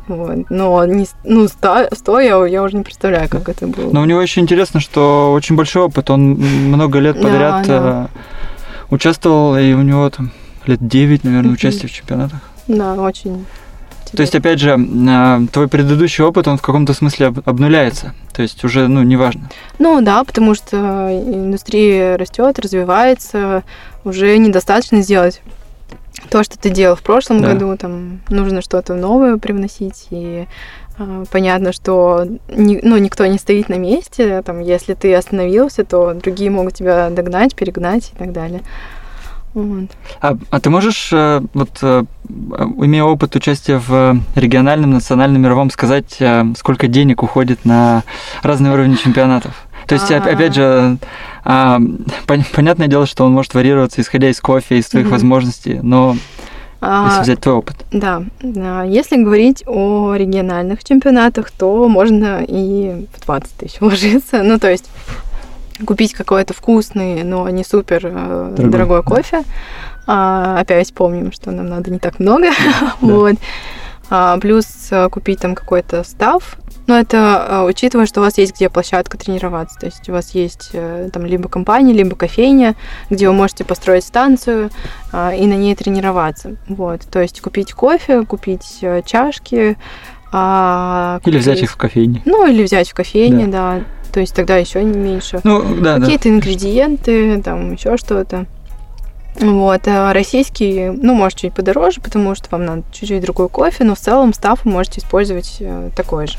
Вот. 0.09 0.51
Но 0.51 0.85
не, 0.87 1.07
ну, 1.25 1.49
100, 1.49 1.89
100 1.93 2.21
я, 2.21 2.47
я 2.47 2.63
уже 2.63 2.77
не 2.77 2.83
представляю, 2.83 3.29
как 3.29 3.49
это 3.49 3.67
было. 3.67 3.93
Но 3.93 4.03
у 4.03 4.05
него 4.05 4.21
еще 4.21 4.41
интересно, 4.41 4.81
что 4.81 5.33
очень 5.33 5.57
большой 5.57 5.83
опыт. 5.83 6.11
Он 6.11 6.33
много 6.33 6.99
лет 6.99 7.17
подряд 7.21 7.67
да, 7.67 7.81
да. 7.81 8.09
Э, 8.15 8.95
участвовал, 8.95 9.57
и 9.57 9.73
у 9.73 9.83
него 9.83 10.11
там 10.11 10.33
лет 10.67 10.87
9, 10.87 11.25
наверное, 11.25 11.53
участия 11.53 11.87
в 11.87 11.93
чемпионатах. 11.93 12.41
Да, 12.69 12.95
очень. 12.95 13.45
То 14.15 14.21
есть, 14.21 14.35
опять 14.35 14.61
же, 14.61 14.77
э, 14.79 15.47
твой 15.53 15.69
предыдущий 15.69 16.23
опыт, 16.23 16.47
он 16.47 16.59
в 16.59 16.63
каком-то 16.63 16.93
смысле 16.93 17.33
обнуляется. 17.45 18.15
То 18.35 18.43
есть 18.43 18.63
уже, 18.63 18.89
ну, 18.89 19.03
неважно. 19.03 19.49
Ну 19.79 20.01
да, 20.03 20.23
потому 20.25 20.55
что 20.55 20.77
индустрия 21.11 22.17
растет, 22.17 22.59
развивается, 22.59 23.63
уже 24.05 24.37
недостаточно 24.39 25.03
сделать 25.03 25.41
то, 26.31 26.43
что 26.43 26.59
ты 26.59 26.71
делал 26.71 26.97
в 26.97 27.03
прошлом 27.03 27.41
да. 27.41 27.53
году, 27.53 27.77
там 27.77 28.21
нужно 28.29 28.63
что-то 28.63 28.95
новое 28.95 29.37
привносить, 29.39 30.07
и 30.11 30.47
э, 30.99 31.25
понятно, 31.31 31.73
что 31.73 32.25
ни, 32.49 32.81
ну, 32.83 32.97
никто 32.99 33.27
не 33.27 33.39
стоит 33.39 33.69
на 33.69 33.75
месте, 33.75 34.43
там, 34.43 34.61
если 34.61 34.95
ты 34.95 35.15
остановился, 35.15 35.85
то 35.85 36.15
другие 36.15 36.51
могут 36.51 36.75
тебя 36.75 37.11
догнать, 37.11 37.55
перегнать 37.55 38.13
и 38.15 38.19
так 38.19 38.33
далее. 38.33 38.63
Вот. 39.55 39.91
А, 40.23 40.37
а 40.51 40.61
ты 40.61 40.71
можешь, 40.71 41.11
э, 41.13 41.43
вот, 41.53 41.79
э, 41.83 42.05
имея 42.29 43.05
опыт 43.05 43.37
участия 43.37 43.79
в 43.79 44.19
региональном, 44.35 44.93
национальном, 44.93 45.43
мировом, 45.43 45.71
сказать, 45.71 46.17
э, 46.21 46.45
сколько 46.57 46.89
денег 46.89 47.23
уходит 47.23 47.65
на 47.67 48.03
разные 48.43 48.73
уровни 48.73 48.95
чемпионатов? 48.95 49.67
То 49.87 49.95
есть, 49.95 50.11
А-а-а. 50.11 50.33
опять 50.33 50.55
же, 50.55 50.99
а, 51.45 51.79
понятное 52.27 52.89
дело, 52.89 53.07
что 53.07 53.25
он 53.25 53.33
может 53.33 53.55
варьироваться, 53.55 54.01
исходя 54.01 54.31
из 54.31 54.41
кофе, 54.41 54.79
из 54.79 54.89
твоих 54.89 55.07
mm-hmm. 55.07 55.11
возможностей, 55.11 55.81
но 55.83 56.17
а, 56.81 57.09
если 57.11 57.23
взять 57.23 57.41
твой 57.41 57.55
опыт. 57.55 57.77
Да. 57.93 58.25
Если 58.43 59.23
говорить 59.23 59.63
о 59.67 60.15
региональных 60.15 60.83
чемпионатах, 60.83 61.51
то 61.53 61.89
можно 61.89 62.45
и 62.47 63.07
в 63.15 63.25
20 63.25 63.51
тысяч 63.53 63.81
вложиться. 63.81 64.43
Ну, 64.43 64.59
то 64.59 64.71
есть 64.71 64.91
купить 65.87 66.13
какой-то 66.13 66.55
вкусный, 66.55 67.23
но 67.23 67.49
не 67.49 67.65
супер 67.65 68.03
э, 68.05 68.55
дорогой, 68.57 68.71
дорогой 68.71 69.03
кофе. 69.03 69.45
А, 70.07 70.59
опять 70.59 70.93
помним, 70.93 71.33
что 71.33 71.53
нам 71.53 71.69
надо 71.69 71.91
не 71.91 71.99
так 71.99 72.19
много. 72.19 72.49
Да. 72.51 72.95
вот. 73.01 73.37
А, 74.11 74.39
плюс 74.39 74.67
э, 74.91 75.09
купить 75.09 75.41
там 75.41 75.55
какой-то 75.55 76.03
став, 76.05 76.57
но 76.87 76.99
это 76.99 77.47
э, 77.49 77.69
учитывая, 77.69 78.07
что 78.07 78.21
у 78.21 78.25
вас 78.25 78.39
есть 78.39 78.55
где 78.55 78.69
площадка 78.69 79.17
тренироваться. 79.19 79.79
То 79.79 79.87
есть 79.87 80.09
у 80.09 80.13
вас 80.13 80.35
есть 80.35 80.71
э, 80.73 81.11
там 81.13 81.27
либо 81.27 81.49
компания, 81.49 81.93
либо 81.93 82.17
кофейня, 82.17 82.75
где 83.11 83.29
вы 83.29 83.35
можете 83.35 83.65
построить 83.65 84.05
станцию 84.05 84.71
а, 85.13 85.33
и 85.35 85.47
на 85.47 85.55
ней 85.55 85.75
тренироваться. 85.75 86.57
Вот. 86.69 87.03
То 87.03 87.21
есть 87.21 87.41
купить 87.41 87.73
кофе, 87.73 88.25
купить 88.25 88.79
э, 88.83 89.03
чашки. 89.05 89.77
А, 90.33 91.19
купить... 91.19 91.35
Или 91.35 91.41
взять 91.41 91.63
их 91.63 91.71
в 91.71 91.77
кофейне. 91.77 92.23
Ну, 92.25 92.47
или 92.47 92.63
взять 92.63 92.91
в 92.91 92.95
кофейне, 92.95 93.47
да. 93.47 93.79
да. 93.79 93.85
То 94.13 94.21
есть 94.21 94.35
тогда 94.35 94.57
еще 94.57 94.83
меньше. 94.83 95.41
Ну, 95.45 95.63
да, 95.81 95.99
Какие-то 95.99 96.25
да. 96.25 96.31
ингредиенты, 96.31 97.41
там 97.43 97.73
еще 97.73 97.97
что-то. 97.97 98.47
Вот, 99.41 99.89
а 99.89 100.13
российский, 100.13 100.91
ну, 100.91 101.15
может, 101.15 101.39
чуть 101.39 101.55
подороже, 101.55 102.01
потому 102.01 102.35
что 102.35 102.49
вам 102.51 102.65
надо 102.65 102.83
чуть-чуть 102.93 103.23
другой 103.23 103.49
кофе, 103.49 103.85
но 103.85 103.95
в 103.95 103.99
целом 103.99 104.35
став 104.35 104.65
вы 104.65 104.71
можете 104.71 105.01
использовать 105.01 105.57
э, 105.61 105.91
такой 105.97 106.27
же. 106.27 106.39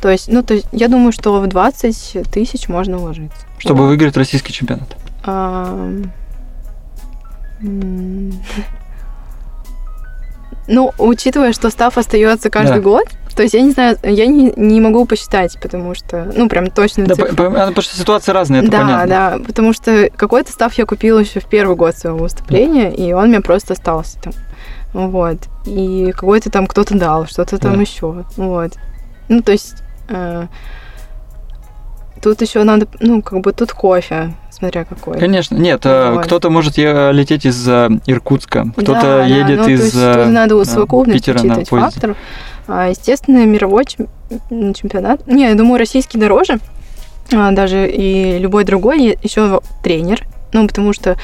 То 0.00 0.10
есть, 0.10 0.28
ну, 0.28 0.42
то 0.42 0.54
есть, 0.54 0.66
я 0.72 0.88
думаю, 0.88 1.12
что 1.12 1.40
в 1.40 1.46
20 1.46 2.30
тысяч 2.30 2.68
можно 2.68 2.98
вложиться. 2.98 3.38
Чтобы 3.58 3.82
вот. 3.82 3.88
выиграть 3.88 4.16
российский 4.16 4.52
чемпионат. 4.52 4.96
А... 5.24 5.90
Ну, 10.68 10.92
учитывая, 10.98 11.52
что 11.52 11.70
став 11.70 11.96
остается 11.96 12.50
каждый 12.50 12.78
да. 12.78 12.80
год, 12.80 13.08
то 13.36 13.42
есть 13.42 13.54
я 13.54 13.60
не 13.60 13.72
знаю, 13.72 13.98
я 14.02 14.26
не, 14.26 14.52
не 14.56 14.80
могу 14.80 15.04
посчитать, 15.04 15.58
потому 15.60 15.94
что, 15.94 16.32
ну, 16.34 16.48
прям 16.48 16.70
точно. 16.70 17.04
Да, 17.04 17.14
по, 17.14 17.26
потому 17.26 17.82
что 17.82 17.94
ситуация 17.94 18.32
разная, 18.32 18.62
это 18.62 18.70
да, 18.70 18.80
понятно. 18.80 19.06
Да, 19.06 19.38
да, 19.38 19.44
потому 19.44 19.74
что 19.74 20.10
какой-то 20.16 20.50
став 20.52 20.72
я 20.74 20.86
купила 20.86 21.18
еще 21.18 21.40
в 21.40 21.44
первый 21.44 21.76
год 21.76 21.94
своего 21.94 22.20
выступления, 22.20 22.90
и 22.94 23.12
он 23.12 23.28
мне 23.28 23.42
просто 23.42 23.74
остался 23.74 24.18
там. 24.22 24.32
Вот. 24.94 25.36
И 25.66 26.12
какой-то 26.12 26.50
там 26.50 26.66
кто-то 26.66 26.96
дал, 26.96 27.26
что-то 27.26 27.58
там 27.58 27.74
да. 27.74 27.80
еще. 27.82 28.24
Вот. 28.36 28.72
Ну, 29.28 29.42
то 29.42 29.52
есть... 29.52 29.74
Э, 30.08 30.46
тут 32.22 32.42
еще 32.42 32.62
надо, 32.64 32.86
ну, 33.00 33.22
как 33.22 33.40
бы 33.40 33.52
тут 33.52 33.72
кофе, 33.72 34.32
смотря 34.50 34.84
какой. 34.84 35.18
Конечно. 35.18 35.56
Нет, 35.56 35.84
э, 35.84 36.12
Вот. 36.14 36.24
кто-то 36.26 36.50
может 36.50 36.78
е- 36.78 37.12
лететь 37.12 37.44
из 37.46 37.66
э, 37.68 37.88
Иркутска, 38.06 38.66
кто-то 38.76 38.92
Да, 38.92 39.00
да, 39.18 39.24
едет 39.26 39.58
ну, 39.58 39.64
то 39.64 39.70
из 39.70 39.84
есть 39.84 39.96
э, 39.96 40.14
тут 40.24 40.32
надо 40.32 40.60
э, 40.60 40.64
совокупность 40.64 41.24
Питера 41.24 41.42
на 41.42 41.54
поезде. 41.56 41.70
факторов. 41.76 42.16
А, 42.68 42.88
естественно, 42.88 43.44
мировой 43.46 43.84
чемпионат. 43.86 45.26
Не, 45.26 45.48
я 45.48 45.54
думаю, 45.54 45.78
российский 45.78 46.18
дороже. 46.18 46.58
А, 47.34 47.52
даже 47.52 47.88
и 47.88 48.38
любой 48.38 48.64
другой. 48.64 49.18
Еще 49.22 49.60
тренер. 49.82 50.26
Ну, 50.52 50.66
потому 50.66 50.92
что 50.92 51.16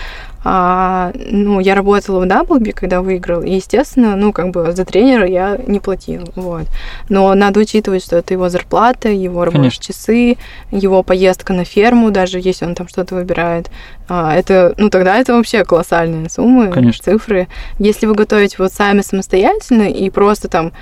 а, 0.45 1.13
ну, 1.15 1.61
я 1.61 1.75
работала 1.75 2.21
в 2.21 2.27
Даблби, 2.27 2.73
когда 2.73 3.01
выиграл, 3.01 3.43
и, 3.43 3.53
естественно, 3.53 4.17
ну, 4.17 4.33
как 4.33 4.51
бы 4.51 4.73
за 4.73 4.85
тренера 4.85 5.27
я 5.27 5.59
не 5.67 5.79
платила, 5.79 6.27
вот. 6.35 6.67
Но 7.09 7.33
надо 7.35 7.61
учитывать, 7.61 8.05
что 8.05 8.17
это 8.17 8.35
его 8.35 8.49
зарплата, 8.49 9.09
его 9.09 9.45
рабочие 9.45 9.63
Конечно. 9.63 9.85
часы, 9.85 10.37
его 10.71 11.03
поездка 11.03 11.53
на 11.53 11.65
ферму, 11.65 12.11
даже 12.11 12.41
если 12.41 12.65
он 12.65 12.75
там 12.75 12.89
что-то 12.89 13.15
выбирает. 13.15 13.71
А, 14.09 14.35
это, 14.35 14.75
ну, 14.79 14.91
тогда 14.91 15.19
это 15.19 15.35
вообще 15.35 15.65
колоссальные 15.65 16.29
суммы, 16.29 16.69
Конечно. 16.69 17.05
цифры. 17.05 17.49
Если 17.79 18.07
вы 18.07 18.15
готовите 18.15 18.57
вот 18.59 18.73
сами 18.73 19.01
самостоятельно 19.01 19.89
и 19.89 20.11
просто 20.11 20.49
там, 20.49 20.73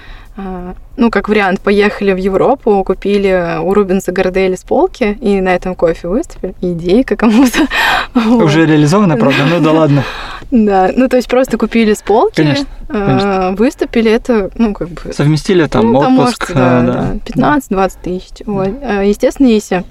ну, 0.96 1.10
как 1.10 1.28
вариант, 1.28 1.60
поехали 1.60 2.12
в 2.12 2.16
Европу, 2.16 2.82
купили 2.84 3.58
у 3.60 3.72
Рубенса 3.72 4.12
Гордели 4.12 4.54
с 4.54 4.62
полки 4.62 5.16
и 5.20 5.40
на 5.40 5.54
этом 5.54 5.74
кофе 5.74 6.08
выступили, 6.08 6.54
идейка 6.60 7.16
кому-то. 7.16 7.66
Уже 8.44 8.66
реализовано, 8.66 9.16
правда? 9.16 9.44
Ну 9.48 9.60
да 9.60 9.72
ладно. 9.72 10.04
Да, 10.50 10.90
ну, 10.96 11.08
то 11.08 11.16
есть 11.16 11.28
просто 11.28 11.56
купили 11.58 11.94
с 11.94 12.02
полки, 12.02 12.42
Конечно, 12.42 12.66
а, 12.88 13.06
конечно. 13.06 13.54
выступили, 13.56 14.10
это, 14.10 14.50
ну, 14.56 14.74
как 14.74 14.88
бы... 14.88 15.12
Совместили 15.12 15.64
там 15.66 15.92
ну, 15.92 16.00
отпуск. 16.00 16.50
может, 16.50 16.54
да, 16.54 17.14
э, 17.14 17.18
да, 17.36 17.58
15-20 17.60 17.92
тысяч. 18.02 18.46
Вот. 18.46 18.68
А, 18.82 19.02
Естественно, 19.02 19.46
если 19.46 19.84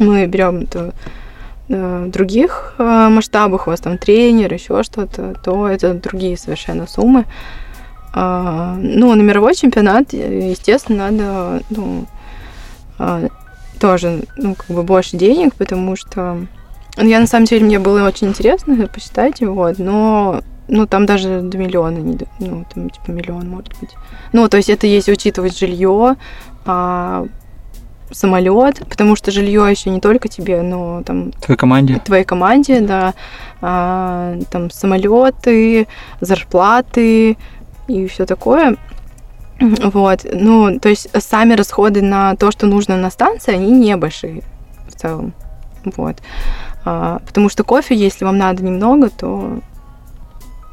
мы 0.00 0.26
берем 0.26 0.62
это 0.62 0.92
э, 1.68 2.04
в 2.08 2.10
других 2.10 2.74
э, 2.78 3.08
масштабах, 3.10 3.68
у 3.68 3.70
вас 3.70 3.80
там 3.80 3.96
тренер, 3.96 4.52
еще 4.52 4.82
что-то, 4.82 5.34
то 5.44 5.68
это 5.68 5.94
другие 5.94 6.36
совершенно 6.36 6.88
суммы. 6.88 7.24
А, 8.18 8.74
Ну, 8.80 9.14
на 9.14 9.20
мировой 9.20 9.54
чемпионат, 9.54 10.14
э, 10.14 10.50
естественно, 10.50 11.10
надо 11.10 11.62
ну, 11.68 12.06
а, 12.98 13.28
тоже 13.78 14.24
ну, 14.38 14.54
как 14.54 14.68
бы 14.74 14.82
больше 14.82 15.18
денег, 15.18 15.54
потому 15.54 15.96
что 15.96 16.46
ну, 16.96 17.04
я 17.06 17.20
на 17.20 17.26
самом 17.26 17.44
деле 17.44 17.66
мне 17.66 17.78
было 17.78 18.06
очень 18.06 18.28
интересно 18.28 18.88
посчитать 18.88 19.42
его, 19.42 19.70
но 19.76 20.40
ну, 20.66 20.86
там 20.86 21.04
даже 21.04 21.42
до 21.42 21.58
миллиона, 21.58 21.98
не 21.98 22.16
до- 22.16 22.26
ну, 22.40 22.64
там 22.74 22.88
типа 22.88 23.10
миллион, 23.10 23.50
может 23.50 23.74
быть. 23.80 23.90
Ну, 24.32 24.48
то 24.48 24.56
есть 24.56 24.70
это 24.70 24.86
если 24.86 25.12
учитывать 25.12 25.56
жилье, 25.58 26.16
самолет, 28.12 28.82
потому 28.88 29.16
что 29.16 29.30
жилье 29.30 29.66
еще 29.68 29.90
не 29.90 30.00
только 30.00 30.28
тебе, 30.28 30.62
но 30.62 31.02
там 31.04 31.32
Твоей 31.32 31.58
команде. 31.58 32.00
твоей 32.04 32.24
команде, 32.24 32.80
да, 32.80 33.14
а, 33.60 34.38
там 34.50 34.70
самолеты, 34.70 35.88
зарплаты 36.20 37.36
и 37.88 38.06
все 38.06 38.26
такое. 38.26 38.76
Вот, 39.60 40.20
ну, 40.30 40.78
то 40.78 40.88
есть 40.90 41.08
сами 41.18 41.54
расходы 41.54 42.02
на 42.02 42.36
то, 42.36 42.50
что 42.50 42.66
нужно 42.66 42.96
на 42.96 43.10
станции, 43.10 43.54
они 43.54 43.70
небольшие 43.70 44.42
в 44.88 44.94
целом. 44.94 45.32
Вот. 45.96 46.16
А, 46.84 47.20
потому 47.26 47.48
что 47.48 47.64
кофе, 47.64 47.94
если 47.94 48.24
вам 48.26 48.36
надо 48.38 48.62
немного, 48.62 49.08
то 49.08 49.60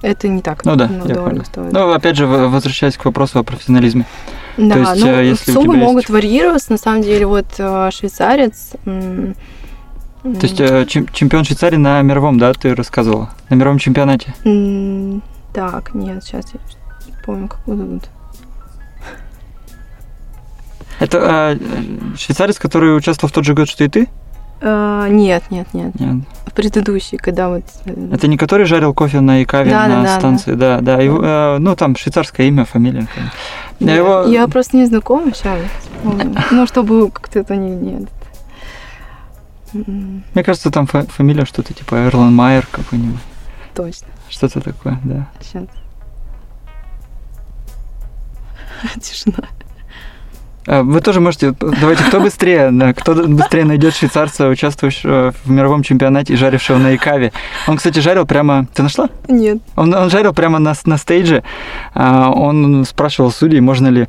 это 0.02 0.28
не 0.28 0.42
так 0.42 0.66
Ну 0.66 0.76
да, 0.76 0.90
ну, 0.90 1.08
я 1.08 1.16
понял. 1.16 1.46
стоит. 1.46 1.72
Ну, 1.72 1.94
опять 1.94 2.18
же, 2.18 2.28
возвращаясь 2.28 2.98
к 2.98 3.06
вопросу 3.06 3.40
о 3.40 3.44
профессионализме. 3.44 4.06
Да, 4.58 4.76
есть, 4.76 5.02
ну, 5.02 5.08
э, 5.08 5.26
если 5.28 5.52
суммы 5.54 5.76
есть- 5.76 5.86
могут 5.86 6.10
варьироваться. 6.10 6.72
На 6.74 6.78
самом 6.78 7.02
деле, 7.04 7.26
вот 7.26 7.46
э, 7.58 7.90
швейцарец... 7.92 8.72
То 8.84 9.34
есть 10.42 10.60
э, 10.60 10.86
чем- 10.88 11.08
чемпион 11.08 11.44
Швейцарии 11.46 11.76
на 11.78 12.02
мировом, 12.02 12.38
да, 12.38 12.54
ты 12.54 12.76
рассказывала? 12.76 13.30
На 13.50 13.56
мировом 13.56 13.78
чемпионате. 13.80 14.34
Так, 15.54 15.94
нет, 15.94 16.24
сейчас 16.24 16.46
я 16.54 16.60
помню, 17.26 17.48
как 17.48 17.60
зовут. 17.66 18.04
Это 21.00 21.58
э, 21.60 22.16
швейцарец, 22.18 22.60
который 22.60 22.96
участвовал 22.96 23.30
в 23.30 23.34
тот 23.34 23.44
же 23.46 23.54
год, 23.54 23.68
что 23.68 23.84
и 23.84 23.90
ты? 23.90 24.08
Э, 24.62 25.08
Нет, 25.10 25.44
нет, 25.50 25.68
нет. 25.74 26.00
Нет. 26.00 26.24
Предыдущий, 26.56 27.18
когда 27.18 27.50
вот... 27.50 27.64
э, 27.86 28.10
Это 28.14 28.28
не 28.28 28.38
который 28.38 28.66
жарил 28.66 28.94
кофе 28.94 29.20
на 29.20 29.44
Икаве 29.44 29.72
Да, 29.72 29.88
на 29.88 29.96
да, 29.96 30.04
да, 30.04 30.20
станции? 30.20 30.54
Да, 30.54 30.80
да. 30.82 31.02
его, 31.02 31.20
э, 31.22 31.58
ну, 31.58 31.76
там 31.76 31.96
швейцарское 31.96 32.48
имя, 32.48 32.64
фамилия. 32.64 33.08
Я 33.80 33.96
его... 33.96 34.24
я 34.24 34.48
просто 34.48 34.78
не 34.78 34.86
знакома 34.86 35.34
сейчас. 35.34 35.60
Ну, 36.52 36.68
чтобы 36.68 37.10
как-то 37.12 37.40
это 37.40 37.56
не... 37.56 37.72
Нет. 37.72 38.10
Мне 39.74 40.44
кажется, 40.44 40.70
там 40.70 40.86
фа- 40.86 41.08
фамилия 41.08 41.46
что-то 41.46 41.74
типа 41.74 41.96
Эрлан 42.08 42.34
Майер 42.34 42.68
какой-нибудь. 42.72 43.20
Точно. 43.74 44.08
Что-то 44.30 44.62
такое, 44.62 45.00
да. 45.04 45.28
Сейчас. 45.42 45.66
Тишина. 49.02 49.50
А, 50.66 50.84
Вы 50.84 51.02
тоже 51.02 51.20
можете... 51.20 51.54
Давайте, 51.60 52.04
кто 52.04 52.20
быстрее, 52.20 52.70
да, 52.72 52.94
кто 52.94 53.14
быстрее 53.16 53.66
найдет 53.66 53.96
швейцарца, 53.96 54.48
участвующего 54.48 55.34
в 55.44 55.50
мировом 55.50 55.84
чемпионате 55.84 56.34
и 56.34 56.36
жарившего 56.36 56.78
на 56.78 56.96
Икаве. 56.96 57.32
Он, 57.68 57.78
кстати, 57.78 58.00
жарил 58.00 58.26
прямо... 58.26 58.68
Ты 58.74 58.84
нашла? 58.84 59.10
Нет. 59.28 59.60
Он, 59.76 59.94
он 59.94 60.10
жарил 60.10 60.34
прямо 60.34 60.60
на, 60.60 60.74
на 60.86 60.98
стейдже. 60.98 61.44
А, 61.94 62.30
Он 62.32 62.86
спрашивал 62.86 63.32
судей, 63.32 63.60
можно 63.60 63.88
ли 63.88 64.08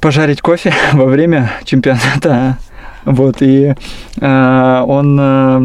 пожарить 0.00 0.40
кофе 0.40 0.74
во 0.92 1.04
время 1.06 1.52
чемпионата. 1.64 2.58
Вот, 3.04 3.36
и 3.40 3.74
а, 4.20 4.84
он... 4.84 5.18
а, 5.20 5.62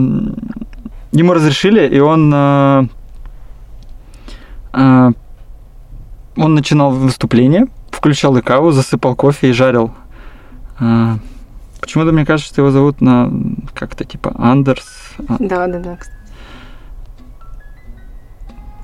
Ему 1.12 1.34
разрешили, 1.34 1.88
и 1.88 2.00
он... 2.00 2.32
а, 2.36 2.86
а, 4.74 5.12
Он 6.36 6.54
начинал 6.54 6.92
выступление, 6.92 7.68
включал 7.98 8.40
икаву, 8.40 8.72
засыпал 8.72 9.16
кофе 9.16 9.50
и 9.50 9.54
жарил. 9.54 9.92
А, 10.80 11.18
Почему-то 11.82 12.12
мне 12.12 12.26
кажется, 12.26 12.54
что 12.54 12.62
его 12.62 12.72
зовут 12.72 13.02
на 13.02 13.32
как-то 13.74 14.04
типа 14.04 14.36
Андерс. 14.38 15.16
Да, 15.40 15.68
да, 15.68 15.80
да. 15.80 15.98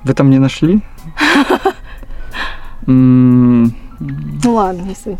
Вы 0.02 0.14
там 0.14 0.30
не 0.30 0.38
нашли? 0.38 0.80
Ну 2.86 3.72
ладно, 4.44 4.82
не 4.82 4.94
суть. 4.94 5.18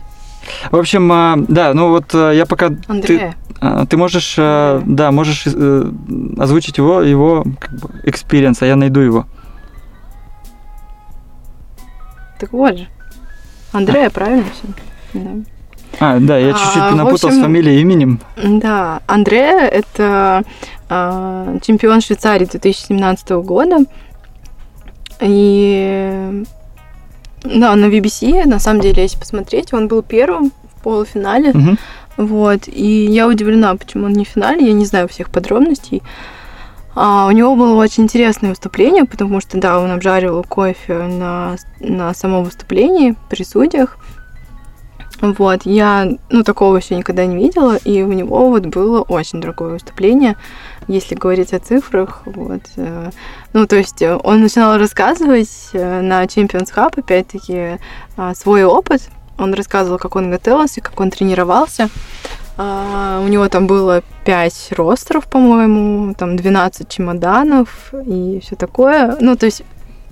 В 0.70 0.76
общем, 0.76 1.10
а, 1.10 1.36
да, 1.48 1.72
ну 1.72 1.88
вот 1.88 2.14
а, 2.14 2.32
я 2.32 2.44
пока... 2.44 2.68
Ты, 2.68 2.76
Андрея. 2.88 3.34
а, 3.62 3.86
ты 3.86 3.96
можешь, 3.96 4.38
Андрея. 4.38 4.82
да, 4.84 5.10
можешь 5.10 5.44
э, 5.46 5.92
озвучить 6.36 6.76
его, 6.76 7.00
его 7.00 7.42
experience, 8.02 8.58
а 8.60 8.66
я 8.66 8.76
найду 8.76 9.00
его. 9.00 9.26
Так 12.38 12.52
вот 12.52 12.76
же. 12.76 12.88
Андрея, 13.74 14.08
правильно 14.10 14.44
все? 14.52 15.20
Да. 15.20 15.30
А, 16.00 16.18
да, 16.18 16.38
я 16.38 16.50
А, 16.50 16.58
чуть-чуть 16.58 16.92
в 16.92 16.96
напутал 16.96 17.18
с 17.18 17.24
общем- 17.24 17.42
фамилией 17.42 17.78
и 17.78 17.80
именем. 17.82 18.20
Да, 18.42 19.00
Андреа– 19.06 19.60
это 19.72 20.42
а, 20.88 21.56
чемпион 21.62 22.00
Швейцарии 22.00 22.46
2017 22.46 23.30
года. 23.42 23.78
И 25.20 26.42
да, 27.44 27.74
на 27.76 27.86
BBC, 27.86 28.44
на 28.46 28.58
самом 28.58 28.80
деле, 28.80 29.02
если 29.02 29.18
посмотреть, 29.18 29.72
он 29.72 29.88
был 29.88 30.02
первым 30.02 30.50
в 30.78 30.82
полуфинале. 30.82 31.52
Мгм. 31.52 31.78
Вот. 32.16 32.68
И 32.68 33.06
я 33.06 33.26
удивлена, 33.28 33.74
почему 33.76 34.06
он 34.06 34.12
не 34.12 34.24
в 34.24 34.28
финале, 34.28 34.66
я 34.66 34.72
не 34.72 34.84
знаю 34.86 35.08
всех 35.08 35.30
подробностей. 35.30 36.02
А, 36.94 37.26
у 37.26 37.30
него 37.32 37.56
было 37.56 37.74
очень 37.74 38.04
интересное 38.04 38.50
выступление, 38.50 39.04
потому 39.04 39.40
что, 39.40 39.58
да, 39.58 39.80
он 39.80 39.90
обжаривал 39.90 40.44
кофе 40.44 41.04
на, 41.04 41.56
на 41.80 42.14
самом 42.14 42.44
выступлении 42.44 43.16
при 43.28 43.42
судьях. 43.42 43.98
Вот, 45.20 45.62
я, 45.64 46.08
ну, 46.28 46.42
такого 46.42 46.76
еще 46.76 46.96
никогда 46.96 47.24
не 47.24 47.36
видела, 47.36 47.76
и 47.76 48.02
у 48.02 48.12
него 48.12 48.50
вот 48.50 48.66
было 48.66 49.00
очень 49.00 49.40
дорогое 49.40 49.70
выступление, 49.70 50.36
если 50.88 51.14
говорить 51.14 51.52
о 51.54 51.60
цифрах, 51.60 52.22
вот. 52.26 52.62
э, 52.76 53.10
Ну, 53.52 53.66
то 53.66 53.76
есть 53.76 54.02
э, 54.02 54.18
он 54.22 54.42
начинал 54.42 54.76
рассказывать 54.76 55.70
э, 55.72 56.00
на 56.00 56.24
Champions 56.24 56.74
Hub, 56.76 56.98
опять-таки, 56.98 57.78
свой 58.34 58.64
опыт. 58.64 59.02
Он 59.38 59.54
рассказывал, 59.54 59.98
как 59.98 60.14
он 60.16 60.30
готовился, 60.30 60.80
как 60.80 61.00
он 61.00 61.10
тренировался. 61.10 61.88
А, 62.56 63.20
У 63.24 63.28
него 63.28 63.48
там 63.48 63.66
было 63.66 64.02
5 64.24 64.68
ростеров, 64.76 65.26
по-моему, 65.26 66.14
там 66.14 66.36
12 66.36 66.88
чемоданов 66.88 67.92
и 68.06 68.40
все 68.42 68.56
такое. 68.56 69.16
Ну, 69.20 69.36
то 69.36 69.46
есть 69.46 69.62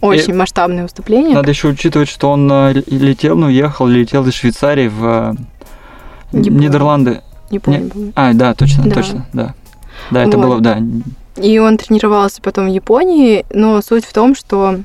очень 0.01 0.35
масштабное 0.35 0.83
выступление. 0.83 1.37
Надо 1.37 1.51
еще 1.51 1.69
учитывать, 1.69 2.09
что 2.09 2.31
он 2.31 2.51
э, 2.51 2.73
летел, 2.87 3.37
ну, 3.37 3.49
ехал, 3.49 3.87
летел 3.87 4.27
из 4.27 4.35
Швейцарии 4.35 4.89
в 4.89 5.05
э, 5.05 5.35
Не 6.33 6.51
помню. 6.51 6.61
Нидерланды. 6.69 7.21
Не 7.51 7.59
помню. 7.61 7.89
помню. 7.89 8.13
А, 8.17 8.33
да, 8.33 8.55
точно, 8.55 8.85
Да. 8.85 8.91
точно, 8.95 9.27
да. 9.33 9.55
Да, 10.11 10.25
это 10.25 10.37
Вот. 10.37 10.47
было, 10.47 10.61
да. 10.61 10.81
И 11.37 11.59
он 11.59 11.79
тренировался 11.79 12.43
потом 12.43 12.67
в 12.67 12.73
Японии, 12.73 13.47
но 13.51 13.81
суть 13.81 14.05
в 14.05 14.13
том, 14.13 14.35
что 14.35 14.81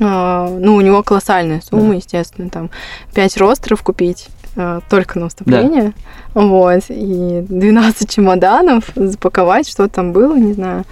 а, 0.00 0.48
ну, 0.48 0.74
у 0.76 0.80
него 0.80 1.02
колоссальная 1.02 1.60
сумма, 1.60 1.96
естественно, 1.96 2.50
там 2.50 2.70
5 3.14 3.36
ростеров 3.36 3.82
купить, 3.82 4.28
э, 4.56 4.80
только 4.88 5.18
на 5.18 5.26
выступление. 5.26 5.92
Да. 6.34 6.40
Вот. 6.40 6.84
И 6.88 7.44
12 7.48 8.10
чемоданов 8.10 8.90
запаковать, 8.94 9.68
что 9.68 9.88
там 9.88 10.12
было, 10.12 10.36
не 10.36 10.52
знаю. 10.52 10.84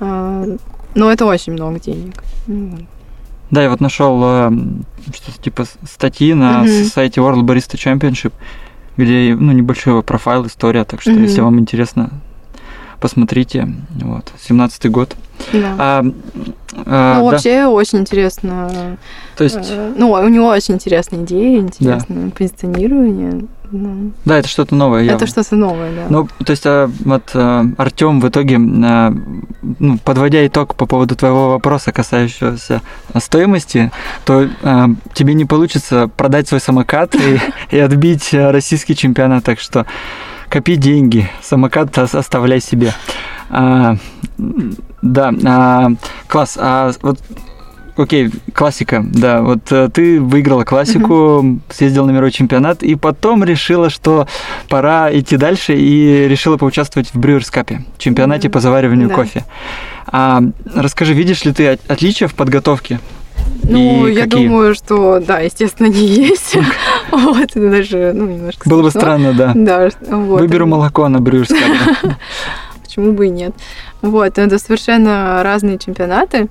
Э, 0.00 0.56
но 0.94 1.12
это 1.12 1.26
очень 1.26 1.52
много 1.52 1.80
денег. 1.80 2.22
Да, 3.50 3.62
я 3.62 3.70
вот 3.70 3.80
нашел 3.80 4.20
э, 4.22 4.50
что-то 5.14 5.42
типа 5.42 5.64
статьи 5.90 6.34
на 6.34 6.64
mm-hmm. 6.64 6.84
сайте 6.84 7.20
World 7.20 7.42
Barista 7.42 7.76
Championship, 7.76 8.32
где 8.96 9.34
ну, 9.38 9.52
небольшой 9.52 10.02
профайл, 10.02 10.46
история, 10.46 10.84
так 10.84 11.00
что 11.00 11.12
mm-hmm. 11.12 11.22
если 11.22 11.40
вам 11.40 11.58
интересно, 11.58 12.10
посмотрите. 13.00 13.68
Вот, 14.02 14.32
17-й 14.48 14.88
год. 14.88 15.16
Да. 15.52 15.74
А, 15.78 16.04
а, 16.86 17.18
ну, 17.18 17.20
да. 17.20 17.22
вообще 17.22 17.66
очень 17.66 18.00
интересно. 18.00 18.96
То 19.36 19.44
есть... 19.44 19.70
Э, 19.70 19.92
ну, 19.96 20.10
у 20.10 20.28
него 20.28 20.48
очень 20.48 20.74
интересные 20.74 21.24
идеи, 21.24 21.58
интересное 21.58 22.26
да. 22.26 22.30
позиционирование. 22.36 23.42
Ну, 23.70 24.12
да, 24.24 24.38
это 24.38 24.48
что-то 24.48 24.74
новое. 24.74 25.04
Это 25.04 25.26
что-то 25.26 25.54
новое, 25.54 25.94
да. 25.94 26.06
Ну, 26.08 26.28
то 26.44 26.50
есть, 26.50 26.64
а, 26.66 26.90
вот 27.04 27.30
а, 27.34 27.66
Артем 27.76 28.20
в 28.20 28.28
итоге, 28.28 28.56
а, 28.56 29.12
ну, 29.78 29.98
подводя 29.98 30.46
итог 30.46 30.74
по 30.74 30.86
поводу 30.86 31.16
твоего 31.16 31.50
вопроса, 31.50 31.92
касающегося 31.92 32.80
стоимости, 33.18 33.92
то 34.24 34.48
а, 34.62 34.88
тебе 35.12 35.34
не 35.34 35.44
получится 35.44 36.08
продать 36.16 36.48
свой 36.48 36.60
самокат 36.60 37.14
и, 37.14 37.40
и 37.76 37.78
отбить 37.78 38.32
российский 38.32 38.96
чемпионат, 38.96 39.44
так 39.44 39.60
что 39.60 39.86
копи 40.50 40.76
деньги, 40.76 41.28
самокат 41.42 41.96
оставляй 41.98 42.60
себе. 42.60 42.92
А, 43.50 43.96
да, 45.02 45.32
а, 45.44 45.90
класс. 46.26 46.58
А 46.60 46.92
вот 47.02 47.18
окей, 47.98 48.30
классика, 48.52 49.04
да. 49.06 49.42
Вот 49.42 49.70
э, 49.70 49.88
ты 49.92 50.20
выиграла 50.20 50.64
классику, 50.64 51.12
mm-hmm. 51.12 51.60
съездила 51.70 52.06
на 52.06 52.12
мировой 52.12 52.30
чемпионат, 52.30 52.82
и 52.82 52.94
потом 52.94 53.44
решила, 53.44 53.90
что 53.90 54.26
пора 54.68 55.10
идти 55.12 55.36
дальше, 55.36 55.74
и 55.74 56.28
решила 56.28 56.56
поучаствовать 56.56 57.08
в 57.12 57.18
Brewers 57.18 57.52
Cup, 57.52 57.78
чемпионате 57.98 58.48
по 58.48 58.60
завариванию 58.60 59.08
да. 59.08 59.14
кофе. 59.14 59.44
А, 60.06 60.42
расскажи, 60.74 61.12
видишь 61.12 61.44
ли 61.44 61.52
ты 61.52 61.78
отличия 61.88 62.28
в 62.28 62.34
подготовке? 62.34 63.00
Ну, 63.64 64.06
и 64.06 64.14
я 64.14 64.24
какие? 64.24 64.46
думаю, 64.46 64.74
что 64.74 65.20
да, 65.20 65.40
естественно, 65.40 65.88
не 65.88 66.06
есть. 66.06 66.56
Вот, 67.10 67.50
даже, 67.54 68.12
ну, 68.14 68.26
немножко 68.26 68.68
Было 68.68 68.82
бы 68.82 68.90
странно, 68.90 69.32
да. 69.32 69.52
Да, 69.54 69.88
вот. 70.10 70.40
Выберу 70.40 70.66
молоко 70.66 71.08
на 71.08 71.20
Брюерс 71.20 71.48
Почему 72.82 73.12
бы 73.12 73.26
и 73.26 73.30
нет? 73.30 73.54
Вот, 74.02 74.38
это 74.38 74.58
совершенно 74.58 75.42
разные 75.42 75.78
чемпионаты, 75.78 76.48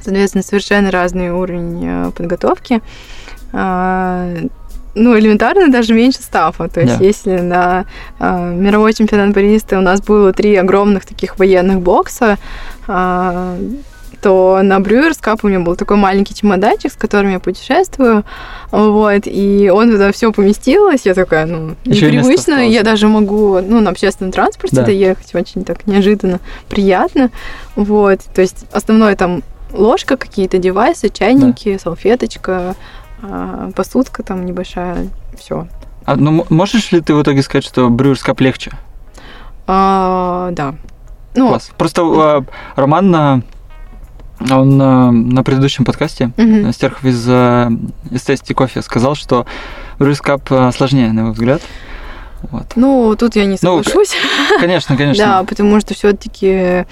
соответственно, 0.00 0.44
совершенно 0.44 0.90
разный 0.90 1.30
уровень 1.30 1.82
э, 1.84 2.10
подготовки. 2.12 2.80
А, 3.52 4.28
ну, 4.94 5.18
элементарно 5.18 5.70
даже 5.70 5.94
меньше 5.94 6.22
стафа. 6.22 6.68
То 6.68 6.80
есть, 6.80 7.00
yeah. 7.00 7.04
если 7.04 7.38
на 7.40 7.84
э, 8.18 8.54
мировой 8.54 8.92
чемпионат 8.94 9.34
бариста 9.34 9.78
у 9.78 9.82
нас 9.82 10.00
было 10.00 10.32
три 10.32 10.54
огромных 10.54 11.04
таких 11.04 11.38
военных 11.38 11.80
бокса, 11.80 12.38
э, 12.86 13.58
то 14.24 14.60
на 14.62 14.78
Brewers 14.78 15.20
Cup 15.22 15.40
у 15.42 15.48
меня 15.48 15.60
был 15.60 15.76
такой 15.76 15.98
маленький 15.98 16.34
чемоданчик, 16.34 16.90
с 16.90 16.96
которым 16.96 17.32
я 17.32 17.40
путешествую, 17.40 18.24
вот, 18.70 19.24
и 19.26 19.70
он 19.70 19.90
туда 19.90 20.12
все 20.12 20.32
поместилось, 20.32 21.02
я 21.04 21.12
такая, 21.12 21.44
ну, 21.44 21.76
Еще 21.84 22.10
непривычно, 22.10 22.66
я 22.66 22.82
даже 22.82 23.06
могу, 23.06 23.60
ну, 23.60 23.80
на 23.80 23.90
общественном 23.90 24.32
транспорте 24.32 24.76
да. 24.76 24.84
доехать, 24.86 25.34
очень 25.34 25.62
так 25.62 25.86
неожиданно, 25.86 26.40
приятно, 26.70 27.28
вот, 27.76 28.20
то 28.34 28.40
есть 28.40 28.64
основное 28.72 29.14
там 29.14 29.42
ложка, 29.72 30.16
какие-то 30.16 30.56
девайсы, 30.56 31.10
чайники, 31.10 31.74
да. 31.74 31.78
салфеточка, 31.78 32.76
а, 33.20 33.72
посудка 33.76 34.22
там 34.22 34.46
небольшая, 34.46 35.10
все. 35.38 35.68
А, 36.06 36.16
ну, 36.16 36.46
можешь 36.48 36.92
ли 36.92 37.02
ты 37.02 37.14
в 37.14 37.22
итоге 37.22 37.42
сказать, 37.42 37.64
что 37.66 37.88
Brewers 37.88 38.24
Cup 38.26 38.42
легче? 38.42 38.70
А, 39.66 40.48
да. 40.52 40.76
Ну, 41.34 41.48
Класс. 41.48 41.72
Просто 41.76 42.02
а, 42.02 42.44
Роман 42.74 43.10
на 43.10 43.42
он 44.40 44.80
э, 44.80 45.10
на 45.10 45.42
предыдущем 45.42 45.84
подкасте, 45.84 46.30
mm-hmm. 46.36 46.72
Стерхов 46.72 47.04
из, 47.04 47.24
э, 47.28 47.70
Тести 48.24 48.52
Кофе, 48.52 48.82
сказал, 48.82 49.14
что 49.14 49.46
Брюс 49.98 50.20
Кап 50.20 50.50
э, 50.50 50.70
сложнее, 50.72 51.12
на 51.12 51.20
его 51.20 51.32
взгляд. 51.32 51.62
Вот. 52.50 52.72
Ну, 52.76 53.16
тут 53.18 53.36
я 53.36 53.44
не 53.44 53.58
ну, 53.62 53.82
соглашусь. 53.82 54.12
Ну, 54.50 54.58
конечно, 54.60 54.96
конечно. 54.96 55.24
да, 55.24 55.44
потому 55.44 55.80
что 55.80 55.94
все-таки 55.94 56.84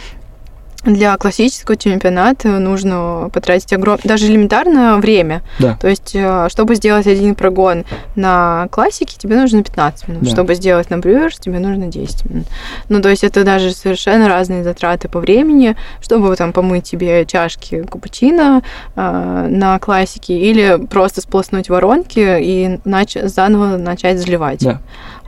для 0.84 1.16
классического 1.16 1.76
чемпионата 1.76 2.48
нужно 2.48 3.30
потратить 3.32 3.72
огромное, 3.72 4.02
даже 4.04 4.26
элементарное 4.26 4.96
время. 4.96 5.42
Да. 5.58 5.76
То 5.80 5.88
есть, 5.88 6.12
э, 6.14 6.48
чтобы 6.50 6.74
сделать 6.74 7.06
один 7.06 7.34
прогон 7.34 7.84
на 8.16 8.66
классике, 8.70 9.16
тебе 9.16 9.36
нужно 9.36 9.62
15 9.62 10.08
минут. 10.08 10.24
Да. 10.24 10.30
Чтобы 10.30 10.54
сделать 10.54 10.90
на 10.90 10.98
брюерс, 10.98 11.38
тебе 11.38 11.58
нужно 11.58 11.86
10 11.86 12.28
минут. 12.28 12.46
Ну, 12.88 13.00
то 13.00 13.08
есть, 13.08 13.22
это 13.22 13.44
даже 13.44 13.72
совершенно 13.72 14.28
разные 14.28 14.64
затраты 14.64 15.08
по 15.08 15.20
времени, 15.20 15.76
чтобы 16.00 16.34
там 16.36 16.52
помыть 16.52 16.84
тебе 16.84 17.24
чашки 17.26 17.82
капучино 17.84 18.62
э, 18.96 19.46
на 19.48 19.78
классике 19.78 20.36
или 20.38 20.84
просто 20.86 21.20
сполоснуть 21.20 21.68
воронки 21.68 22.18
и 22.40 22.80
нач- 22.84 23.28
заново 23.28 23.76
начать 23.76 24.18
заливать. 24.18 24.64
Да. 24.64 24.80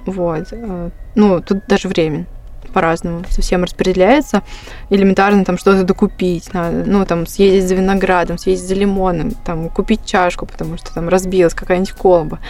Вот. 0.07 0.49
Э, 0.51 0.91
ну, 1.15 1.41
тут 1.41 1.67
даже 1.69 1.89
время 1.89 2.27
по-разному 2.75 3.23
совсем 3.31 3.63
распределяется. 3.63 4.43
Элементарно 4.91 5.45
там 5.45 5.57
что-то 5.57 5.85
докупить 5.85 6.53
надо. 6.53 6.83
Ну, 6.85 7.07
там, 7.07 7.27
съездить 7.27 7.69
за 7.69 7.77
виноградом, 7.77 8.37
съездить 8.37 8.69
за 8.69 8.75
лимоном, 8.75 9.31
там, 9.31 9.71
купить 9.71 10.05
чашку, 10.05 10.45
потому 10.45 10.77
что 10.77 10.93
там 10.93 11.09
разбилась 11.09 11.55
какая-нибудь 11.55 11.93
колба. 11.93 12.41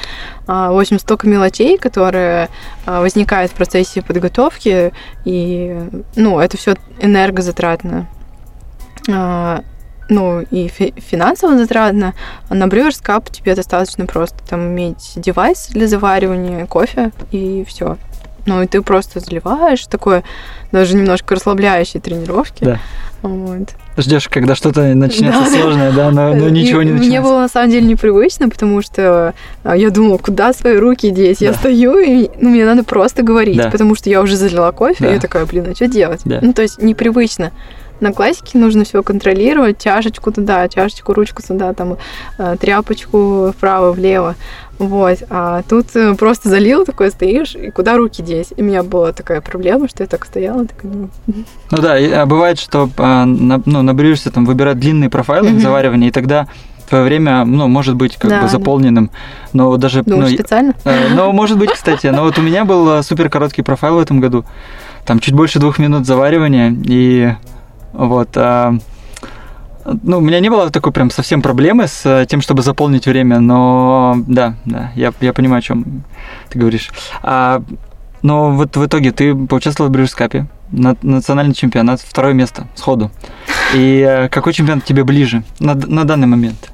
А, 0.46 0.72
в 0.72 0.78
общем, 0.78 0.98
столько 0.98 1.28
мелочей, 1.28 1.78
которые 1.78 2.48
а, 2.86 3.00
возникают 3.00 3.52
в 3.52 3.54
процессе 3.54 4.02
подготовки, 4.02 4.92
и, 5.24 5.78
ну, 6.16 6.40
это 6.40 6.56
все 6.56 6.74
энергозатратно. 7.00 8.08
А, 9.10 9.62
ну, 10.08 10.40
и 10.40 10.68
фи- 10.68 10.94
финансово 10.96 11.56
затратно. 11.58 12.14
А 12.48 12.54
на 12.54 12.64
Brewers 12.64 13.02
Cup 13.02 13.30
тебе 13.30 13.54
достаточно 13.54 14.06
просто 14.06 14.36
там 14.48 14.68
иметь 14.68 15.12
девайс 15.16 15.68
для 15.68 15.86
заваривания 15.86 16.66
кофе, 16.66 17.12
и 17.30 17.64
все. 17.66 17.96
Ну, 18.46 18.62
и 18.62 18.66
ты 18.66 18.82
просто 18.82 19.20
заливаешь, 19.20 19.86
такое 19.86 20.22
даже 20.72 20.96
немножко 20.96 21.34
расслабляющие 21.34 22.00
тренировки. 22.00 22.64
Да. 22.64 22.80
Вот. 23.22 23.70
Ждешь, 23.96 24.28
когда 24.28 24.54
что-то 24.54 24.82
начнется 24.94 25.40
да. 25.40 25.46
сложное, 25.46 25.92
да, 25.92 26.10
но, 26.10 26.34
но 26.34 26.48
ничего 26.50 26.82
и 26.82 26.84
не 26.84 26.92
начинается. 26.92 27.08
Мне 27.08 27.20
было 27.22 27.40
на 27.40 27.48
самом 27.48 27.70
деле 27.70 27.86
непривычно, 27.86 28.50
потому 28.50 28.82
что 28.82 29.32
а, 29.62 29.76
я 29.76 29.88
думала, 29.88 30.18
куда 30.18 30.52
свои 30.52 30.76
руки 30.76 31.10
деть? 31.10 31.38
Да. 31.38 31.46
Я 31.46 31.54
стою, 31.54 31.98
и 31.98 32.28
ну, 32.38 32.50
мне 32.50 32.66
надо 32.66 32.84
просто 32.84 33.22
говорить, 33.22 33.56
да. 33.56 33.70
потому 33.70 33.94
что 33.94 34.10
я 34.10 34.20
уже 34.20 34.36
залила 34.36 34.72
кофе, 34.72 34.96
да. 35.04 35.10
и 35.10 35.14
я 35.14 35.20
такая, 35.20 35.46
блин, 35.46 35.68
а 35.70 35.74
что 35.74 35.86
делать? 35.86 36.20
Да. 36.26 36.40
Ну, 36.42 36.52
то 36.52 36.60
есть 36.60 36.82
непривычно. 36.82 37.52
На 38.00 38.12
классике 38.12 38.58
нужно 38.58 38.84
все 38.84 39.02
контролировать, 39.02 39.82
чашечку 39.82 40.32
туда, 40.32 40.68
чашечку, 40.68 41.12
ручку 41.12 41.42
сюда, 41.42 41.72
там 41.74 41.96
э, 42.38 42.56
тряпочку 42.60 43.52
вправо, 43.56 43.92
влево. 43.92 44.34
Вот. 44.78 45.18
А 45.30 45.62
тут 45.62 45.94
э, 45.94 46.14
просто 46.14 46.48
залил, 46.48 46.84
такой 46.84 47.10
стоишь, 47.10 47.54
и 47.54 47.70
куда 47.70 47.96
руки 47.96 48.22
деть? 48.22 48.52
И 48.56 48.62
у 48.62 48.64
меня 48.64 48.82
была 48.82 49.12
такая 49.12 49.40
проблема, 49.40 49.88
что 49.88 50.02
я 50.02 50.08
так 50.08 50.24
стояла, 50.24 50.66
такая, 50.66 50.92
ну... 50.92 51.08
Ну 51.26 51.78
да, 51.78 51.94
а 51.94 52.26
бывает, 52.26 52.58
что 52.58 52.90
а, 52.98 53.24
ну, 53.24 53.82
набреешься 53.82 54.30
там 54.30 54.44
выбирать 54.44 54.78
длинные 54.78 55.10
профайлы 55.10 55.50
mm-hmm. 55.50 55.60
заваривания, 55.60 56.08
и 56.08 56.12
тогда 56.12 56.48
твое 56.88 57.04
время, 57.04 57.44
ну, 57.44 57.68
может 57.68 57.94
быть 57.94 58.16
как 58.16 58.30
да, 58.30 58.42
бы 58.42 58.48
заполненным, 58.48 59.10
но 59.52 59.76
даже... 59.76 60.02
Думаешь, 60.02 60.32
ну, 60.32 60.36
специально? 60.36 60.74
Э, 60.84 61.14
ну, 61.14 61.32
может 61.32 61.58
быть, 61.58 61.70
кстати, 61.70 62.08
но 62.08 62.22
вот 62.22 62.38
у 62.38 62.42
меня 62.42 62.64
был 62.64 63.02
супер 63.02 63.30
короткий 63.30 63.62
профайл 63.62 63.96
в 63.96 64.00
этом 64.00 64.20
году, 64.20 64.44
там 65.06 65.20
чуть 65.20 65.34
больше 65.34 65.60
двух 65.60 65.78
минут 65.78 66.04
заваривания, 66.04 66.74
и 66.84 67.34
вот... 67.94 68.30
А, 68.36 68.74
ну, 69.84 70.18
у 70.18 70.20
меня 70.20 70.40
не 70.40 70.48
было 70.48 70.70
такой 70.70 70.92
прям 70.92 71.10
совсем 71.10 71.42
проблемы 71.42 71.88
с 71.88 72.06
э, 72.06 72.26
тем, 72.26 72.40
чтобы 72.40 72.62
заполнить 72.62 73.06
время, 73.06 73.38
но 73.38 74.16
да, 74.26 74.56
да, 74.64 74.90
я, 74.94 75.12
я 75.20 75.32
понимаю, 75.32 75.58
о 75.58 75.62
чем 75.62 76.04
ты 76.48 76.58
говоришь. 76.58 76.90
А, 77.22 77.62
но 78.22 78.50
вот 78.52 78.76
в 78.76 78.86
итоге 78.86 79.12
ты 79.12 79.34
поучаствовал 79.34 79.90
в 79.90 79.92
Брюшскапе, 79.92 80.46
на, 80.70 80.96
национальный 81.02 81.54
чемпионат, 81.54 82.00
второе 82.00 82.32
место 82.32 82.66
сходу. 82.74 83.10
И 83.74 84.04
э, 84.06 84.28
какой 84.30 84.54
чемпионат 84.54 84.84
тебе 84.84 85.04
ближе 85.04 85.44
на, 85.58 85.74
на 85.74 86.04
данный 86.04 86.26
момент? 86.26 86.70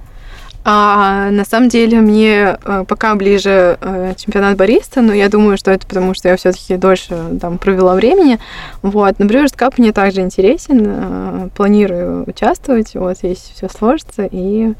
А, 0.62 1.30
на 1.30 1.44
самом 1.44 1.68
деле 1.70 2.00
мне 2.00 2.58
э, 2.62 2.84
пока 2.86 3.14
ближе 3.14 3.78
э, 3.80 4.14
чемпионат 4.16 4.58
бариста, 4.58 5.00
но 5.00 5.14
я 5.14 5.30
думаю, 5.30 5.56
что 5.56 5.70
это 5.70 5.86
потому, 5.86 6.12
что 6.12 6.28
я 6.28 6.36
все-таки 6.36 6.76
дольше 6.76 7.16
там 7.40 7.56
провела 7.56 7.94
времени. 7.94 8.38
Вот, 8.82 9.18
на 9.18 9.24
Brewers 9.24 9.56
Cup 9.56 9.74
мне 9.78 9.92
также 9.92 10.20
интересен, 10.20 10.82
э, 10.84 11.48
планирую 11.56 12.28
участвовать, 12.28 12.94
вот, 12.94 13.16
если 13.22 13.52
все 13.54 13.68
сложится, 13.68 14.28
и 14.30 14.74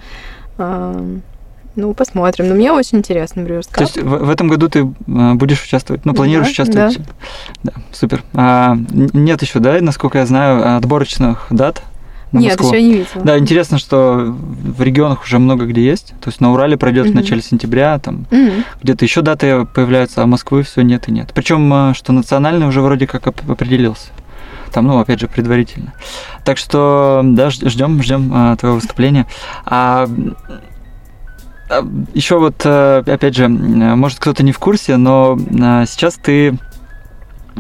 ну, 1.77 1.95
посмотрим. 1.95 2.49
Но 2.49 2.55
мне 2.55 2.71
очень 2.73 2.99
интересно 2.99 3.41
Brewers 3.41 3.71
Cup. 3.71 3.77
То 3.77 3.83
есть 3.83 3.97
в, 3.97 4.27
в 4.27 4.29
этом 4.29 4.49
году 4.49 4.69
ты 4.69 4.85
будешь 4.85 5.63
участвовать? 5.63 6.05
Ну, 6.05 6.13
планируешь 6.13 6.49
да, 6.49 6.53
участвовать? 6.53 6.99
Да. 7.63 7.73
да 7.73 7.83
супер. 7.93 8.23
А, 8.35 8.77
нет 8.91 9.41
еще, 9.41 9.61
да, 9.61 9.79
насколько 9.81 10.19
я 10.19 10.27
знаю, 10.27 10.77
отборочных 10.77 11.47
дат 11.49 11.83
на 12.33 12.39
Нет, 12.39 12.59
Москву? 12.59 12.73
еще 12.75 12.83
не 12.83 12.93
видела. 12.99 13.25
Да, 13.25 13.39
интересно, 13.39 13.79
что 13.79 14.17
в 14.37 14.81
регионах 14.83 15.25
уже 15.25 15.39
много 15.39 15.67
где 15.67 15.85
есть. 15.85 16.15
То 16.21 16.29
есть 16.29 16.41
на 16.41 16.53
Урале 16.53 16.77
пройдет 16.77 17.07
в 17.07 17.09
Мгм. 17.11 17.19
начале 17.19 17.43
сентября, 17.43 17.99
там 17.99 18.27
Мгм. 18.31 18.65
где-то 18.83 19.05
еще 19.05 19.23
даты 19.23 19.67
появляются, 19.67 20.23
а 20.23 20.27
Москвы 20.27 20.63
все 20.63 20.83
нет 20.83 21.09
и 21.09 21.13
нет. 21.13 21.33
Причем, 21.35 21.93
что 21.95 22.13
национальный 22.13 22.67
уже 22.67 22.81
вроде 22.83 23.07
как 23.07 23.27
оп- 23.27 23.51
определился. 23.51 24.09
Там, 24.73 24.87
ну, 24.87 24.99
опять 25.01 25.19
же, 25.19 25.27
предварительно. 25.27 25.93
Так 26.45 26.57
что, 26.57 27.23
да, 27.25 27.51
ждем, 27.51 28.01
ждем 28.03 28.57
твоего 28.57 28.77
выступления. 28.77 29.27
А, 29.67 30.09
еще 32.15 32.39
вот, 32.39 32.55
э, 32.65 33.03
опять 33.07 33.37
же, 33.37 33.49
может 33.49 34.19
кто-то 34.19 34.43
не 34.43 34.51
в 34.53 34.59
курсе, 34.59 34.97
но 34.97 35.37
э, 35.39 35.85
сейчас 35.89 36.15
ты 36.15 36.49
э, 36.51 36.55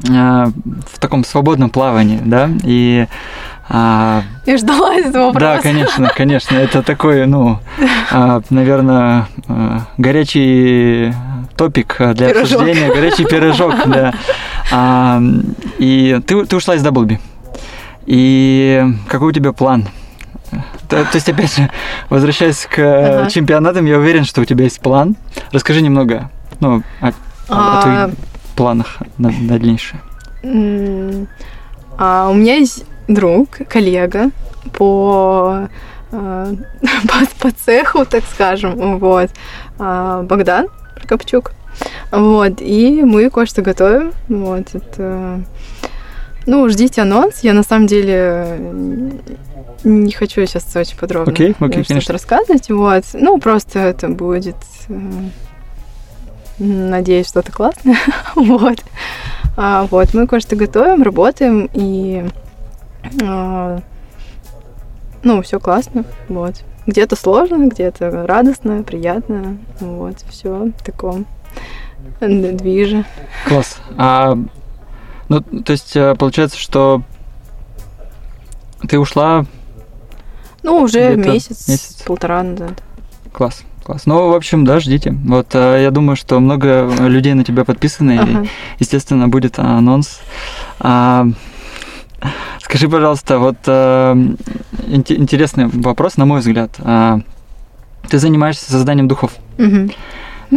в 0.08 0.98
таком 1.00 1.24
свободном 1.24 1.70
плавании, 1.70 2.20
да, 2.24 2.50
и 2.64 3.06
а, 3.70 4.22
Я 4.46 4.58
ждала 4.58 4.94
этого 4.94 5.26
вопроса. 5.26 5.46
Да, 5.46 5.62
конечно, 5.62 6.12
конечно. 6.14 6.56
Это 6.56 6.82
такой, 6.82 7.26
ну, 7.26 7.60
а, 8.10 8.42
наверное, 8.50 9.28
горячий 9.96 11.14
топик 11.56 11.96
для 11.98 12.30
пирожок. 12.30 12.42
обсуждения, 12.42 12.92
горячий 12.92 13.24
пирожок, 13.24 13.74
да. 13.86 14.12
А, 14.72 15.22
и 15.78 16.20
ты, 16.26 16.44
ты 16.46 16.56
ушла 16.56 16.74
из 16.74 16.82
Даблби. 16.82 17.20
И 18.06 18.84
какой 19.08 19.28
у 19.28 19.32
тебя 19.32 19.52
план? 19.52 19.86
То, 20.88 21.04
то 21.04 21.14
есть, 21.14 21.28
опять 21.28 21.54
же, 21.54 21.70
возвращаясь 22.08 22.66
к 22.66 22.78
ага. 22.78 23.30
чемпионатам, 23.30 23.86
я 23.86 23.98
уверен, 23.98 24.24
что 24.24 24.40
у 24.40 24.44
тебя 24.44 24.64
есть 24.64 24.80
план. 24.80 25.14
Расскажи 25.52 25.80
немного 25.80 26.28
ну, 26.58 26.82
о, 27.00 27.12
а... 27.48 27.78
о 27.78 27.82
твоих 27.82 28.18
планах 28.56 28.98
на, 29.16 29.30
на 29.30 29.48
дальнейшее. 29.48 30.00
А, 32.02 32.28
у 32.30 32.34
меня 32.34 32.56
есть 32.56 32.84
друг, 33.14 33.58
коллега 33.68 34.30
по, 34.72 35.68
э, 36.12 36.54
по, 36.82 37.26
по 37.38 37.50
цеху, 37.50 38.04
так 38.04 38.24
скажем, 38.32 38.98
вот, 38.98 39.30
э, 39.78 40.22
Богдан 40.24 40.68
Прокопчук. 40.96 41.52
Вот, 42.10 42.60
и 42.60 43.02
мы 43.04 43.30
кое-что 43.30 43.62
готовим. 43.62 44.12
Вот, 44.28 44.74
это... 44.74 45.42
Ну, 46.46 46.68
ждите 46.68 47.02
анонс. 47.02 47.40
Я 47.40 47.52
на 47.52 47.62
самом 47.62 47.86
деле 47.86 48.58
не 49.84 50.12
хочу 50.12 50.44
сейчас 50.46 50.74
очень 50.74 50.96
подробно 50.96 51.30
okay, 51.30 51.56
okay, 51.58 51.84
что-то 51.84 52.12
рассказывать. 52.14 52.68
Вот. 52.70 53.04
Ну, 53.14 53.38
просто 53.38 53.78
это 53.78 54.08
будет, 54.08 54.56
надеюсь, 56.58 57.28
что-то 57.28 57.52
классное. 57.52 57.98
вот. 58.34 58.78
А, 59.56 59.86
вот, 59.90 60.14
мы 60.14 60.26
кое-что 60.26 60.56
готовим, 60.56 61.02
работаем, 61.02 61.68
и 61.72 62.24
а, 62.24 62.30
ну, 65.22 65.42
все 65.42 65.60
классно, 65.60 66.04
вот. 66.28 66.62
Где-то 66.86 67.14
сложно, 67.16 67.68
где-то 67.68 68.26
радостно, 68.26 68.82
приятно, 68.82 69.58
вот, 69.80 70.16
все 70.28 70.70
в 70.76 70.82
таком 70.82 71.26
движе. 72.20 73.04
Класс. 73.46 73.78
А, 73.96 74.36
ну, 75.28 75.40
то 75.40 75.72
есть, 75.72 75.94
получается, 76.18 76.58
что 76.58 77.02
ты 78.88 78.98
ушла... 78.98 79.44
Ну, 80.62 80.78
уже 80.82 81.16
месяц, 81.16 81.68
месяц, 81.68 82.02
полтора 82.02 82.42
назад. 82.42 82.82
Класс. 83.32 83.62
Класс. 83.84 84.02
Ну, 84.04 84.28
в 84.28 84.34
общем, 84.34 84.64
да, 84.64 84.78
ждите. 84.78 85.10
Вот 85.24 85.54
я 85.54 85.90
думаю, 85.90 86.14
что 86.14 86.38
много 86.38 86.88
людей 87.00 87.32
на 87.34 87.44
тебя 87.44 87.64
подписаны, 87.64 88.18
ага. 88.18 88.42
и, 88.42 88.48
естественно, 88.78 89.26
будет 89.26 89.58
анонс. 89.58 90.20
А, 90.78 91.26
Скажи, 92.60 92.88
пожалуйста, 92.88 93.38
вот 93.38 93.56
э, 93.66 94.14
интересный 94.88 95.66
вопрос, 95.66 96.16
на 96.16 96.24
мой 96.26 96.40
взгляд. 96.40 96.72
Э, 96.78 97.18
ты 98.08 98.18
занимаешься 98.18 98.70
созданием 98.70 99.08
духов. 99.08 99.32
Угу. 99.58 99.90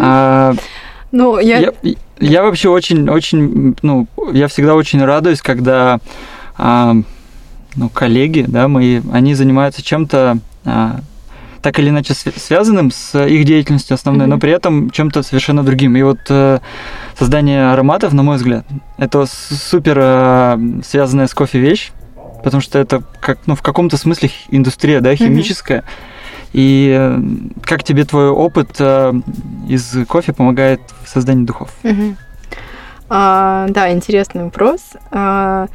А, 0.01 0.53
ну, 1.11 1.39
я... 1.39 1.59
я... 1.59 1.71
Я 2.19 2.43
вообще 2.43 2.69
очень, 2.69 3.09
очень, 3.09 3.75
ну, 3.81 4.07
я 4.31 4.47
всегда 4.47 4.75
очень 4.75 5.03
радуюсь, 5.03 5.41
когда, 5.41 5.99
а, 6.57 6.95
ну, 7.75 7.89
коллеги, 7.89 8.45
да, 8.47 8.69
мои, 8.69 9.01
они 9.11 9.33
занимаются 9.33 9.83
чем-то 9.83 10.37
а, 10.63 10.99
так 11.63 11.79
или 11.79 11.89
иначе 11.89 12.13
связанным 12.13 12.91
с 12.91 13.17
их 13.25 13.45
деятельностью 13.45 13.95
основной, 13.95 14.27
mm-hmm. 14.27 14.29
но 14.29 14.39
при 14.39 14.51
этом 14.51 14.89
чем-то 14.89 15.23
совершенно 15.23 15.63
другим. 15.63 15.95
И 15.95 16.01
вот 16.03 16.19
э, 16.29 16.59
создание 17.17 17.71
ароматов, 17.71 18.11
на 18.13 18.21
мой 18.21 18.35
взгляд, 18.35 18.65
это 18.97 19.25
супер 19.25 19.97
э, 19.97 20.57
связанная 20.83 21.27
с 21.27 21.33
кофе 21.33 21.59
вещь, 21.59 21.91
потому 22.43 22.61
что 22.61 22.79
это 22.79 23.01
как, 23.21 23.39
ну, 23.45 23.55
в 23.55 23.61
каком-то 23.61 23.95
смысле 23.95 24.29
индустрия, 24.49 24.99
да, 24.99 25.15
химическая. 25.15 25.79
Mm-hmm. 25.79 26.49
И 26.51 26.95
э, 26.99 27.19
как 27.63 27.83
тебе 27.83 28.03
твой 28.03 28.29
опыт 28.29 28.75
э, 28.79 29.13
из 29.69 30.05
кофе 30.07 30.33
помогает 30.33 30.81
в 31.05 31.09
создании 31.09 31.45
духов? 31.45 31.71
Mm-hmm. 31.83 32.15
А, 33.09 33.67
да, 33.69 33.91
интересный 33.93 34.43
вопрос. 34.43 34.81
А, 35.11 35.67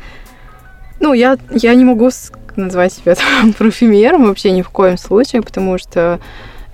ну, 1.00 1.12
я, 1.12 1.38
я 1.50 1.74
не 1.74 1.84
могу 1.84 2.10
назвать 2.56 2.92
себя 2.92 3.14
там, 3.40 3.52
парфюмером 3.52 4.26
вообще 4.26 4.50
ни 4.50 4.62
в 4.62 4.70
коем 4.70 4.98
случае, 4.98 5.42
потому 5.42 5.78
что 5.78 6.20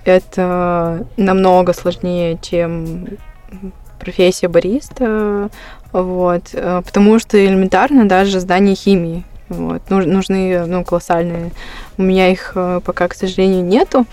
это 0.03 1.05
намного 1.17 1.73
сложнее, 1.73 2.37
чем 2.41 3.07
профессия 3.99 4.47
бариста, 4.47 5.49
вот, 5.91 6.43
потому 6.51 7.17
что 7.17 7.43
элементарно 7.43 8.07
даже 8.07 8.39
здание 8.39 8.75
химии, 8.75 9.23
вот, 9.49 9.89
нужны, 9.89 10.65
ну, 10.67 10.83
колоссальные, 10.83 11.51
у 11.97 12.03
меня 12.03 12.31
их 12.31 12.55
пока, 12.83 13.07
к 13.07 13.15
сожалению, 13.15 13.63
нету, 13.63 14.05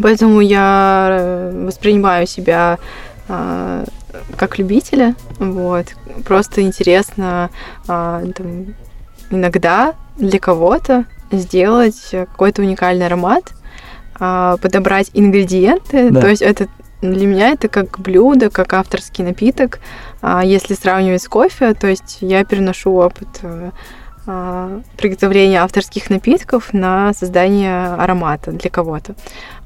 поэтому 0.00 0.40
я 0.40 1.50
воспринимаю 1.52 2.26
себя 2.26 2.78
как 3.26 4.58
любителя, 4.58 5.14
вот, 5.38 5.86
просто 6.24 6.62
интересно 6.62 7.50
там, 7.86 8.74
иногда 9.30 9.94
для 10.16 10.38
кого-то 10.38 11.04
сделать 11.32 12.08
какой-то 12.10 12.62
уникальный 12.62 13.06
аромат, 13.06 13.52
а, 14.18 14.56
подобрать 14.58 15.10
ингредиенты. 15.14 16.10
Да. 16.10 16.20
То 16.20 16.28
есть 16.28 16.42
это 16.42 16.68
для 17.02 17.26
меня 17.26 17.50
это 17.50 17.68
как 17.68 17.98
блюдо, 17.98 18.50
как 18.50 18.72
авторский 18.72 19.24
напиток. 19.24 19.80
А, 20.22 20.44
если 20.44 20.74
сравнивать 20.74 21.22
с 21.22 21.28
кофе, 21.28 21.74
то 21.74 21.86
есть 21.86 22.18
я 22.20 22.44
переношу 22.44 22.92
опыт 22.92 23.28
а, 24.26 24.80
приготовления 24.96 25.60
авторских 25.60 26.08
напитков 26.08 26.72
на 26.72 27.12
создание 27.12 27.88
аромата 27.88 28.52
для 28.52 28.70
кого-то. 28.70 29.14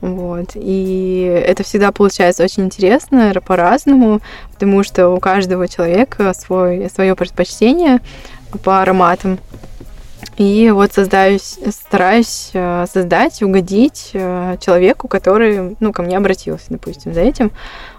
Вот. 0.00 0.50
И 0.54 1.42
это 1.46 1.62
всегда 1.62 1.92
получается 1.92 2.42
очень 2.42 2.64
интересно, 2.64 3.32
по-разному, 3.46 4.20
потому 4.52 4.82
что 4.82 5.10
у 5.10 5.20
каждого 5.20 5.68
человека 5.68 6.32
свой, 6.34 6.90
свое 6.90 7.14
предпочтение 7.14 8.00
по 8.62 8.82
ароматам. 8.82 9.38
И 10.38 10.70
вот 10.70 10.92
создаюсь, 10.92 11.58
стараюсь 11.70 12.50
э, 12.52 12.86
создать, 12.92 13.42
угодить 13.42 14.10
э, 14.12 14.56
человеку, 14.60 15.08
который, 15.08 15.76
ну, 15.80 15.92
ко 15.92 16.02
мне 16.02 16.16
обратился, 16.16 16.66
допустим, 16.68 17.12
за 17.12 17.22
этим. 17.22 17.50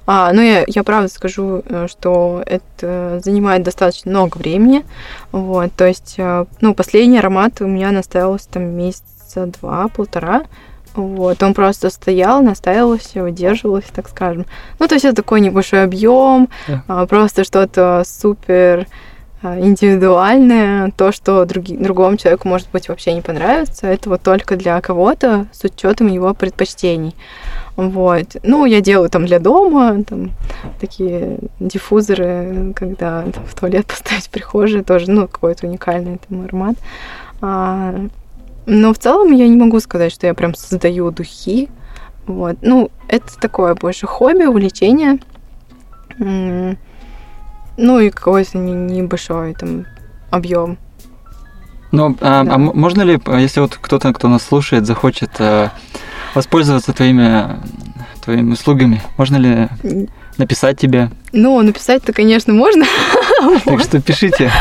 А, 0.08 0.32
ну, 0.32 0.42
я, 0.42 0.64
я 0.66 0.84
правда 0.84 1.10
скажу, 1.10 1.62
э, 1.66 1.88
что 1.90 2.42
это 2.46 3.20
занимает 3.24 3.64
достаточно 3.64 4.12
много 4.12 4.38
времени. 4.38 4.86
Вот, 5.34 5.74
то 5.76 5.86
есть, 5.86 6.18
ну, 6.62 6.74
последний 6.74 7.20
аромат 7.20 7.60
у 7.60 7.68
меня 7.68 7.92
настаивался 7.92 8.48
там 8.50 8.64
месяца 8.64 9.48
два-полтора. 9.60 10.44
Вот, 10.96 11.44
он 11.44 11.54
просто 11.54 11.90
стоял, 11.90 12.42
настаивался, 12.42 13.22
выдерживался, 13.22 13.92
так 13.94 14.08
скажем. 14.08 14.46
Ну, 14.80 14.88
то 14.88 14.96
есть 14.96 15.06
это 15.06 15.18
такой 15.18 15.42
небольшой 15.42 15.84
объем, 15.84 16.48
yeah. 16.68 17.06
просто 17.06 17.44
что-то 17.44 18.04
супер 18.06 18.88
индивидуальное, 19.42 20.92
то, 20.98 21.12
что 21.12 21.46
други, 21.46 21.78
другому 21.78 22.18
человеку, 22.18 22.48
может 22.48 22.68
быть, 22.72 22.90
вообще 22.90 23.14
не 23.14 23.22
понравится, 23.22 23.88
это 23.88 24.10
вот 24.10 24.22
только 24.22 24.58
для 24.58 24.80
кого-то 24.82 25.48
с 25.52 25.64
учетом 25.64 26.08
его 26.08 26.34
предпочтений. 26.34 27.16
Вот. 27.78 28.36
Ну, 28.44 28.66
я 28.66 28.82
делаю 28.82 29.10
там 29.10 29.26
для 29.26 29.40
дома, 29.40 30.04
там 30.04 30.32
такие 30.82 31.38
диффузоры, 31.60 32.74
когда 32.76 33.24
там, 33.24 33.46
в 33.46 33.58
туалет 33.58 33.86
поставить 33.86 34.26
в 34.26 34.30
прихожей, 34.30 34.84
тоже, 34.84 35.10
ну, 35.10 35.28
какой-то 35.28 35.68
уникальный 35.68 36.20
там 36.28 36.44
аромат. 36.44 36.76
А, 37.42 37.96
но 38.66 38.94
в 38.94 38.98
целом 38.98 39.32
я 39.32 39.48
не 39.48 39.56
могу 39.56 39.80
сказать, 39.80 40.12
что 40.12 40.28
я 40.28 40.34
прям 40.34 40.56
создаю 40.56 41.10
духи. 41.12 41.70
Вот. 42.28 42.58
Ну, 42.62 42.92
это 43.08 43.40
такое 43.40 43.76
больше 43.76 44.06
хобби, 44.06 44.44
увлечение. 44.44 45.20
Ну 47.82 48.00
и 48.00 48.10
какой-то 48.10 48.58
небольшой 48.58 49.54
там 49.54 49.86
объем. 50.32 50.78
Ну, 51.92 52.16
а, 52.22 52.44
да. 52.44 52.56
а 52.56 52.58
можно 52.58 53.02
ли, 53.04 53.20
если 53.40 53.62
вот 53.62 53.78
кто-то, 53.80 54.14
кто 54.14 54.28
нас 54.28 54.44
слушает, 54.44 54.86
захочет 54.86 55.32
э, 55.40 55.70
воспользоваться 56.36 56.92
твоими, 56.94 57.58
твоими 58.24 58.52
услугами, 58.52 59.02
можно 59.18 59.38
ли 59.38 59.70
написать 60.38 60.78
тебе? 60.78 61.10
Ну, 61.32 61.60
написать-то, 61.62 62.12
конечно, 62.14 62.54
можно. 62.54 62.86
Так 63.64 63.80
что 63.80 64.02
пишите. 64.02 64.52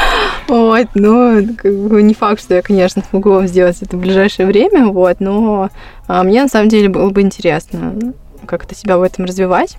Вот, 0.47 0.87
ну, 0.95 1.47
как 1.57 1.77
бы 1.77 2.01
не 2.01 2.14
факт, 2.14 2.41
что 2.41 2.55
я, 2.55 2.62
конечно, 2.62 3.03
смогу 3.11 3.43
сделать 3.43 3.83
это 3.83 3.97
в 3.97 4.01
ближайшее 4.01 4.47
время, 4.47 4.87
вот, 4.87 5.21
но 5.21 5.69
а, 6.07 6.23
мне 6.23 6.43
на 6.43 6.49
самом 6.49 6.69
деле 6.69 6.89
было 6.89 7.11
бы 7.11 7.21
интересно 7.21 8.14
как-то 8.47 8.74
себя 8.74 8.99
в 8.99 9.03
этом 9.03 9.24
развивать. 9.24 9.76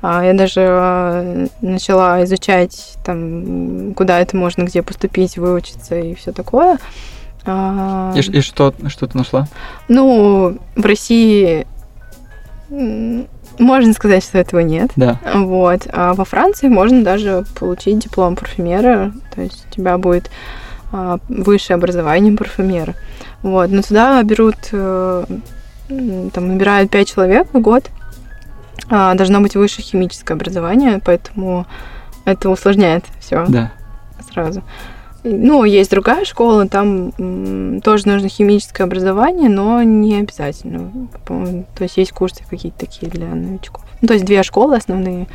А, 0.00 0.24
я 0.24 0.32
даже 0.34 0.60
а, 0.66 1.46
начала 1.60 2.24
изучать, 2.24 2.96
там, 3.04 3.94
куда 3.94 4.20
это 4.20 4.36
можно, 4.36 4.64
где 4.64 4.82
поступить, 4.82 5.38
выучиться 5.38 5.98
и 5.98 6.14
все 6.14 6.32
такое. 6.32 6.78
А, 7.44 8.12
и, 8.14 8.20
и 8.20 8.40
что, 8.40 8.74
что 8.88 9.06
ты 9.06 9.16
нашла? 9.16 9.46
Ну, 9.88 10.58
в 10.76 10.84
России 10.84 11.66
можно 13.58 13.92
сказать, 13.92 14.24
что 14.24 14.38
этого 14.38 14.60
нет. 14.60 14.90
Да. 14.96 15.18
Вот. 15.34 15.86
А 15.92 16.14
во 16.14 16.24
Франции 16.24 16.68
можно 16.68 17.04
даже 17.04 17.44
получить 17.58 17.98
диплом 17.98 18.34
парфюмера. 18.36 19.12
То 19.34 19.42
есть 19.42 19.66
у 19.68 19.74
тебя 19.74 19.98
будет 19.98 20.30
высшее 21.28 21.76
образование 21.76 22.36
парфюмера. 22.36 22.94
Вот. 23.42 23.70
Но 23.70 23.82
туда 23.82 24.22
берут, 24.22 24.56
э, 24.72 25.24
там, 25.88 26.48
набирают 26.48 26.90
5 26.90 27.08
человек 27.08 27.48
в 27.52 27.60
год. 27.60 27.90
А, 28.94 29.14
должно 29.14 29.40
быть 29.40 29.54
высшее 29.54 29.82
химическое 29.82 30.34
образование, 30.34 31.00
поэтому 31.02 31.66
это 32.26 32.50
усложняет 32.50 33.06
все 33.20 33.46
да. 33.48 33.72
сразу. 34.30 34.62
Ну, 35.24 35.64
есть 35.64 35.90
другая 35.90 36.26
школа, 36.26 36.68
там 36.68 37.12
тоже 37.80 38.06
нужно 38.06 38.28
химическое 38.28 38.84
образование, 38.84 39.48
но 39.48 39.82
не 39.82 40.18
обязательно. 40.18 41.08
То 41.24 41.84
есть 41.84 41.96
есть 41.96 42.12
курсы 42.12 42.44
какие-то 42.50 42.80
такие 42.80 43.10
для 43.10 43.28
новичков. 43.28 43.82
Ну, 44.02 44.08
то 44.08 44.14
есть 44.14 44.26
две 44.26 44.42
школы 44.42 44.76
основные. 44.76 45.26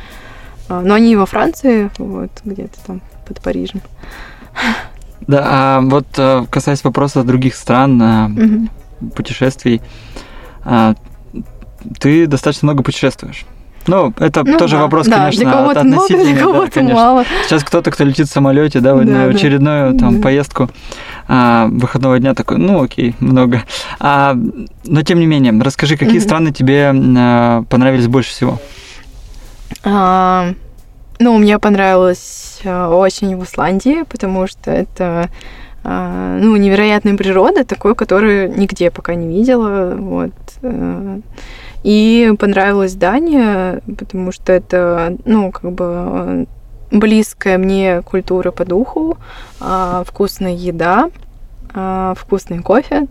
А, 0.68 0.80
но 0.80 0.94
они 0.94 1.16
во 1.16 1.26
Франции, 1.26 1.90
вот 1.98 2.30
где-то 2.44 2.78
там 2.86 3.00
под 3.26 3.40
Парижем. 3.40 3.80
Да, 5.22 5.42
а 5.44 5.80
вот 5.80 6.06
э, 6.16 6.44
касаясь 6.48 6.84
вопроса 6.84 7.24
других 7.24 7.56
стран, 7.56 8.00
угу. 9.00 9.10
путешествий, 9.16 9.82
а, 10.64 10.94
ты 12.00 12.26
достаточно 12.26 12.66
много 12.66 12.82
путешествуешь. 12.82 13.44
Ну, 13.88 14.12
это 14.18 14.44
ну, 14.44 14.58
тоже 14.58 14.76
да, 14.76 14.82
вопрос, 14.82 15.06
да, 15.06 15.16
конечно, 15.16 15.44
для 15.44 15.52
кого-то 15.52 15.80
относительный. 15.80 16.34
Много, 16.34 16.34
для 16.34 16.42
кого-то 16.42 16.82
да, 16.82 16.94
мало. 16.94 17.24
Сейчас 17.44 17.64
кто-то, 17.64 17.90
кто 17.90 18.04
летит 18.04 18.28
в 18.28 18.30
самолете, 18.30 18.80
да, 18.80 18.94
да 18.94 19.02
на 19.02 19.24
очередную 19.24 19.92
да. 19.94 19.98
там 19.98 20.16
да. 20.16 20.22
поездку 20.22 20.70
а, 21.26 21.68
выходного 21.70 22.18
дня 22.18 22.34
такой, 22.34 22.58
ну, 22.58 22.82
окей, 22.82 23.14
много. 23.18 23.62
А, 23.98 24.36
но 24.84 25.02
тем 25.02 25.20
не 25.20 25.26
менее, 25.26 25.58
расскажи, 25.62 25.96
какие 25.96 26.18
mm 26.18 26.24
страны 26.24 26.52
тебе 26.52 26.92
а, 26.92 27.62
понравились 27.70 28.08
больше 28.08 28.30
всего? 28.30 28.60
А, 29.84 30.52
ну, 31.18 31.38
мне 31.38 31.58
понравилось 31.58 32.60
а, 32.64 32.90
очень 32.90 33.36
в 33.36 33.44
Исландии, 33.44 34.04
потому 34.06 34.46
что 34.46 34.70
это 34.70 35.30
а, 35.82 36.36
ну, 36.38 36.56
невероятная 36.56 37.16
природа, 37.16 37.64
такой, 37.64 37.94
которую 37.94 38.54
нигде 38.58 38.90
пока 38.90 39.14
не 39.14 39.28
видела. 39.28 39.94
Вот. 39.96 40.32
Э, 41.78 41.88
и 41.88 42.32
понравилась 42.38 42.94
Дания, 42.94 43.80
потому 43.98 44.32
что 44.32 44.52
это, 44.52 45.16
ну, 45.24 45.52
как 45.52 45.72
бы 45.72 46.46
близкая 46.90 47.58
мне 47.58 48.02
культура 48.02 48.50
по 48.50 48.64
духу, 48.64 49.18
а, 49.60 50.04
вкусная 50.06 50.54
еда, 50.54 51.10
а, 51.74 52.14
вкусный 52.16 52.60
кофе, 52.60 53.06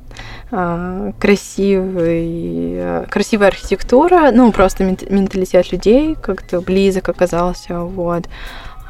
а, 0.52 1.12
красивый, 1.20 3.06
красивая 3.10 3.50
архитектура, 3.50 4.32
ну, 4.32 4.52
просто 4.52 4.84
менталитет 4.84 5.72
людей 5.72 6.16
как-то 6.16 6.62
близок 6.62 7.10
оказался, 7.10 7.82
вот. 7.82 8.26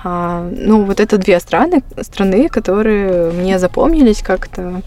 Ну, 0.03 0.84
вот 0.84 0.99
это 0.99 1.17
две 1.17 1.39
страны, 1.39 1.84
страны, 2.01 2.49
которые 2.49 3.32
мне 3.32 3.57
запомнились 3.59 4.21
как-то 4.21 4.82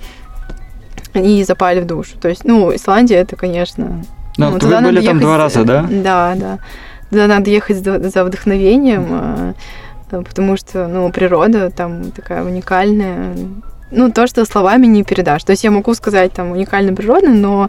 и 1.14 1.42
запали 1.42 1.80
в 1.80 1.86
душу. 1.86 2.16
То 2.18 2.28
есть, 2.28 2.44
ну, 2.44 2.74
Исландия 2.74 3.16
это, 3.16 3.36
конечно, 3.36 4.04
ну, 4.40 4.58
ну 4.60 4.68
вы 4.68 4.82
были 4.82 5.04
там 5.04 5.20
два 5.20 5.38
раза, 5.38 5.64
да? 5.64 5.86
Да, 5.90 6.34
да. 6.36 6.58
Туда 7.10 7.26
надо 7.26 7.50
ехать 7.50 7.78
за 7.78 8.24
вдохновением, 8.24 9.06
а, 9.10 9.54
потому 10.10 10.56
что, 10.56 10.86
ну, 10.86 11.10
природа 11.10 11.70
там 11.70 12.12
такая 12.12 12.44
уникальная. 12.44 13.34
Ну, 13.90 14.12
то, 14.12 14.28
что 14.28 14.44
словами 14.44 14.86
не 14.86 15.02
передашь. 15.02 15.42
То 15.42 15.50
есть 15.50 15.64
я 15.64 15.70
могу 15.72 15.94
сказать 15.94 16.32
там 16.32 16.52
уникальная 16.52 16.94
природа, 16.94 17.28
но 17.30 17.68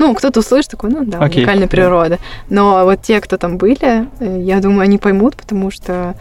ну, 0.00 0.14
кто-то 0.14 0.40
услышит 0.40 0.70
такой, 0.70 0.90
ну 0.90 1.04
да, 1.04 1.18
okay. 1.18 1.36
уникальная 1.36 1.68
природа. 1.68 2.18
Но 2.48 2.84
вот 2.84 3.02
те, 3.02 3.20
кто 3.20 3.36
там 3.36 3.58
были, 3.58 4.08
э, 4.18 4.40
я 4.40 4.60
думаю, 4.60 4.80
они 4.80 4.96
поймут, 4.96 5.36
потому 5.36 5.70
что, 5.70 6.14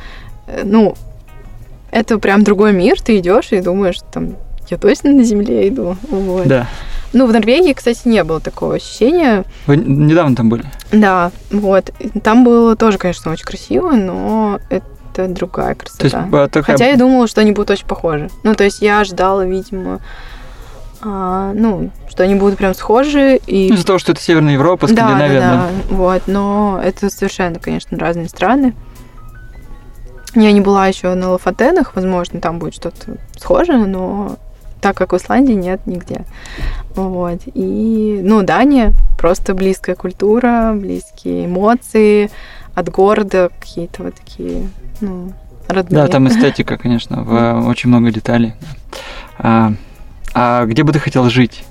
э, 0.48 0.64
ну, 0.66 0.96
это 1.90 2.20
прям 2.20 2.44
другой 2.44 2.74
мир, 2.74 3.02
ты 3.02 3.18
идешь 3.20 3.52
и 3.52 3.62
думаешь, 3.62 4.00
там, 4.12 4.36
я 4.70 4.78
точно 4.78 5.12
на 5.12 5.24
земле 5.24 5.70
иду. 5.70 5.96
Вот. 6.10 6.46
Да. 6.46 6.68
Ну, 7.14 7.26
в 7.26 7.34
Норвегии, 7.34 7.74
кстати, 7.74 8.08
не 8.08 8.24
было 8.24 8.40
такого 8.40 8.76
ощущения. 8.76 9.44
Вы 9.66 9.78
недавно 9.78 10.36
там 10.36 10.50
были? 10.50 10.64
Да, 10.92 11.32
вот. 11.50 11.92
Там 12.24 12.44
было 12.44 12.76
тоже, 12.76 12.98
конечно, 12.98 13.32
очень 13.32 13.46
красиво, 13.46 13.92
но 13.92 14.60
это 14.70 15.28
другая 15.28 15.76
красота. 15.76 16.00
То 16.00 16.06
есть, 16.06 16.52
такая... 16.52 16.64
Хотя 16.64 16.86
я 16.86 16.98
думала, 16.98 17.28
что 17.28 17.42
они 17.42 17.52
будут 17.52 17.72
очень 17.72 17.88
похожи. 17.88 18.30
Ну, 18.44 18.54
то 18.54 18.64
есть 18.64 18.82
я 18.82 19.00
ожидала, 19.00 19.46
видимо, 19.46 20.00
а, 21.02 21.52
ну, 21.54 21.92
что 22.10 22.24
они 22.24 22.36
будут 22.36 22.58
прям 22.58 22.74
схожи. 22.74 23.40
И... 23.48 23.70
Ну, 23.70 23.76
из-за 23.76 23.86
того, 23.86 24.00
что 24.00 24.12
это 24.12 24.22
Северная 24.22 24.54
Европа, 24.54 24.88
Скандинавия. 24.88 25.40
Да, 25.40 25.52
да, 25.52 25.70
да, 25.90 25.96
вот. 25.96 26.24
Но 26.28 26.80
это 26.84 27.10
совершенно, 27.10 27.60
конечно, 27.60 27.98
разные 27.98 28.30
страны. 28.30 28.76
Я 30.36 30.52
не 30.52 30.62
была 30.62 30.88
еще 30.88 31.14
на 31.16 31.32
Лафатенах, 31.32 31.96
возможно, 31.96 32.40
там 32.40 32.60
будет 32.60 32.76
что-то 32.76 33.18
схожее, 33.38 33.80
но 33.80 34.38
так 34.82 34.96
как 34.98 35.14
в 35.14 35.18
Исландии 35.18 35.54
нет 35.54 35.82
нигде. 35.86 36.26
Вот. 36.96 37.42
И, 37.54 38.20
ну, 38.24 38.44
Дания 38.44 38.94
просто 39.18 39.54
близкая 39.54 39.96
культура, 39.96 40.74
близкие 40.76 41.46
эмоции, 41.46 42.30
от 42.76 42.90
города 42.90 43.50
какие-то 43.60 44.04
вот 44.04 44.16
такие, 44.16 44.70
ну, 45.02 45.34
родные. 45.68 46.04
Да, 46.04 46.08
там 46.08 46.28
эстетика, 46.28 46.78
конечно, 46.78 47.24
в, 47.24 47.68
очень 47.68 47.90
много 47.90 48.12
деталей. 48.12 48.54
А, 49.38 49.74
а 50.34 50.66
где 50.66 50.84
бы 50.84 50.94
ты 50.94 51.00
хотел 51.00 51.30
жить? 51.30 51.64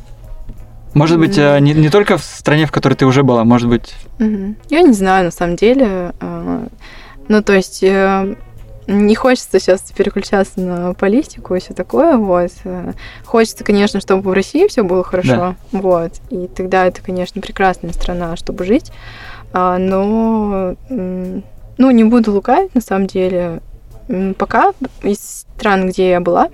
Может 0.94 1.18
быть, 1.18 1.38
mm-hmm. 1.38 1.60
не, 1.60 1.74
не 1.74 1.90
только 1.90 2.16
в 2.16 2.24
стране, 2.24 2.66
в 2.66 2.72
которой 2.72 2.94
ты 2.94 3.06
уже 3.06 3.22
была, 3.22 3.44
может 3.44 3.68
быть... 3.68 3.94
Mm-hmm. 4.18 4.56
Я 4.70 4.82
не 4.82 4.92
знаю, 4.92 5.26
на 5.26 5.30
самом 5.30 5.56
деле. 5.56 6.12
А, 6.20 6.66
ну, 7.28 7.42
то 7.42 7.52
есть 7.52 7.82
э, 7.82 8.36
не 8.88 9.14
хочется 9.14 9.60
сейчас 9.60 9.82
переключаться 9.94 10.60
на 10.60 10.94
политику 10.94 11.54
и 11.54 11.60
все 11.60 11.74
такое, 11.74 12.16
вот. 12.16 12.50
Хочется, 13.24 13.62
конечно, 13.62 14.00
чтобы 14.00 14.30
в 14.30 14.32
России 14.32 14.66
все 14.66 14.82
было 14.82 15.04
хорошо, 15.04 15.36
да. 15.36 15.56
вот. 15.72 16.12
И 16.30 16.48
тогда 16.48 16.86
это, 16.86 17.02
конечно, 17.02 17.40
прекрасная 17.42 17.92
страна, 17.92 18.34
чтобы 18.36 18.64
жить. 18.64 18.90
А, 19.52 19.76
но, 19.76 20.74
ну, 20.88 21.90
не 21.90 22.04
буду 22.04 22.32
лукавить, 22.32 22.74
на 22.74 22.80
самом 22.80 23.06
деле. 23.06 23.60
Пока 24.38 24.72
из 25.02 25.18
стран, 25.18 25.88
где 25.88 26.08
я 26.08 26.20
была, 26.20 26.48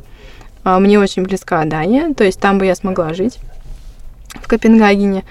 а, 0.64 0.80
мне 0.80 0.98
очень 0.98 1.22
близка 1.22 1.64
Дания, 1.64 2.14
то 2.14 2.24
есть 2.24 2.40
там 2.40 2.58
бы 2.58 2.66
я 2.66 2.74
смогла 2.74 3.14
жить, 3.14 3.38
в 4.34 4.48
Копенгагене, 4.48 5.22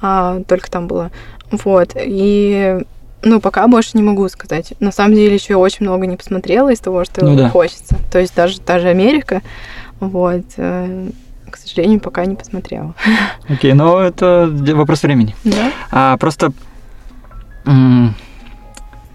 а, 0.00 0.40
только 0.48 0.70
там 0.70 0.88
была. 0.88 1.10
Вот. 1.50 1.92
И 1.96 2.80
ну, 3.26 3.40
пока 3.40 3.66
больше 3.66 3.90
не 3.94 4.02
могу 4.02 4.28
сказать. 4.28 4.72
На 4.78 4.92
самом 4.92 5.14
деле 5.14 5.34
еще 5.34 5.56
очень 5.56 5.84
много 5.84 6.06
не 6.06 6.16
посмотрела 6.16 6.72
из 6.72 6.78
того, 6.78 7.04
что 7.04 7.24
ну, 7.24 7.36
да. 7.36 7.50
хочется. 7.50 7.96
То 8.10 8.20
есть 8.20 8.34
даже 8.34 8.60
та 8.60 8.78
же 8.78 8.88
Америка, 8.88 9.42
вот, 9.98 10.44
э, 10.56 11.08
к 11.50 11.56
сожалению, 11.56 12.00
пока 12.00 12.24
не 12.24 12.36
посмотрела. 12.36 12.94
Окей, 13.48 13.72
okay, 13.72 13.74
но 13.74 14.00
это 14.00 14.48
вопрос 14.74 15.02
времени. 15.02 15.34
Да. 15.42 15.72
А 15.90 16.16
просто, 16.18 16.52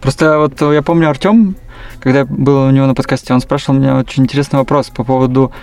просто 0.01 0.39
вот 0.39 0.59
я 0.61 0.81
помню 0.81 1.09
Артем, 1.09 1.55
когда 2.01 2.19
я 2.19 2.25
был 2.25 2.65
у 2.67 2.69
него 2.71 2.87
на 2.87 2.95
подкасте, 2.95 3.33
он 3.33 3.39
спрашивал 3.39 3.79
меня 3.79 3.95
очень 3.97 4.23
интересный 4.23 4.59
вопрос 4.59 4.89
по 4.89 5.05
поводу 5.05 5.53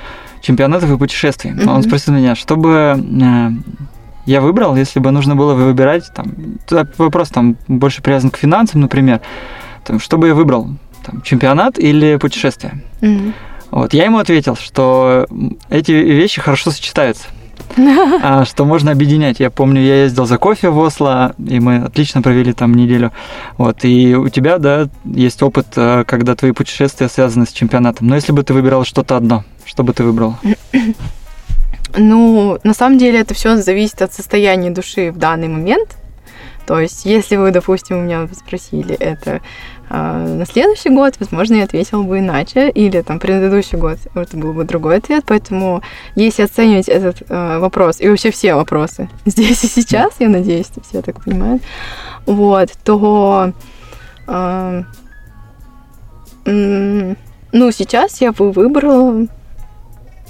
чемпионатов 0.41 0.91
и 0.91 0.97
путешествий. 0.97 1.53
Mm-hmm. 1.53 1.69
Он 1.69 1.83
спросил 1.83 2.15
меня, 2.15 2.35
чтобы 2.35 2.97
э, 2.97 3.49
я 4.29 4.43
выбрал, 4.43 4.77
если 4.77 5.01
бы 5.01 5.11
нужно 5.11 5.35
было 5.37 5.55
выбирать, 5.55 6.11
там, 6.15 6.35
вопрос 6.99 7.31
там 7.31 7.57
больше 7.67 8.03
привязан 8.03 8.31
к 8.31 8.37
финансам, 8.37 8.83
например, 8.83 9.23
там, 9.85 9.99
что 9.99 10.19
бы 10.19 10.29
я 10.29 10.35
выбрал, 10.35 10.69
там, 11.03 11.23
чемпионат 11.23 11.79
или 11.79 12.17
путешествие? 12.17 12.83
Mm-hmm. 13.01 13.33
Вот, 13.71 13.95
я 13.95 14.05
ему 14.05 14.19
ответил, 14.19 14.55
что 14.55 15.27
эти 15.71 15.93
вещи 15.93 16.43
хорошо 16.43 16.71
сочетаются. 16.71 17.27
а, 18.23 18.45
что 18.45 18.67
можно 18.67 18.93
объединять. 18.93 19.41
Я 19.41 19.51
помню, 19.51 19.81
я 19.81 20.03
ездил 20.03 20.27
за 20.27 20.37
кофе 20.37 20.69
в 20.69 20.79
Осло, 20.79 21.35
и 21.39 21.59
мы 21.59 21.79
отлично 21.79 22.21
провели 22.21 22.53
там 22.53 22.75
неделю. 22.75 23.13
Вот, 23.57 23.85
и 23.85 24.15
у 24.15 24.29
тебя, 24.29 24.59
да, 24.59 24.89
есть 25.05 25.43
опыт, 25.43 25.69
э, 25.77 26.05
когда 26.07 26.35
твои 26.35 26.53
путешествия 26.53 27.09
связаны 27.09 27.47
с 27.47 27.53
чемпионатом. 27.53 28.09
Но 28.09 28.15
если 28.15 28.33
бы 28.33 28.43
ты 28.43 28.53
выбирал 28.53 28.85
что-то 28.85 29.17
одно, 29.17 29.45
что 29.65 29.85
бы 29.85 29.93
ты 29.95 30.05
выбрал? 30.05 30.37
Ну, 31.97 32.59
на 32.65 32.75
самом 32.75 32.99
деле 32.99 33.21
это 33.21 33.35
все 33.35 33.57
зависит 33.57 34.03
от 34.03 34.13
состояния 34.13 34.71
души 34.71 35.11
в 35.11 35.19
данный 35.19 35.49
момент. 35.49 35.97
То 36.67 36.79
есть, 36.79 37.07
если 37.07 37.37
вы, 37.37 37.51
допустим, 37.51 37.99
у 37.99 38.03
меня 38.03 38.29
спросили 38.35 38.95
это 38.95 39.41
а, 39.89 40.19
на 40.19 40.45
следующий 40.45 40.91
год, 40.91 41.15
возможно, 41.19 41.55
я 41.55 41.65
ответила 41.65 42.03
бы 42.03 42.19
иначе, 42.19 42.69
или 42.69 43.01
там 43.01 43.19
предыдущий 43.19 43.79
год, 43.79 43.97
это 44.15 44.37
был 44.37 44.53
бы 44.53 44.65
другой 44.65 44.99
ответ. 44.99 45.25
Поэтому, 45.27 45.83
если 46.15 46.43
оценивать 46.43 46.89
этот 46.89 47.23
э, 47.27 47.59
вопрос 47.59 48.03
и 48.03 48.09
вообще 48.09 48.31
все 48.31 48.55
вопросы 48.55 49.09
здесь 49.25 49.65
и 49.65 49.67
сейчас, 49.67 50.17
я 50.19 50.29
надеюсь, 50.29 50.71
все 50.87 51.01
так 51.01 51.25
понимают, 51.25 51.63
вот, 52.27 52.71
то 52.85 53.53
э, 54.27 54.83
ну, 56.45 57.71
сейчас 57.73 58.21
я 58.21 58.33
бы 58.33 58.53
выбрала, 58.53 59.27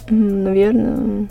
наверное, 0.09 1.29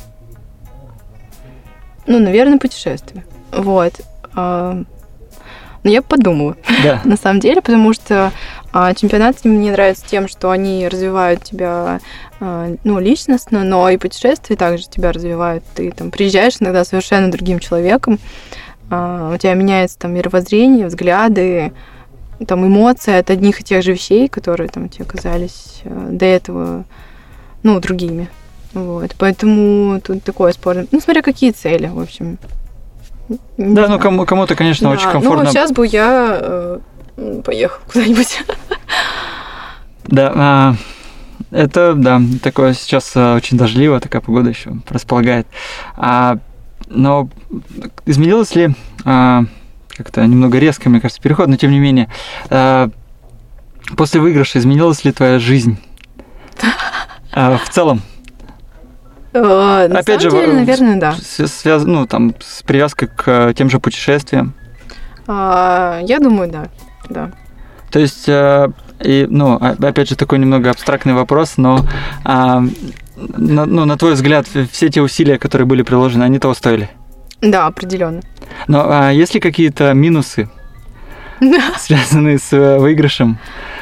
ну, 2.08 2.20
наверное, 2.20 2.58
путешествие. 2.58 3.26
Вот. 3.52 3.94
А, 4.34 4.82
но 5.84 5.92
я 5.92 6.02
подумала, 6.02 6.56
да. 6.84 7.02
на 7.06 7.18
самом 7.18 7.40
деле, 7.40 7.62
потому 7.62 7.94
что 7.94 8.32
а, 8.74 8.94
чемпионаты 8.94 9.48
мне 9.48 9.72
нравятся 9.72 10.06
тем, 10.06 10.28
что 10.28 10.52
они 10.52 10.88
развивают 10.88 11.44
тебя 11.44 12.00
а, 12.40 12.76
ну, 12.84 13.00
личностно, 13.00 13.64
но 13.64 13.90
и 13.90 13.98
путешествия 13.98 14.56
также 14.56 14.88
тебя 14.90 15.12
развивают. 15.12 15.64
Ты 15.76 15.92
там 15.92 16.12
приезжаешь 16.12 16.56
иногда 16.60 16.84
совершенно 16.84 17.32
другим 17.32 17.60
человеком, 17.60 18.20
а, 18.90 19.34
у 19.34 19.38
тебя 19.38 19.54
меняется 19.54 19.98
там 20.00 20.14
мировоззрение, 20.14 20.88
взгляды, 20.88 21.74
там 22.46 22.66
эмоции 22.66 23.14
от 23.14 23.30
одних 23.30 23.62
и 23.62 23.64
тех 23.64 23.84
же 23.84 23.94
вещей, 23.94 24.28
которые 24.28 24.70
там 24.70 24.90
тебе 24.90 25.06
казались 25.06 25.82
а, 25.86 26.10
до 26.12 26.26
этого, 26.26 26.86
ну, 27.64 27.80
другими. 27.80 28.30
Вот, 28.74 29.16
поэтому 29.18 30.00
тут 30.02 30.24
такое 30.24 30.52
спорное. 30.52 30.88
Ну, 30.92 31.00
смотря 31.00 31.22
какие 31.22 31.52
цели, 31.52 31.88
в 31.88 32.00
общем. 32.00 32.38
Не 33.30 33.38
да, 33.76 33.86
знаю. 33.86 33.90
ну 33.92 34.00
кому, 34.00 34.26
кому-то, 34.26 34.56
конечно, 34.56 34.90
да, 34.90 34.96
очень 34.96 35.10
комфортно. 35.12 35.44
Ну, 35.44 35.50
сейчас 35.50 35.72
бы 35.72 35.86
я 35.86 36.38
э, 36.40 36.80
поехал 37.44 37.80
куда-нибудь. 37.92 38.44
Да, 40.06 40.32
а, 40.36 40.76
это, 41.52 41.94
да, 41.94 42.22
такое 42.42 42.74
сейчас 42.74 43.12
а, 43.16 43.36
очень 43.36 43.58
дождливо, 43.58 44.00
такая 44.00 44.22
погода 44.22 44.50
еще 44.50 44.72
располагает. 44.90 45.48
А, 45.96 46.38
но 46.88 47.30
изменилось 48.06 48.56
ли 48.56 48.70
а, 49.04 49.44
как-то 49.90 50.26
немного 50.26 50.60
резко, 50.60 50.90
мне 50.90 51.02
кажется, 51.02 51.22
переход, 51.22 51.48
но 51.48 51.58
тем 51.58 51.72
не 51.72 51.80
менее, 51.80 52.10
а, 52.50 52.90
после 53.96 54.22
выигрыша 54.22 54.60
изменилась 54.60 55.04
ли 55.04 55.12
твоя 55.12 55.40
жизнь 55.40 55.78
а, 57.32 57.58
в 57.58 57.70
целом? 57.70 58.02
Э, 59.38 59.88
на 59.88 60.00
Опять 60.00 60.22
же, 60.22 60.32
деле, 60.32 60.54
наверное, 60.54 61.00
да. 61.00 61.16
Связ... 61.22 61.84
Ну, 61.84 62.08
там, 62.08 62.34
с 62.40 62.64
привязкой 62.64 63.10
к 63.10 63.24
э, 63.28 63.54
тем 63.56 63.70
же 63.70 63.80
путешествиям. 63.80 64.54
А, 65.28 66.00
я 66.04 66.20
думаю, 66.20 66.50
да. 66.50 66.68
да. 67.10 67.32
То 67.92 68.00
есть, 68.00 68.28
э, 68.28 68.70
и, 69.00 69.28
ну, 69.30 69.56
опять 69.56 70.10
же, 70.10 70.16
такой 70.16 70.40
немного 70.40 70.70
абстрактный 70.70 71.14
вопрос, 71.14 71.58
но 71.58 71.86
а, 72.24 72.64
на, 73.16 73.66
ну, 73.66 73.86
на 73.86 73.98
твой 73.98 74.14
взгляд, 74.14 74.48
все 74.72 74.90
те 74.90 75.02
усилия, 75.02 75.38
которые 75.38 75.68
были 75.68 75.84
приложены, 75.84 76.24
они 76.24 76.40
того 76.40 76.54
стоили? 76.54 76.90
Да, 77.42 77.68
определенно. 77.68 78.22
Но 78.68 78.86
а 78.90 79.12
есть 79.12 79.36
ли 79.36 79.40
какие-то 79.40 79.94
минусы, 79.94 80.50
связанные 81.78 82.40
с 82.40 82.80
выигрышем, 82.80 83.38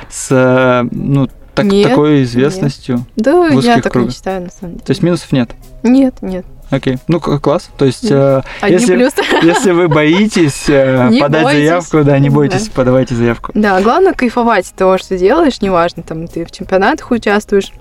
с 0.09 0.83
ну, 0.91 1.29
так, 1.55 1.65
нет, 1.65 1.89
такой 1.89 2.23
известностью? 2.23 2.97
Нет. 2.97 3.07
Да, 3.15 3.47
я 3.47 3.81
так 3.81 3.93
кругах. 3.93 4.09
не 4.09 4.15
считаю, 4.15 4.43
на 4.43 4.49
самом 4.49 4.73
деле. 4.73 4.85
То 4.85 4.91
есть 4.91 5.03
минусов 5.03 5.31
нет? 5.31 5.51
Нет, 5.83 6.15
нет. 6.21 6.45
Окей. 6.69 6.97
Ну, 7.07 7.19
класс. 7.19 7.69
То 7.77 7.85
есть, 7.85 8.09
э, 8.09 8.41
если, 8.67 8.95
если 9.45 9.71
вы 9.71 9.87
боитесь 9.87 10.65
э, 10.67 11.11
подать 11.19 11.43
бойтесь. 11.43 11.59
заявку, 11.59 12.03
да, 12.03 12.19
не 12.19 12.29
бойтесь, 12.29 12.67
да. 12.67 12.71
подавайте 12.75 13.15
заявку. 13.15 13.51
Да, 13.53 13.81
главное 13.81 14.13
кайфовать 14.13 14.69
от 14.69 14.75
того, 14.75 14.97
что 14.97 15.17
делаешь, 15.17 15.61
неважно, 15.61 16.03
там 16.03 16.27
ты 16.27 16.45
в 16.45 16.51
чемпионатах 16.51 17.11
участвуешь, 17.11 17.71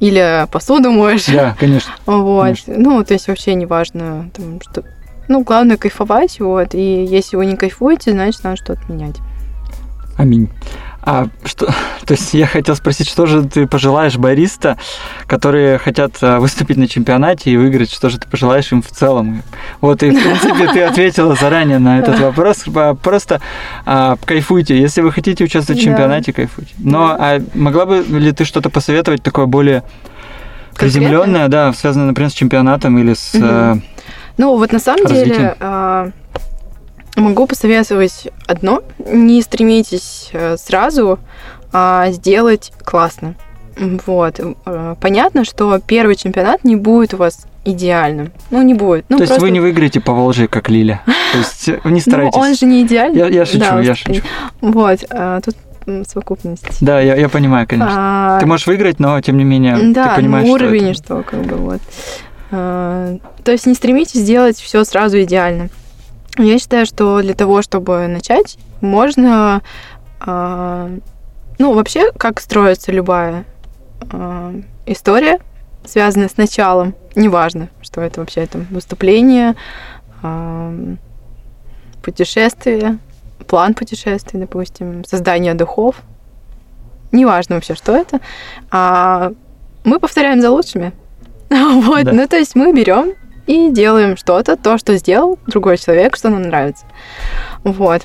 или 0.00 0.46
посуду 0.50 0.90
моешь. 0.90 1.26
Да, 1.26 1.56
конечно. 1.58 1.92
Вот. 2.06 2.42
Конечно. 2.42 2.74
Ну, 2.76 3.04
то 3.04 3.14
есть 3.14 3.28
вообще 3.28 3.54
неважно, 3.54 4.30
там, 4.34 4.60
что... 4.60 4.84
Ну, 5.28 5.42
главное 5.42 5.76
кайфовать, 5.76 6.40
вот, 6.40 6.74
и 6.74 7.04
если 7.04 7.36
вы 7.36 7.44
не 7.44 7.56
кайфуете, 7.56 8.12
значит, 8.12 8.42
надо 8.44 8.56
что-то 8.56 8.80
менять. 8.88 9.16
Аминь. 10.16 10.48
А 11.02 11.28
что, 11.44 11.66
то 12.06 12.12
есть 12.12 12.34
я 12.34 12.46
хотел 12.46 12.76
спросить, 12.76 13.08
что 13.08 13.26
же 13.26 13.44
ты 13.44 13.66
пожелаешь 13.66 14.16
бариста, 14.16 14.76
которые 15.26 15.78
хотят 15.78 16.12
а, 16.20 16.40
выступить 16.40 16.76
на 16.76 16.88
чемпионате 16.88 17.50
и 17.50 17.56
выиграть, 17.56 17.92
что 17.92 18.10
же 18.10 18.18
ты 18.18 18.28
пожелаешь 18.28 18.70
им 18.72 18.82
в 18.82 18.88
целом? 18.88 19.42
Вот 19.80 20.02
и 20.02 20.10
в 20.10 20.22
принципе 20.22 20.68
ты 20.72 20.82
ответила 20.84 21.34
заранее 21.34 21.78
на 21.78 21.98
этот 21.98 22.18
вопрос. 22.18 22.64
Просто 23.02 23.40
а, 23.86 24.16
кайфуйте, 24.24 24.78
если 24.78 25.00
вы 25.00 25.12
хотите 25.12 25.44
участвовать 25.44 25.80
в 25.80 25.84
чемпионате, 25.84 26.32
кайфуйте. 26.32 26.74
Но 26.78 27.16
а 27.18 27.40
могла 27.54 27.86
бы 27.86 27.98
ли 28.02 28.32
ты 28.32 28.44
что-то 28.44 28.70
посоветовать 28.70 29.22
такое 29.22 29.46
более 29.46 29.84
приземленное, 30.76 31.48
да, 31.48 31.72
связанное, 31.72 32.06
например, 32.06 32.30
с 32.30 32.34
чемпионатом 32.34 32.98
или 32.98 33.14
с 33.14 33.34
угу. 33.34 33.82
Ну 34.38 34.56
вот 34.56 34.72
на 34.72 34.78
самом 34.78 35.02
развитием? 35.02 35.36
деле 35.36 36.12
Могу 37.18 37.46
посоветовать 37.46 38.28
одно. 38.46 38.82
Не 38.98 39.42
стремитесь 39.42 40.30
э, 40.32 40.56
сразу 40.56 41.18
а 41.72 42.10
сделать 42.12 42.72
классно. 42.84 43.34
Вот. 44.06 44.40
Э, 44.66 44.94
понятно, 45.00 45.44
что 45.44 45.78
первый 45.84 46.16
чемпионат 46.16 46.64
не 46.64 46.76
будет 46.76 47.14
у 47.14 47.18
вас 47.18 47.46
идеальным. 47.64 48.32
Ну, 48.50 48.62
не 48.62 48.74
будет. 48.74 49.04
Ну, 49.08 49.18
То 49.18 49.24
есть 49.24 49.38
вы 49.38 49.50
не 49.50 49.60
выиграете 49.60 50.00
по 50.00 50.12
Волжье, 50.12 50.48
как 50.48 50.70
Лиля? 50.70 51.02
То 51.32 51.38
есть 51.38 51.68
э, 51.68 51.80
не 51.84 52.00
старайтесь. 52.00 52.34
Ну, 52.34 52.40
он 52.40 52.54
же 52.54 52.66
не 52.66 52.82
идеальный. 52.82 53.18
Я, 53.18 53.26
я 53.26 53.44
шучу, 53.44 53.58
да, 53.58 53.80
я 53.80 53.94
шучу. 53.94 54.22
Вот. 54.60 55.00
Тут 55.44 55.56
совокупность. 56.06 56.84
Да, 56.84 57.00
я, 57.00 57.16
я 57.16 57.28
понимаю, 57.28 57.66
конечно. 57.66 57.94
А... 57.96 58.40
Ты 58.40 58.46
можешь 58.46 58.66
выиграть, 58.66 59.00
но 59.00 59.20
тем 59.20 59.38
не 59.38 59.44
менее 59.44 59.92
да, 59.92 60.10
ты 60.10 60.16
понимаешь, 60.16 60.46
ну, 60.46 60.52
уровень, 60.52 60.94
что, 60.94 61.20
это... 61.20 61.22
что 61.22 61.22
как 61.22 61.46
бы 61.46 61.56
вот. 61.56 61.80
А, 62.50 63.16
то 63.42 63.52
есть 63.52 63.66
не 63.66 63.74
стремитесь 63.74 64.20
сделать 64.20 64.58
все 64.58 64.84
сразу 64.84 65.20
идеально. 65.22 65.70
Я 66.38 66.58
считаю, 66.58 66.86
что 66.86 67.20
для 67.20 67.34
того, 67.34 67.62
чтобы 67.62 68.06
начать, 68.06 68.58
можно... 68.80 69.62
Э, 70.24 70.98
ну, 71.58 71.74
вообще, 71.74 72.12
как 72.12 72.40
строится 72.40 72.92
любая 72.92 73.44
э, 74.12 74.62
история, 74.86 75.40
связанная 75.84 76.28
с 76.28 76.36
началом, 76.36 76.94
неважно, 77.16 77.68
что 77.82 78.00
это 78.00 78.20
вообще 78.20 78.46
там 78.46 78.66
выступление, 78.70 79.56
э, 80.22 80.94
путешествие, 82.02 82.98
план 83.48 83.74
путешествия, 83.74 84.38
допустим, 84.38 85.04
создание 85.04 85.54
духов, 85.54 85.96
неважно 87.10 87.56
вообще, 87.56 87.74
что 87.74 87.96
это, 87.96 88.20
а 88.70 89.32
мы 89.84 89.98
повторяем 89.98 90.40
за 90.40 90.50
лучшими. 90.50 90.92
вот, 91.50 92.04
да. 92.04 92.12
ну 92.12 92.28
то 92.28 92.36
есть 92.36 92.54
мы 92.54 92.72
берем 92.72 93.14
и 93.48 93.70
делаем 93.70 94.16
что-то, 94.16 94.56
то, 94.56 94.78
что 94.78 94.96
сделал 94.96 95.38
другой 95.46 95.78
человек, 95.78 96.16
что 96.16 96.28
нам 96.28 96.42
нравится. 96.42 96.84
Вот. 97.64 98.02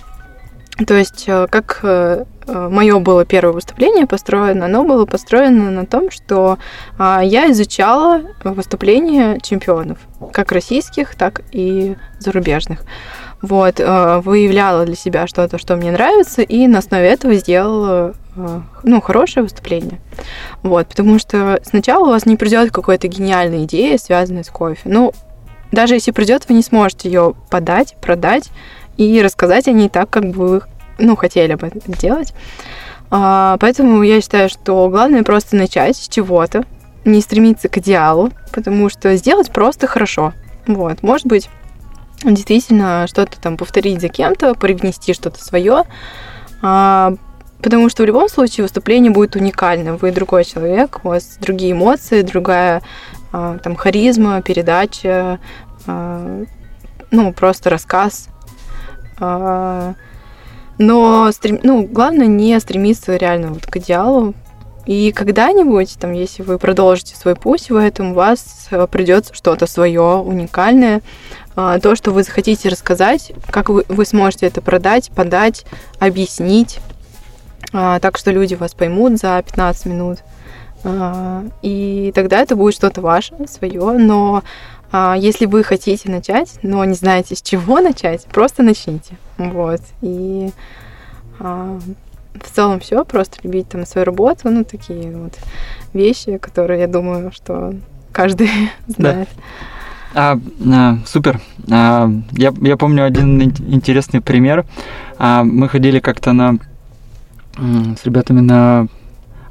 То 0.87 0.95
есть, 0.95 1.25
э, 1.27 1.47
как 1.51 1.81
э, 1.83 2.25
э, 2.47 2.69
мое 2.69 2.97
было 2.99 3.25
первое 3.25 3.53
выступление 3.53 4.07
построено, 4.07 4.65
оно 4.65 4.83
было 4.83 5.05
построено 5.05 5.69
на 5.69 5.85
том, 5.85 6.09
что 6.09 6.57
а, 6.97 7.21
я 7.23 7.51
изучала 7.51 8.23
выступления 8.43 9.39
чемпионов, 9.39 9.99
как 10.31 10.51
российских, 10.51 11.13
так 11.15 11.41
и 11.51 11.95
зарубежных. 12.19 12.79
Вот, 13.41 13.79
выявляла 13.79 14.85
для 14.85 14.95
себя 14.95 15.27
что-то, 15.27 15.57
что 15.57 15.75
мне 15.75 15.91
нравится, 15.91 16.41
и 16.41 16.65
на 16.65 16.79
основе 16.79 17.09
этого 17.09 17.33
сделала 17.33 18.13
ну, 18.83 19.01
хорошее 19.01 19.43
выступление. 19.43 19.99
Вот, 20.61 20.87
потому 20.87 21.19
что 21.19 21.59
сначала 21.65 22.05
у 22.05 22.11
вас 22.11 22.25
не 22.25 22.37
придет 22.37 22.71
какой-то 22.71 23.09
гениальной 23.09 23.65
идеи, 23.65 23.97
связанной 23.97 24.45
с 24.45 24.49
кофе. 24.49 24.83
Ну, 24.85 25.11
даже 25.73 25.95
если 25.95 26.11
придет, 26.11 26.45
вы 26.47 26.55
не 26.55 26.61
сможете 26.61 27.09
ее 27.09 27.33
подать, 27.49 27.95
продать 27.99 28.51
и 28.95 29.21
рассказать 29.21 29.67
о 29.67 29.71
ней 29.71 29.89
так, 29.89 30.09
как 30.09 30.29
бы 30.29 30.47
вы 30.47 30.61
ну, 30.99 31.15
хотели 31.15 31.55
бы 31.55 31.67
это 31.67 31.91
делать. 31.99 32.33
А, 33.09 33.57
поэтому 33.59 34.03
я 34.03 34.21
считаю, 34.21 34.49
что 34.49 34.87
главное 34.89 35.23
просто 35.23 35.55
начать 35.55 35.97
с 35.97 36.07
чего-то, 36.07 36.63
не 37.05 37.21
стремиться 37.21 37.69
к 37.69 37.77
идеалу, 37.79 38.29
потому 38.51 38.87
что 38.89 39.15
сделать 39.17 39.51
просто 39.51 39.87
хорошо. 39.87 40.33
Вот, 40.67 41.01
может 41.01 41.25
быть, 41.25 41.49
действительно 42.23 43.07
что-то 43.07 43.41
там 43.41 43.57
повторить 43.57 43.99
за 43.99 44.09
кем-то, 44.09 44.53
привнести 44.53 45.13
что-то 45.13 45.43
свое, 45.43 45.85
а, 46.61 47.15
потому 47.63 47.89
что 47.89 48.03
в 48.03 48.05
любом 48.05 48.29
случае 48.29 48.63
выступление 48.63 49.11
будет 49.11 49.35
уникальным. 49.35 49.97
Вы 49.97 50.11
другой 50.11 50.45
человек, 50.45 50.99
у 51.03 51.09
вас 51.09 51.37
другие 51.41 51.71
эмоции, 51.71 52.21
другая 52.21 52.83
там 53.33 53.75
харизма, 53.75 54.41
передача, 54.41 55.39
а, 55.87 56.43
ну, 57.11 57.33
просто 57.33 57.69
рассказ. 57.69 58.29
А, 59.19 59.95
но 60.77 61.31
стрем... 61.31 61.59
ну, 61.63 61.83
главное 61.85 62.27
не 62.27 62.59
стремиться 62.59 63.15
реально 63.15 63.53
вот 63.53 63.65
к 63.65 63.77
идеалу, 63.77 64.33
и 64.85 65.13
когда-нибудь, 65.13 65.97
там, 65.99 66.11
если 66.11 66.43
вы 66.43 66.59
продолжите 66.59 67.15
свой 67.15 67.35
путь 67.35 67.69
в 67.69 67.75
этом, 67.75 68.11
у 68.11 68.13
вас 68.15 68.67
э, 68.69 68.85
придется 68.91 69.33
что-то 69.33 69.65
свое, 69.65 70.17
уникальное, 70.17 71.01
а, 71.55 71.79
то, 71.79 71.95
что 71.95 72.11
вы 72.11 72.23
захотите 72.23 72.67
рассказать, 72.67 73.31
как 73.49 73.69
вы, 73.69 73.85
вы 73.87 74.05
сможете 74.05 74.47
это 74.47 74.61
продать, 74.61 75.09
подать, 75.11 75.65
объяснить, 75.99 76.79
а, 77.71 77.99
так 77.99 78.17
что 78.17 78.31
люди 78.31 78.55
вас 78.55 78.73
поймут 78.73 79.19
за 79.19 79.41
15 79.41 79.85
минут. 79.85 80.19
А, 80.83 81.43
и 81.61 82.11
тогда 82.13 82.41
это 82.41 82.55
будет 82.55 82.73
что-то 82.73 83.01
ваше, 83.01 83.35
свое, 83.47 83.97
но 83.97 84.43
если 85.17 85.47
вы 85.47 85.63
хотите 85.63 86.11
начать, 86.11 86.59
но 86.61 86.85
не 86.85 86.93
знаете, 86.93 87.35
с 87.35 87.41
чего 87.41 87.79
начать, 87.79 88.25
просто 88.25 88.61
начните. 88.61 89.17
Вот. 89.39 89.81
И 90.01 90.51
в 91.39 92.55
целом 92.55 92.79
все, 92.79 93.03
просто 93.03 93.39
любить 93.41 93.69
там 93.69 93.87
свою 93.87 94.05
работу, 94.05 94.49
ну, 94.51 94.63
такие 94.63 95.11
вот 95.17 95.33
вещи, 95.93 96.37
которые, 96.37 96.81
я 96.81 96.87
думаю, 96.87 97.31
что 97.31 97.73
каждый 98.11 98.49
знает. 98.87 99.29
Да. 99.33 99.43
А, 100.15 100.39
а, 100.71 100.97
супер. 101.05 101.41
А, 101.71 102.09
я, 102.31 102.53
я 102.61 102.77
помню 102.77 103.05
один 103.05 103.41
интересный 103.41 104.21
пример. 104.21 104.65
А, 105.17 105.43
мы 105.43 105.67
ходили 105.69 105.99
как-то 105.99 106.33
на 106.33 106.57
с 107.55 108.03
ребятами 108.03 108.39
на 108.39 108.87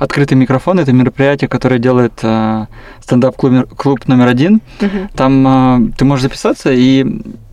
открытый 0.03 0.36
микрофон. 0.36 0.80
Это 0.80 0.92
мероприятие, 0.92 1.48
которое 1.48 1.78
делает 1.78 2.12
а, 2.22 2.66
стендап-клуб 3.00 3.68
клуб 3.76 4.09
номер 4.09 4.26
один. 4.26 4.61
Uh-huh. 4.80 5.09
Там 5.14 5.46
а, 5.46 5.80
ты 5.96 6.05
можешь 6.05 6.24
записаться 6.24 6.72
и, 6.72 7.05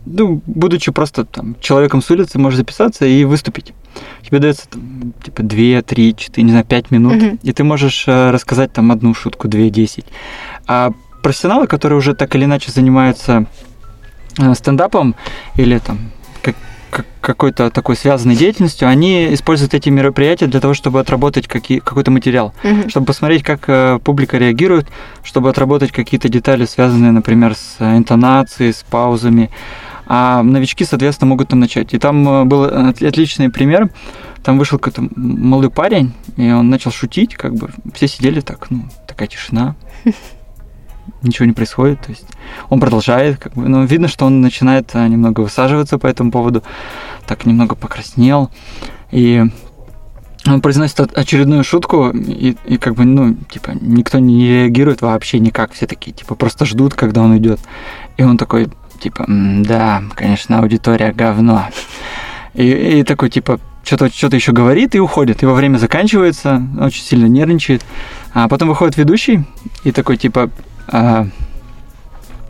ну, 0.04 0.42
будучи 0.46 0.90
просто 0.90 1.24
там 1.24 1.56
человеком 1.60 2.02
с 2.02 2.10
улицы, 2.10 2.38
можешь 2.38 2.58
записаться 2.58 3.06
и 3.06 3.24
выступить 3.24 3.72
тебе 4.22 4.38
дается 4.38 4.68
там, 4.68 5.12
типа 5.22 5.42
2, 5.42 5.82
3, 5.82 6.14
4, 6.16 6.44
не 6.44 6.50
знаю, 6.50 6.64
5 6.64 6.90
минут, 6.90 7.22
угу. 7.22 7.38
и 7.42 7.52
ты 7.52 7.64
можешь 7.64 8.04
э, 8.06 8.30
рассказать 8.30 8.72
там 8.72 8.92
одну 8.92 9.14
шутку, 9.14 9.48
2, 9.48 9.70
10. 9.70 10.04
А 10.66 10.92
профессионалы, 11.22 11.66
которые 11.66 11.98
уже 11.98 12.14
так 12.14 12.34
или 12.36 12.44
иначе 12.44 12.70
занимаются 12.70 13.46
э, 14.38 14.54
стендапом 14.54 15.16
или 15.56 15.78
там 15.78 15.98
какой-то 17.20 17.70
такой 17.70 17.96
связанной 17.96 18.36
деятельностью, 18.36 18.88
они 18.88 19.34
используют 19.34 19.74
эти 19.74 19.88
мероприятия 19.88 20.46
для 20.46 20.60
того, 20.60 20.74
чтобы 20.74 21.00
отработать 21.00 21.46
какие, 21.46 21.78
какой-то 21.78 22.10
материал, 22.10 22.54
mm 22.62 22.90
чтобы 22.90 23.06
посмотреть, 23.06 23.42
как 23.42 23.68
э, 23.68 23.98
публика 24.02 24.38
реагирует, 24.38 24.86
чтобы 25.22 25.50
отработать 25.50 25.92
какие-то 25.92 26.28
детали, 26.28 26.64
связанные, 26.64 27.12
например, 27.12 27.54
с 27.54 27.76
интонацией, 27.80 28.72
с 28.72 28.82
паузами. 28.82 29.50
А 30.06 30.42
новички, 30.42 30.84
соответственно, 30.84 31.28
могут 31.28 31.48
там 31.48 31.60
начать. 31.60 31.94
И 31.94 31.98
там 31.98 32.28
э, 32.28 32.44
был 32.44 32.64
отличный 32.64 33.50
пример. 33.50 33.90
Там 34.42 34.58
вышел 34.58 34.78
какой-то 34.78 35.08
молодой 35.14 35.70
парень, 35.70 36.12
и 36.36 36.50
он 36.50 36.70
начал 36.70 36.90
шутить, 36.90 37.34
как 37.34 37.54
бы. 37.54 37.70
Все 37.94 38.08
сидели 38.08 38.40
так, 38.40 38.70
ну, 38.70 38.84
такая 39.06 39.28
тишина, 39.28 39.76
ничего 41.22 41.46
не 41.46 41.52
происходит, 41.52 42.00
то 42.00 42.10
есть 42.10 42.26
он 42.68 42.80
продолжает, 42.80 43.38
как 43.38 43.54
бы, 43.54 43.68
но 43.68 43.84
видно, 43.84 44.08
что 44.08 44.26
он 44.26 44.40
начинает 44.40 44.90
э, 44.94 45.06
немного 45.06 45.40
высаживаться 45.40 45.98
по 45.98 46.06
этому 46.06 46.30
поводу, 46.30 46.62
так 47.26 47.46
немного 47.46 47.74
покраснел, 47.74 48.50
и 49.10 49.44
он 50.46 50.60
произносит 50.60 51.00
очередную 51.00 51.64
шутку, 51.64 52.10
и, 52.10 52.56
и 52.64 52.78
как 52.78 52.94
бы, 52.94 53.04
ну, 53.04 53.34
типа, 53.50 53.72
никто 53.80 54.18
не 54.18 54.46
реагирует 54.48 55.02
вообще 55.02 55.38
никак, 55.38 55.72
все 55.72 55.86
такие, 55.86 56.12
типа, 56.12 56.34
просто 56.34 56.64
ждут, 56.64 56.94
когда 56.94 57.20
он 57.20 57.32
уйдет. 57.32 57.60
И 58.16 58.22
он 58.22 58.38
такой, 58.38 58.68
типа, 59.00 59.26
да, 59.28 60.02
конечно, 60.14 60.60
аудитория 60.60 61.12
говно. 61.12 61.68
И, 62.54 62.66
и 62.70 63.02
такой, 63.02 63.28
типа, 63.28 63.60
что-то 63.84 64.08
что 64.08 64.28
еще 64.28 64.52
говорит 64.52 64.94
и 64.94 65.00
уходит. 65.00 65.42
Его 65.42 65.54
время 65.54 65.78
заканчивается, 65.78 66.62
очень 66.80 67.02
сильно 67.02 67.26
нервничает. 67.26 67.84
А 68.32 68.48
потом 68.48 68.68
выходит 68.68 68.96
ведущий 68.96 69.44
и 69.84 69.92
такой, 69.92 70.16
типа, 70.16 70.50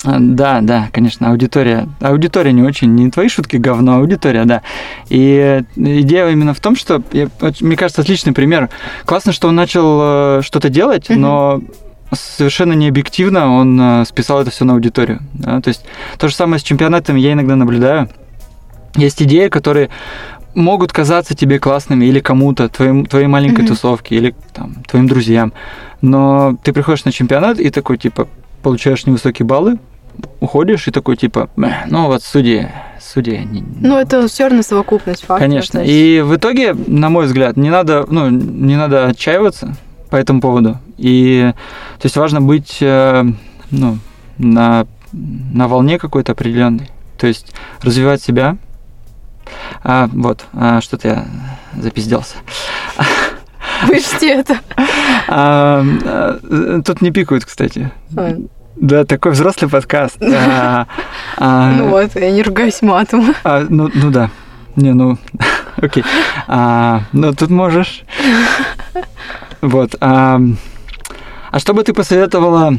да, 0.03 0.61
да, 0.63 0.89
конечно, 0.93 1.31
аудитория. 1.31 1.87
Аудитория 2.01 2.53
не 2.53 2.63
очень, 2.63 2.95
не 2.95 3.11
твои 3.11 3.29
шутки 3.29 3.57
говно, 3.57 3.97
а 3.97 3.99
аудитория, 3.99 4.45
да. 4.45 4.63
И 5.11 5.63
идея 5.77 6.29
именно 6.29 6.55
в 6.55 6.61
том, 6.61 6.75
что, 6.75 7.03
я, 7.13 7.29
мне 7.61 7.77
кажется, 7.77 8.01
отличный 8.01 8.33
пример. 8.33 8.71
Классно, 9.05 9.33
что 9.33 9.49
он 9.49 9.57
начал 9.57 10.39
э, 10.39 10.43
что-то 10.43 10.71
делать, 10.71 11.11
но 11.11 11.61
совершенно 12.13 12.73
не 12.73 12.89
объективно 12.89 13.55
он 13.55 13.79
э, 13.81 14.05
списал 14.07 14.41
это 14.41 14.51
все 14.51 14.65
на 14.65 14.73
аудиторию. 14.73 15.21
Да? 15.35 15.61
То 15.61 15.69
есть 15.69 15.85
то 16.19 16.29
же 16.29 16.35
самое 16.35 16.59
с 16.59 16.63
чемпионатами 16.63 17.21
я 17.21 17.35
иногда 17.35 17.57
наблюдаю. 17.57 18.09
Есть 18.97 19.23
идеи, 19.23 19.49
которые 19.49 19.91
могут 20.55 20.93
казаться 20.93 21.37
тебе 21.37 21.59
классными 21.59 22.07
или 22.07 22.21
кому-то, 22.21 22.69
твоим, 22.69 23.07
твоей 23.07 23.27
маленькой 23.27 23.65
mm-hmm. 23.65 23.69
тусовке, 23.69 24.17
или 24.17 24.35
там, 24.53 24.75
твоим 24.89 25.07
друзьям. 25.07 25.53
Но 26.03 26.57
ты 26.63 26.73
приходишь 26.73 27.05
на 27.05 27.13
чемпионат 27.13 27.59
и 27.59 27.71
такой, 27.71 27.99
типа, 27.99 28.29
получаешь 28.63 29.07
невысокие 29.07 29.47
баллы, 29.47 29.79
уходишь 30.41 30.89
и 30.89 30.91
такой, 30.91 31.17
типа, 31.17 31.51
ну 31.57 32.07
вот 32.07 32.23
судьи, 32.23 32.69
судьи. 33.01 33.47
Ну, 33.81 33.99
это 33.99 34.27
все 34.29 34.49
равно 34.49 34.63
совокупность 34.63 35.25
фактов. 35.25 35.47
Конечно. 35.47 35.79
И 35.81 36.21
в 36.21 36.37
итоге, 36.37 36.75
на 36.75 37.09
мой 37.09 37.27
взгляд, 37.27 37.57
не 37.57 37.71
надо, 37.71 38.07
ну, 38.09 38.29
не 38.31 38.77
надо 38.77 39.07
отчаиваться 39.07 39.77
по 40.11 40.17
этому 40.17 40.41
поводу. 40.41 40.79
И 40.97 41.53
то 41.99 42.07
есть 42.07 42.17
важно 42.17 42.41
быть 42.41 42.79
э, 42.81 43.25
ну, 43.71 43.99
на, 44.39 44.87
на 45.13 45.69
волне 45.69 45.99
какой-то 45.99 46.33
определенной. 46.33 46.91
То 47.19 47.27
есть 47.27 47.53
развивать 47.83 48.23
себя. 48.23 48.57
А, 49.83 50.09
вот, 50.13 50.45
а, 50.53 50.81
что-то 50.81 51.09
я 51.09 51.27
запизделся. 51.77 52.37
Вычти 53.87 54.27
это. 54.27 54.61
А, 55.33 55.85
а, 56.05 56.83
тут 56.85 57.03
не 57.03 57.11
пикают, 57.11 57.45
кстати. 57.45 57.91
А. 58.17 58.37
Да, 58.77 59.05
такой 59.05 59.33
взрослый 59.33 59.71
подкаст. 59.71 60.17
А, 60.23 60.87
а, 61.37 61.73
ну 61.73 61.89
вот, 61.89 62.17
я 62.17 62.31
не 62.31 62.43
ругаюсь 62.43 62.83
матом. 62.83 63.35
Ну, 63.69 63.91
ну 63.93 64.11
да. 64.11 64.31
Не, 64.77 64.93
ну, 64.93 65.19
окей. 65.77 66.05
Ну, 66.49 67.35
тут 67.35 67.51
можешь. 67.51 68.05
Вот. 69.61 69.95
А, 70.01 70.41
а 71.51 71.59
что 71.59 71.75
бы 71.75 71.83
ты 71.83 71.93
посоветовала 71.93 72.77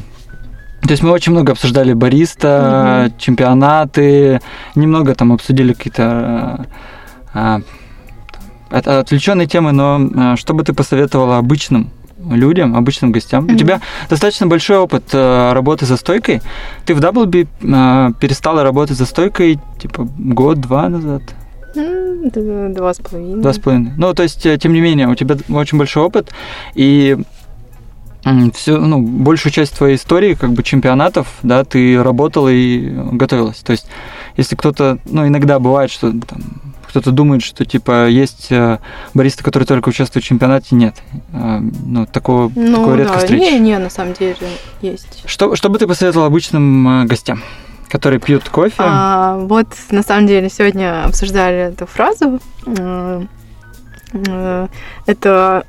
то 0.82 0.90
есть 0.90 1.04
мы 1.04 1.12
очень 1.12 1.32
много 1.32 1.52
обсуждали 1.52 1.94
бариста, 1.94 3.06
угу. 3.06 3.20
чемпионаты, 3.20 4.42
немного 4.74 5.14
там 5.14 5.32
обсудили 5.32 5.74
какие-то 5.74 6.66
а, 7.34 7.62
это 8.72 9.00
отвлеченные 9.00 9.48
темы, 9.48 9.72
но 9.72 10.00
а, 10.16 10.36
что 10.38 10.54
бы 10.54 10.64
ты 10.64 10.74
посоветовала 10.74 11.38
обычным 11.38 11.90
людям, 12.30 12.76
обычным 12.76 13.12
гостям? 13.12 13.46
mm 13.46 13.54
У 13.54 13.58
тебя 13.58 13.82
достаточно 14.10 14.48
большой 14.48 14.78
опыт 14.78 15.04
а, 15.14 15.54
работы 15.54 15.86
за 15.86 15.98
стойкой. 15.98 16.42
Ты 16.86 16.96
в 16.96 17.00
Даблби 17.00 17.48
а, 17.64 18.12
перестала 18.20 18.64
работать 18.64 18.98
за 18.98 19.06
стойкой 19.06 19.60
типа 19.80 20.08
год-два 20.18 20.90
назад. 20.90 21.24
Два 21.74 22.94
с 22.94 22.98
половиной. 22.98 23.42
Два 23.42 23.54
с 23.54 23.60
половиной. 23.60 23.94
Ну, 23.98 24.14
то 24.14 24.24
есть, 24.24 24.46
э, 24.46 24.58
тем 24.58 24.74
не 24.74 24.82
менее, 24.82 25.08
у 25.08 25.16
тебя 25.16 25.38
очень 25.50 25.78
большой 25.78 26.04
опыт, 26.04 26.30
и 26.76 27.18
всю, 28.54 28.78
ну, 28.78 29.02
большую 29.02 29.52
часть 29.52 29.78
твоей 29.78 29.96
истории, 29.96 30.36
как 30.36 30.52
бы 30.52 30.64
чемпионатов, 30.64 31.28
да, 31.44 31.64
ты 31.64 32.02
работала 32.02 32.50
и 32.50 32.90
готовилась. 33.14 33.58
То 33.58 33.72
есть, 33.72 33.88
если 34.38 34.56
кто-то, 34.56 35.00
ну, 35.06 35.28
иногда 35.28 35.60
бывает, 35.60 35.92
что 35.92 36.12
там, 36.12 36.42
кто-то 36.92 37.12
думает, 37.12 37.42
что 37.42 37.66
типа 37.66 38.08
есть 38.08 38.52
э, 38.52 38.80
баристы, 39.14 39.44
которые 39.46 39.66
только 39.66 39.90
участвуют 39.90 40.26
в 40.26 40.28
чемпионате, 40.28 40.76
нет. 40.76 40.96
Э, 41.32 41.60
ну, 41.60 42.06
такого, 42.06 42.52
ну, 42.54 42.78
такого 42.78 42.96
редко 42.96 43.14
да. 43.14 43.20
встретишь. 43.20 43.54
Не, 43.54 43.60
не, 43.60 43.80
на 43.80 43.90
самом 43.90 44.14
деле 44.14 44.36
есть. 44.82 45.24
Что, 45.26 45.56
что 45.56 45.70
бы 45.70 45.80
ты 45.80 45.88
посоветовал 45.88 46.26
обычным 46.26 47.08
гостям? 47.08 47.42
которые 47.90 48.22
пьют 48.22 48.48
кофе. 48.48 48.76
А, 48.78 49.38
вот, 49.38 49.68
на 49.90 50.02
самом 50.02 50.26
деле, 50.26 50.50
сегодня 50.50 51.04
обсуждали 51.04 51.74
эту 51.74 51.86
фразу. 51.86 52.40
Э, 52.66 53.26
э, 54.14 54.68
это 55.08 55.66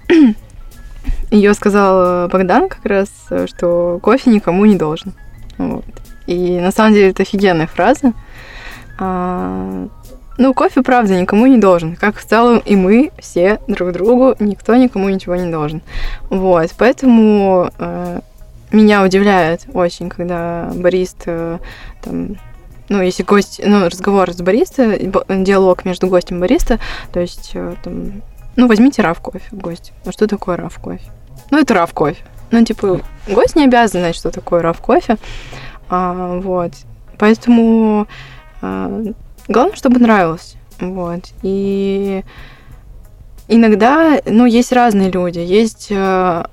ее 1.33 1.53
сказал 1.55 2.29
Богдан 2.29 2.69
как 2.69 2.85
раз, 2.85 3.09
что 3.47 3.99
кофе 4.01 4.31
никому 4.31 4.65
не 4.67 4.77
должен. 4.77 5.15
Вот. 5.59 5.85
И 6.29 6.61
на 6.61 6.71
самом 6.71 6.93
деле 6.93 7.11
это 7.11 7.23
офигенная 7.23 7.67
фраза. 7.67 8.13
Ну, 10.39 10.55
кофе, 10.55 10.83
правда, 10.83 11.21
никому 11.21 11.47
не 11.47 11.59
должен. 11.59 11.97
Как 11.97 12.19
в 12.19 12.25
целом 12.25 12.59
и 12.65 12.75
мы 12.75 13.11
все 13.19 13.61
друг 13.69 13.93
другу, 13.93 14.35
никто 14.39 14.75
никому 14.77 15.09
ничего 15.09 15.37
не 15.37 15.51
должен. 15.51 15.83
Вот, 16.31 16.71
поэтому 16.79 17.71
э, 17.79 18.21
меня 18.71 19.05
удивляет 19.05 19.67
очень, 19.75 20.09
когда 20.09 20.71
барист 20.75 21.23
э, 21.27 21.59
там, 22.03 22.37
ну, 22.89 23.03
если 23.03 23.23
гость, 23.23 23.61
ну, 23.65 23.87
разговор 23.87 24.33
с 24.33 24.41
бариста, 24.41 24.99
диалог 25.29 25.85
между 25.85 26.09
гостем 26.09 26.39
и 26.39 26.41
бариста, 26.41 26.79
то 27.13 27.21
есть, 27.21 27.53
э, 27.55 27.75
там, 27.83 28.23
ну, 28.57 28.69
возьмите 28.69 29.03
раф 29.03 29.21
кофе, 29.21 29.45
гость. 29.51 29.93
Ну, 30.05 30.13
что 30.13 30.27
такое 30.27 30.57
раф 30.57 30.79
кофе? 30.79 31.05
Ну, 31.51 31.59
это 31.59 31.75
раф 31.75 31.93
кофе. 31.93 32.23
Ну, 32.51 32.65
типа, 32.65 33.01
гость 33.29 33.57
не 33.57 33.65
обязан 33.65 34.01
знать, 34.03 34.17
что 34.17 34.31
такое 34.31 34.63
раф 34.63 34.79
кофе. 34.79 35.17
А, 35.89 36.39
вот. 36.39 36.73
Поэтому 37.19 38.07
а, 38.61 39.03
главное, 39.53 39.77
чтобы 39.77 40.01
нравилось. 40.01 40.57
Вот. 40.81 41.27
И 41.43 42.25
иногда, 43.49 44.21
ну, 44.27 44.47
есть 44.47 44.73
разные 44.73 45.11
люди. 45.11 45.39
Есть 45.39 45.89
э, 45.91 46.45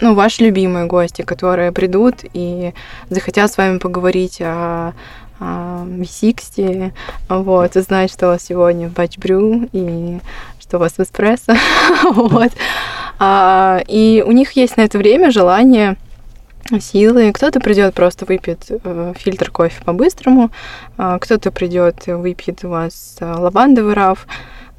ну, 0.00 0.14
ваши 0.14 0.44
любимые 0.44 0.86
гости, 0.86 1.22
которые 1.22 1.72
придут 1.72 2.16
и 2.32 2.72
захотят 3.10 3.50
с 3.50 3.56
вами 3.56 3.78
поговорить 3.78 4.40
о, 4.40 4.92
V60, 5.40 6.92
вот, 7.28 7.76
узнать, 7.76 8.12
что 8.12 8.26
у 8.26 8.30
вас 8.30 8.42
сегодня 8.42 8.88
в 8.88 8.92
Brew 8.94 9.68
и 9.72 10.18
что 10.60 10.78
у 10.78 10.80
вас 10.80 10.94
в 10.94 11.00
эспрессо, 11.00 11.54
вот. 12.12 12.50
А, 13.20 13.80
и 13.86 14.24
у 14.26 14.32
них 14.32 14.52
есть 14.52 14.76
на 14.76 14.82
это 14.82 14.98
время 14.98 15.30
желание 15.30 15.96
силы. 16.80 17.32
Кто-то 17.32 17.60
придет 17.60 17.94
просто 17.94 18.26
выпьет 18.26 18.66
э, 18.68 19.12
фильтр 19.16 19.50
кофе 19.50 19.82
по-быстрому, 19.84 20.50
э, 20.96 21.18
кто-то 21.20 21.50
придет 21.50 22.06
выпьет 22.06 22.64
у 22.64 22.68
вас 22.68 23.16
э, 23.20 23.32
лавандовый 23.32 23.94
раф. 23.94 24.26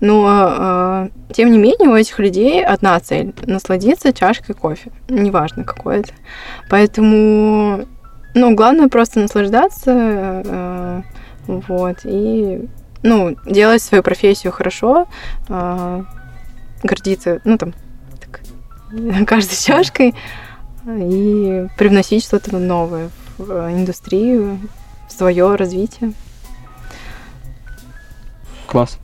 Но, 0.02 1.10
э, 1.10 1.10
тем 1.34 1.52
не 1.52 1.58
менее, 1.58 1.90
у 1.90 1.96
этих 1.96 2.20
людей 2.20 2.64
одна 2.64 3.00
цель– 3.00 3.34
насладиться 3.46 4.14
чашкой 4.14 4.54
кофе. 4.54 4.92
Неважно, 5.10 5.66
какой 5.66 6.00
это. 6.00 6.14
Поэтому, 6.70 7.86
ну, 8.34 8.56
главное 8.56 8.88
просто 8.88 9.20
наслаждаться, 9.20 9.92
э, 10.46 11.02
вот, 11.48 11.98
и, 12.06 12.70
ну, 13.04 13.36
делать 13.46 13.82
свою 13.82 14.02
профессию 14.02 14.54
хорошо, 14.54 15.08
э, 15.50 16.04
гордиться, 16.84 17.42
ну, 17.44 17.58
там, 17.58 17.74
так, 18.22 18.42
каждой 19.28 19.58
чашкой 19.58 20.16
и 20.88 21.68
привносить 21.78 22.24
что-то 22.24 22.58
новое 22.58 23.10
в 23.38 23.72
индустрию, 23.72 24.60
в 25.08 25.12
свое 25.12 25.56
развитие. 25.56 26.14
Класс. 28.68 28.98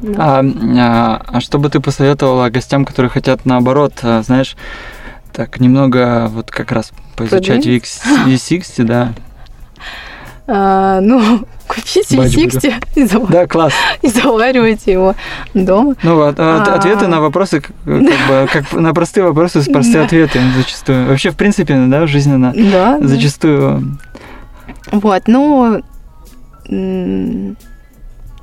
Да. 0.00 0.38
А, 0.38 0.44
а, 0.44 1.22
а 1.26 1.40
что 1.40 1.58
бы 1.58 1.70
ты 1.70 1.80
посоветовала 1.80 2.50
гостям, 2.50 2.84
которые 2.84 3.10
хотят 3.10 3.44
наоборот, 3.44 3.94
а, 4.02 4.22
знаешь, 4.22 4.56
так 5.32 5.58
немного 5.60 6.28
вот 6.28 6.50
как 6.50 6.70
раз 6.70 6.92
поизучать 7.16 7.66
V60, 7.66 8.64
да? 8.84 9.12
А, 10.46 11.00
ну, 11.00 11.46
купите 11.68 12.16
V60 12.16 12.84
и, 12.96 13.04
зав... 13.04 13.30
да, 13.30 13.46
класс. 13.46 13.72
и 14.02 14.08
заваривайте 14.08 14.92
его 14.92 15.14
дома. 15.54 15.94
Ну, 16.02 16.20
от, 16.22 16.40
а... 16.40 16.62
ответы 16.74 17.06
на 17.06 17.20
вопросы, 17.20 17.60
как, 17.60 17.76
бы, 17.84 18.48
как 18.52 18.72
на 18.72 18.94
простые 18.94 19.24
вопросы, 19.24 19.62
простые 19.70 20.04
ответы 20.04 20.40
зачастую. 20.56 21.08
Вообще, 21.08 21.30
в 21.30 21.36
принципе, 21.36 21.76
да, 21.86 22.06
жизненно. 22.06 22.52
Да. 22.54 22.98
Зачастую. 23.00 23.98
Вот, 24.90 25.22
ну, 25.26 25.82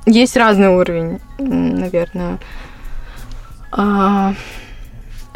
есть 0.06 0.36
разный 0.36 0.68
уровень, 0.68 1.18
наверное, 1.38 2.38
а, 3.72 4.34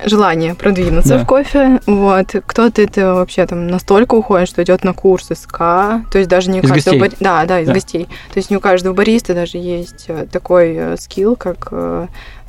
желание 0.05 0.55
продвинуться 0.55 1.17
да. 1.17 1.25
в 1.25 1.27
кофе. 1.27 1.81
Вот. 1.87 2.35
Кто-то 2.47 2.83
это 2.83 3.15
вообще 3.15 3.47
там 3.47 3.67
настолько 3.69 4.15
уходит, 4.15 4.49
что 4.49 4.63
идет 4.63 4.85
на 4.85 4.93
курсы 4.93 5.35
СК. 5.35 5.59
То 5.59 6.15
есть 6.15 6.29
даже 6.29 6.51
не 6.51 6.61
у 6.61 6.65
из 6.65 6.69
каждого 6.69 6.99
гостей. 6.99 7.01
Бар... 7.01 7.11
Да, 7.21 7.45
да, 7.47 7.61
из 7.61 7.67
да. 7.67 7.75
гостей. 7.75 8.05
То 8.33 8.39
есть 8.39 8.51
не 8.51 8.57
у 8.57 8.61
каждого 8.61 8.95
бариста 8.95 9.35
даже 9.35 9.59
есть 9.59 10.07
э, 10.09 10.27
такой 10.31 10.75
э, 10.75 10.97
skill, 10.99 11.37
как 11.37 11.69
э, 11.71 12.07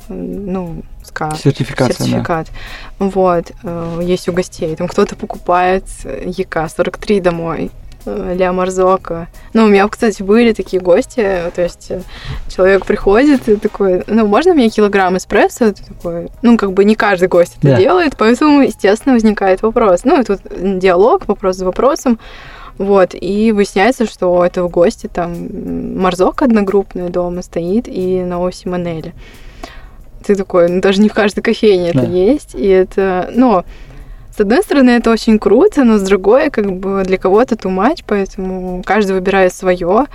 ну, 0.08 0.82
SCA. 1.04 1.34
Сертификация, 1.34 2.06
Сертификат. 2.06 2.48
Да. 2.98 3.06
Вот. 3.06 3.52
Есть 4.02 4.28
у 4.28 4.32
гостей. 4.32 4.74
Там 4.76 4.88
кто-то 4.88 5.16
покупает 5.16 5.84
EK-43 6.04 7.20
домой 7.20 7.70
La 8.06 8.52
Marzocco. 8.52 9.28
Ну, 9.52 9.64
у 9.64 9.68
меня, 9.68 9.86
кстати, 9.88 10.22
были 10.22 10.52
такие 10.52 10.82
гости, 10.82 11.22
то 11.54 11.62
есть 11.62 11.90
э, 11.90 12.02
человек 12.48 12.86
приходит 12.86 13.48
и 13.48 13.56
такой, 13.56 14.02
ну, 14.06 14.26
можно 14.26 14.54
мне 14.54 14.68
килограммм 14.70 15.16
эспрессо? 15.16 15.72
Ты 15.72 15.84
такой, 15.84 16.30
ну, 16.42 16.56
как 16.56 16.72
бы 16.72 16.84
не 16.84 16.94
каждый 16.94 17.28
гость 17.28 17.56
это 17.58 17.68
да. 17.68 17.76
делает, 17.76 18.14
поэтому, 18.16 18.62
естественно, 18.62 19.14
возникает 19.14 19.62
вопрос. 19.62 20.04
Ну, 20.04 20.20
и 20.20 20.24
тут 20.24 20.40
диалог, 20.78 21.26
вопрос 21.28 21.56
за 21.56 21.64
вопросом. 21.64 22.18
Вот, 22.78 23.14
и 23.14 23.52
выясняется, 23.52 24.06
что 24.06 24.34
у 24.34 24.42
этого 24.42 24.68
гостя 24.68 25.08
там 25.08 26.00
Марзок 26.00 26.42
одногруппный 26.42 27.10
дома 27.10 27.42
стоит 27.42 27.86
и 27.86 28.22
на 28.22 28.40
оси 28.40 28.66
Манели. 28.66 29.12
Ты 30.24 30.36
такой, 30.36 30.68
ну, 30.68 30.80
даже 30.80 31.00
не 31.00 31.08
в 31.08 31.14
каждой 31.14 31.42
кофейне 31.42 31.92
да. 31.92 32.02
это 32.02 32.10
есть, 32.10 32.54
и 32.54 32.66
это, 32.66 33.30
ну, 33.34 33.64
с 34.34 34.40
одной 34.40 34.62
стороны, 34.62 34.90
это 34.90 35.10
очень 35.10 35.38
круто, 35.38 35.84
но 35.84 35.98
с 35.98 36.02
другой, 36.02 36.50
как 36.50 36.72
бы 36.72 37.02
для 37.04 37.18
кого-то 37.18 37.54
much, 37.54 38.02
поэтому 38.06 38.82
каждый 38.84 39.12
выбирает 39.12 39.52
свое. 39.52 40.06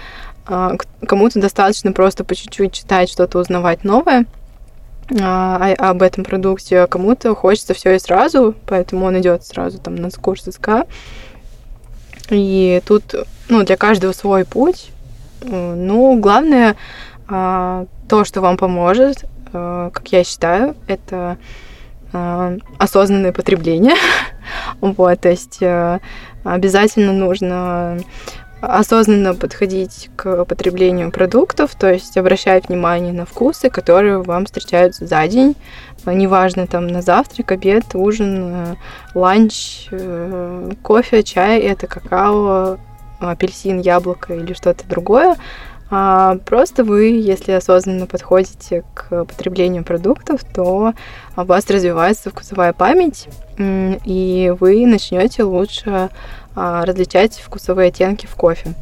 А, 0.48 0.76
кому-то 1.06 1.40
достаточно 1.40 1.92
просто 1.92 2.24
по 2.24 2.34
чуть-чуть 2.34 2.74
читать, 2.74 3.12
что-то 3.12 3.38
узнавать 3.38 3.84
новое 3.84 4.26
а, 5.22 5.74
об 5.78 6.02
этом 6.02 6.24
продукте, 6.24 6.80
а 6.80 6.88
кому-то 6.88 7.36
хочется 7.36 7.76
все 7.76 7.96
и 7.96 8.00
сразу, 8.00 8.56
поэтому 8.66 9.06
он 9.06 9.20
идет 9.20 9.46
сразу 9.46 9.78
там 9.78 9.96
на 9.96 10.10
курс 10.10 10.46
СК. 10.46 10.88
И 12.32 12.82
тут, 12.86 13.14
ну, 13.50 13.64
для 13.64 13.78
каждого 13.78 14.14
свой 14.14 14.46
путь. 14.46 14.90
Ну, 15.44 16.20
главное, 16.20 16.76
а, 17.28 17.86
то, 18.10 18.26
что 18.26 18.42
вам 18.42 18.58
поможет, 18.58 19.26
как 19.52 20.08
я 20.12 20.24
считаю, 20.24 20.76
это 20.88 21.38
осознанное 22.78 23.32
потребление. 23.32 23.96
вот, 24.82 25.22
то 25.22 25.30
есть 25.30 25.62
э, 25.62 26.00
обязательно 26.44 27.14
нужно 27.14 28.00
осознанно 28.62 29.36
подходить 29.36 30.10
к 30.16 30.46
потреблению 30.46 31.12
продуктов, 31.12 31.76
то 31.76 31.92
есть 31.92 32.18
обращать 32.18 32.70
внимание 32.70 33.14
на 33.14 33.26
вкусы, 33.26 33.70
которые 33.70 34.24
вам 34.24 34.46
встречаются 34.46 35.06
за 35.06 35.28
день. 35.28 35.56
Неважно, 36.06 36.68
там 36.68 36.88
на 36.88 37.02
завтрак, 37.02 37.52
обед, 37.52 37.84
ужин, 37.94 38.54
э, 38.54 38.76
ланч, 39.14 39.88
э, 39.92 40.72
кофе, 40.82 41.24
чай, 41.24 41.60
это 41.60 41.88
какао, 41.88 42.78
апельсин, 43.20 43.80
яблоко 43.80 44.34
или 44.34 44.54
что-то 44.54 44.88
другое. 44.88 45.36
А 45.90 46.38
просто 46.46 46.84
вы, 46.84 47.06
если 47.06 47.54
осознанно 47.54 48.08
подходите 48.08 48.84
к 48.94 49.26
потреблению 49.26 49.84
продуктов, 49.84 50.42
то 50.44 50.94
у 51.38 51.44
вас 51.44 51.70
развивается 51.70 52.30
вкусовая 52.30 52.74
память, 52.74 53.28
и 53.58 54.54
вы 54.60 54.86
начнете 54.86 55.44
лучше 55.44 56.10
а, 56.56 56.86
различать 56.86 57.40
вкусовые 57.40 57.88
оттенки 57.90 58.26
в 58.26 58.36
кофе. 58.36 58.74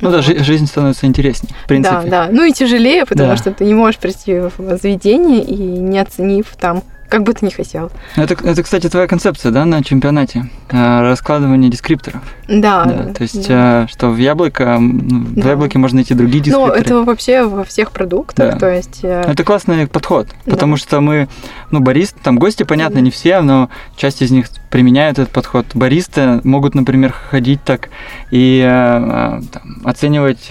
Ну 0.00 0.12
да, 0.12 0.22
жизнь 0.22 0.66
становится 0.66 1.06
интереснее, 1.06 1.52
в 1.64 1.66
принципе. 1.66 1.96
Да, 2.04 2.26
да. 2.26 2.28
Ну 2.30 2.44
и 2.44 2.52
тяжелее, 2.52 3.04
потому 3.04 3.30
да. 3.30 3.36
что 3.36 3.52
ты 3.52 3.64
не 3.64 3.74
можешь 3.74 3.98
прийти 3.98 4.38
в 4.38 4.78
заведение 4.80 5.42
и 5.42 5.56
не 5.56 5.98
оценив 5.98 6.46
там 6.60 6.84
как 7.08 7.22
бы 7.22 7.32
ты 7.32 7.46
ни 7.46 7.50
хотел. 7.50 7.90
Это, 8.16 8.34
это, 8.44 8.62
кстати, 8.62 8.88
твоя 8.88 9.06
концепция, 9.06 9.50
да, 9.50 9.64
на 9.64 9.82
чемпионате? 9.82 10.50
Э, 10.70 11.00
раскладывание 11.00 11.70
дескрипторов. 11.70 12.20
Да. 12.46 12.84
да 12.84 13.14
то 13.14 13.22
есть, 13.22 13.48
да. 13.48 13.84
Э, 13.84 13.86
что 13.88 14.10
в 14.10 14.18
яблоко, 14.18 14.76
ну, 14.78 15.26
да. 15.30 15.42
в 15.42 15.46
яблоке 15.48 15.78
можно 15.78 15.96
найти 15.96 16.12
другие 16.12 16.40
ну, 16.40 16.44
дескрипторы. 16.44 16.74
Ну, 16.74 16.80
это 16.80 17.02
вообще 17.04 17.42
во 17.44 17.64
всех 17.64 17.92
продуктах, 17.92 18.52
да. 18.52 18.58
то 18.58 18.70
есть... 18.70 19.00
Э, 19.02 19.22
это 19.26 19.42
классный 19.44 19.86
подход, 19.86 20.28
потому 20.44 20.74
да. 20.74 20.78
что 20.78 21.00
мы, 21.00 21.28
ну, 21.70 21.80
барист, 21.80 22.16
там 22.22 22.38
гости, 22.38 22.64
понятно, 22.64 22.98
не 22.98 23.10
все, 23.10 23.40
но 23.40 23.70
часть 23.96 24.20
из 24.20 24.30
них 24.30 24.48
применяют 24.70 25.18
этот 25.18 25.32
подход. 25.32 25.64
Баристы 25.72 26.42
могут, 26.44 26.74
например, 26.74 27.12
ходить 27.12 27.64
так 27.64 27.88
и 28.30 28.62
там, 28.62 29.82
оценивать 29.84 30.50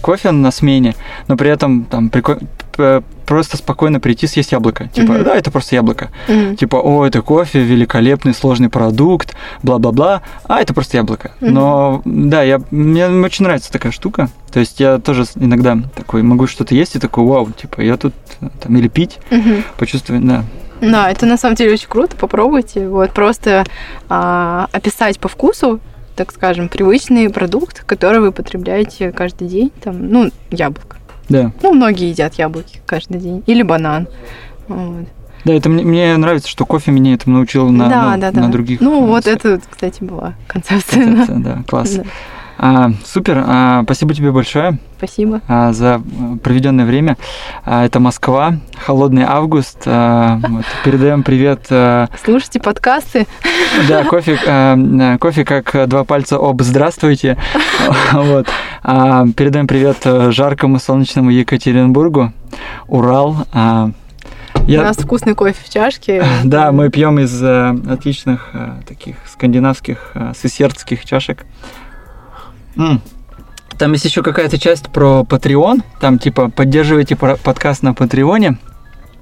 кофе 0.00 0.30
на 0.30 0.50
смене, 0.50 0.94
но 1.28 1.36
при 1.36 1.50
этом 1.50 1.84
там 1.84 2.08
прикольно 2.08 2.48
просто 3.26 3.56
спокойно 3.56 4.00
прийти 4.00 4.26
съесть 4.26 4.52
яблоко. 4.52 4.88
Типа, 4.88 5.12
mm-hmm. 5.12 5.24
да, 5.24 5.36
это 5.36 5.50
просто 5.50 5.74
яблоко. 5.74 6.10
Mm-hmm. 6.28 6.56
Типа, 6.56 6.76
о, 6.76 7.06
это 7.06 7.22
кофе, 7.22 7.60
великолепный, 7.60 8.34
сложный 8.34 8.68
продукт, 8.68 9.34
бла-бла-бла. 9.62 10.22
А, 10.48 10.60
это 10.60 10.74
просто 10.74 10.98
яблоко. 10.98 11.32
Mm-hmm. 11.40 11.50
Но, 11.50 12.02
да, 12.04 12.42
я, 12.42 12.60
мне 12.70 13.06
очень 13.08 13.44
нравится 13.44 13.72
такая 13.72 13.92
штука. 13.92 14.28
То 14.52 14.60
есть 14.60 14.80
я 14.80 14.98
тоже 14.98 15.24
иногда 15.36 15.78
такой 15.94 16.22
могу 16.22 16.46
что-то 16.46 16.74
есть 16.74 16.96
и 16.96 16.98
такой, 16.98 17.24
вау, 17.24 17.50
типа, 17.52 17.80
я 17.80 17.96
тут 17.96 18.12
там 18.60 18.76
или 18.76 18.88
пить, 18.88 19.18
mm-hmm. 19.30 19.62
почувствовать, 19.78 20.26
да. 20.26 20.44
Да, 20.82 21.10
это 21.10 21.26
на 21.26 21.36
самом 21.36 21.54
деле 21.54 21.72
очень 21.72 21.88
круто, 21.88 22.16
попробуйте. 22.16 22.88
Вот 22.88 23.12
просто 23.12 23.64
а, 24.08 24.68
описать 24.72 25.20
по 25.20 25.28
вкусу, 25.28 25.80
так 26.16 26.32
скажем, 26.32 26.68
привычный 26.68 27.30
продукт, 27.30 27.84
который 27.84 28.20
вы 28.20 28.32
потребляете 28.32 29.12
каждый 29.12 29.48
день, 29.48 29.70
там, 29.82 30.08
ну, 30.10 30.30
яблоко. 30.50 30.96
Да. 31.28 31.52
Ну, 31.62 31.72
многие 31.72 32.10
едят 32.10 32.34
яблоки 32.34 32.80
каждый 32.86 33.20
день. 33.20 33.42
Или 33.46 33.62
банан. 33.62 34.08
Вот. 34.68 35.06
Да, 35.44 35.52
это 35.54 35.68
мне, 35.68 35.82
мне 35.82 36.16
нравится, 36.16 36.48
что 36.48 36.64
кофе 36.64 36.92
меня 36.92 37.14
этому 37.14 37.36
научил 37.36 37.68
на, 37.70 37.88
да, 37.88 38.14
ну, 38.14 38.20
да, 38.20 38.30
да. 38.30 38.40
на 38.42 38.52
других. 38.52 38.80
Ну, 38.80 39.06
вот 39.06 39.26
это, 39.26 39.60
кстати, 39.68 40.02
была 40.02 40.34
концепция. 40.46 41.04
Концепция, 41.04 41.38
да, 41.38 41.62
класс. 41.66 41.90
Да. 41.96 42.04
А, 42.64 42.92
супер, 43.04 43.42
а, 43.44 43.82
спасибо 43.82 44.14
тебе 44.14 44.30
большое. 44.30 44.78
Спасибо. 44.96 45.40
А, 45.48 45.72
за 45.72 46.00
э, 46.00 46.36
проведенное 46.44 46.84
время. 46.84 47.16
А, 47.64 47.84
это 47.84 47.98
Москва, 47.98 48.54
холодный 48.78 49.24
август. 49.24 49.82
А, 49.84 50.38
вот, 50.46 50.64
передаем 50.84 51.24
привет. 51.24 51.66
А, 51.70 52.06
Слушайте 52.22 52.60
подкасты. 52.60 53.26
Да, 53.88 54.04
кофе, 54.04 54.38
а, 54.46 55.18
кофе 55.18 55.44
как 55.44 55.88
два 55.88 56.04
пальца 56.04 56.36
об 56.36 56.62
здравствуйте. 56.62 57.36
Вот. 58.12 58.46
А, 58.84 59.26
передаем 59.36 59.66
привет 59.66 59.96
жаркому 60.04 60.78
солнечному 60.78 61.30
Екатеринбургу, 61.30 62.32
Урал. 62.86 63.38
А, 63.52 63.90
Я... 64.68 64.82
У 64.82 64.84
нас 64.84 64.98
вкусный 64.98 65.34
кофе 65.34 65.56
в 65.60 65.68
чашке. 65.68 66.24
Да, 66.44 66.70
мы 66.70 66.90
пьем 66.90 67.18
из 67.18 67.42
э, 67.42 67.76
отличных 67.90 68.50
э, 68.52 68.74
таких 68.86 69.16
скандинавских 69.26 70.12
э, 70.14 70.32
сесердских 70.40 71.04
чашек. 71.04 71.44
М. 72.76 73.00
Там 73.78 73.92
есть 73.92 74.04
еще 74.04 74.22
какая-то 74.22 74.58
часть 74.58 74.88
про 74.90 75.26
Patreon. 75.28 75.82
Там 76.00 76.18
типа 76.18 76.50
поддерживайте 76.50 77.16
подкаст 77.16 77.82
на 77.82 77.94
Патреоне. 77.94 78.58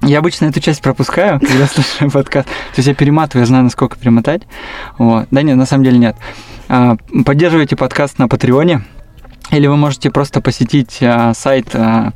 Я 0.03 0.19
обычно 0.19 0.45
эту 0.45 0.59
часть 0.59 0.81
пропускаю, 0.81 1.39
когда 1.47 1.67
слушаю 1.67 2.11
подкаст. 2.11 2.47
То 2.47 2.77
есть 2.77 2.87
я 2.87 2.95
перематываю, 2.95 3.43
я 3.43 3.47
знаю, 3.47 3.63
насколько 3.63 3.97
перемотать. 3.97 4.43
Вот. 4.97 5.27
Да 5.31 5.41
нет, 5.41 5.57
на 5.57 5.65
самом 5.65 5.83
деле 5.83 5.97
нет. 5.97 6.15
А, 6.69 6.95
поддерживайте 7.25 7.75
подкаст 7.75 8.19
на 8.19 8.27
Патреоне. 8.27 8.83
Или 9.51 9.67
вы 9.67 9.77
можете 9.77 10.11
просто 10.11 10.41
посетить 10.41 10.99
а, 11.01 11.33
сайт 11.33 11.69
а, 11.73 12.13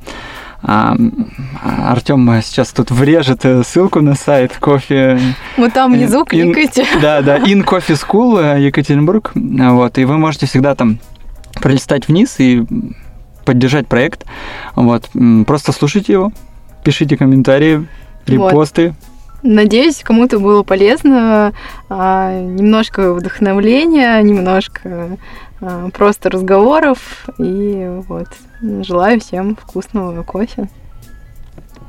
Артем 0.61 2.41
сейчас 2.41 2.69
тут 2.69 2.89
врежет 2.89 3.45
э, 3.45 3.61
ссылку 3.63 4.01
на 4.01 4.15
сайт 4.15 4.57
кофе. 4.59 5.19
Вот 5.57 5.73
там 5.73 5.93
внизу 5.93 6.25
кликайте. 6.25 6.87
Да, 6.99 7.21
да, 7.21 7.37
In 7.37 7.63
Coffee 7.63 7.95
School 7.95 8.59
Екатеринбург. 8.59 9.31
Вот, 9.35 9.97
и 9.99 10.05
вы 10.05 10.17
можете 10.17 10.47
всегда 10.47 10.73
там 10.73 10.97
пролистать 11.61 12.07
вниз 12.07 12.35
и 12.39 12.65
поддержать 13.45 13.87
проект. 13.87 14.25
Вот, 14.75 15.09
просто 15.45 15.71
слушайте 15.71 16.13
его, 16.13 16.31
пишите 16.83 17.17
комментарии, 17.17 17.87
репосты. 18.25 18.89
Вот. 18.89 18.95
Надеюсь, 19.43 20.01
кому-то 20.03 20.39
было 20.39 20.63
полезно, 20.63 21.53
а, 21.87 22.39
немножко 22.41 23.13
вдохновления, 23.13 24.19
немножко 24.23 25.19
а, 25.61 25.89
просто 25.91 26.31
разговоров. 26.31 27.27
И 27.37 28.01
вот, 28.07 28.27
желаю 28.61 29.19
всем 29.21 29.55
вкусного 29.55 30.23
кофе. 30.23 30.67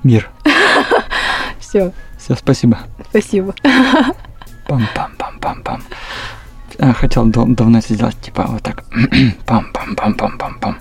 Мир. 0.02 0.28
Все. 1.58 1.92
Все, 2.18 2.34
спасибо. 2.34 2.80
Спасибо. 3.08 3.54
Пам-пам-пам-пам-пам. 4.68 5.80
Хотел 6.78 7.26
давно 7.26 7.80
сделать, 7.80 8.20
типа, 8.20 8.46
вот 8.48 8.62
так. 8.62 8.84
Пам-пам-пам-пам-пам-пам. 9.46 10.76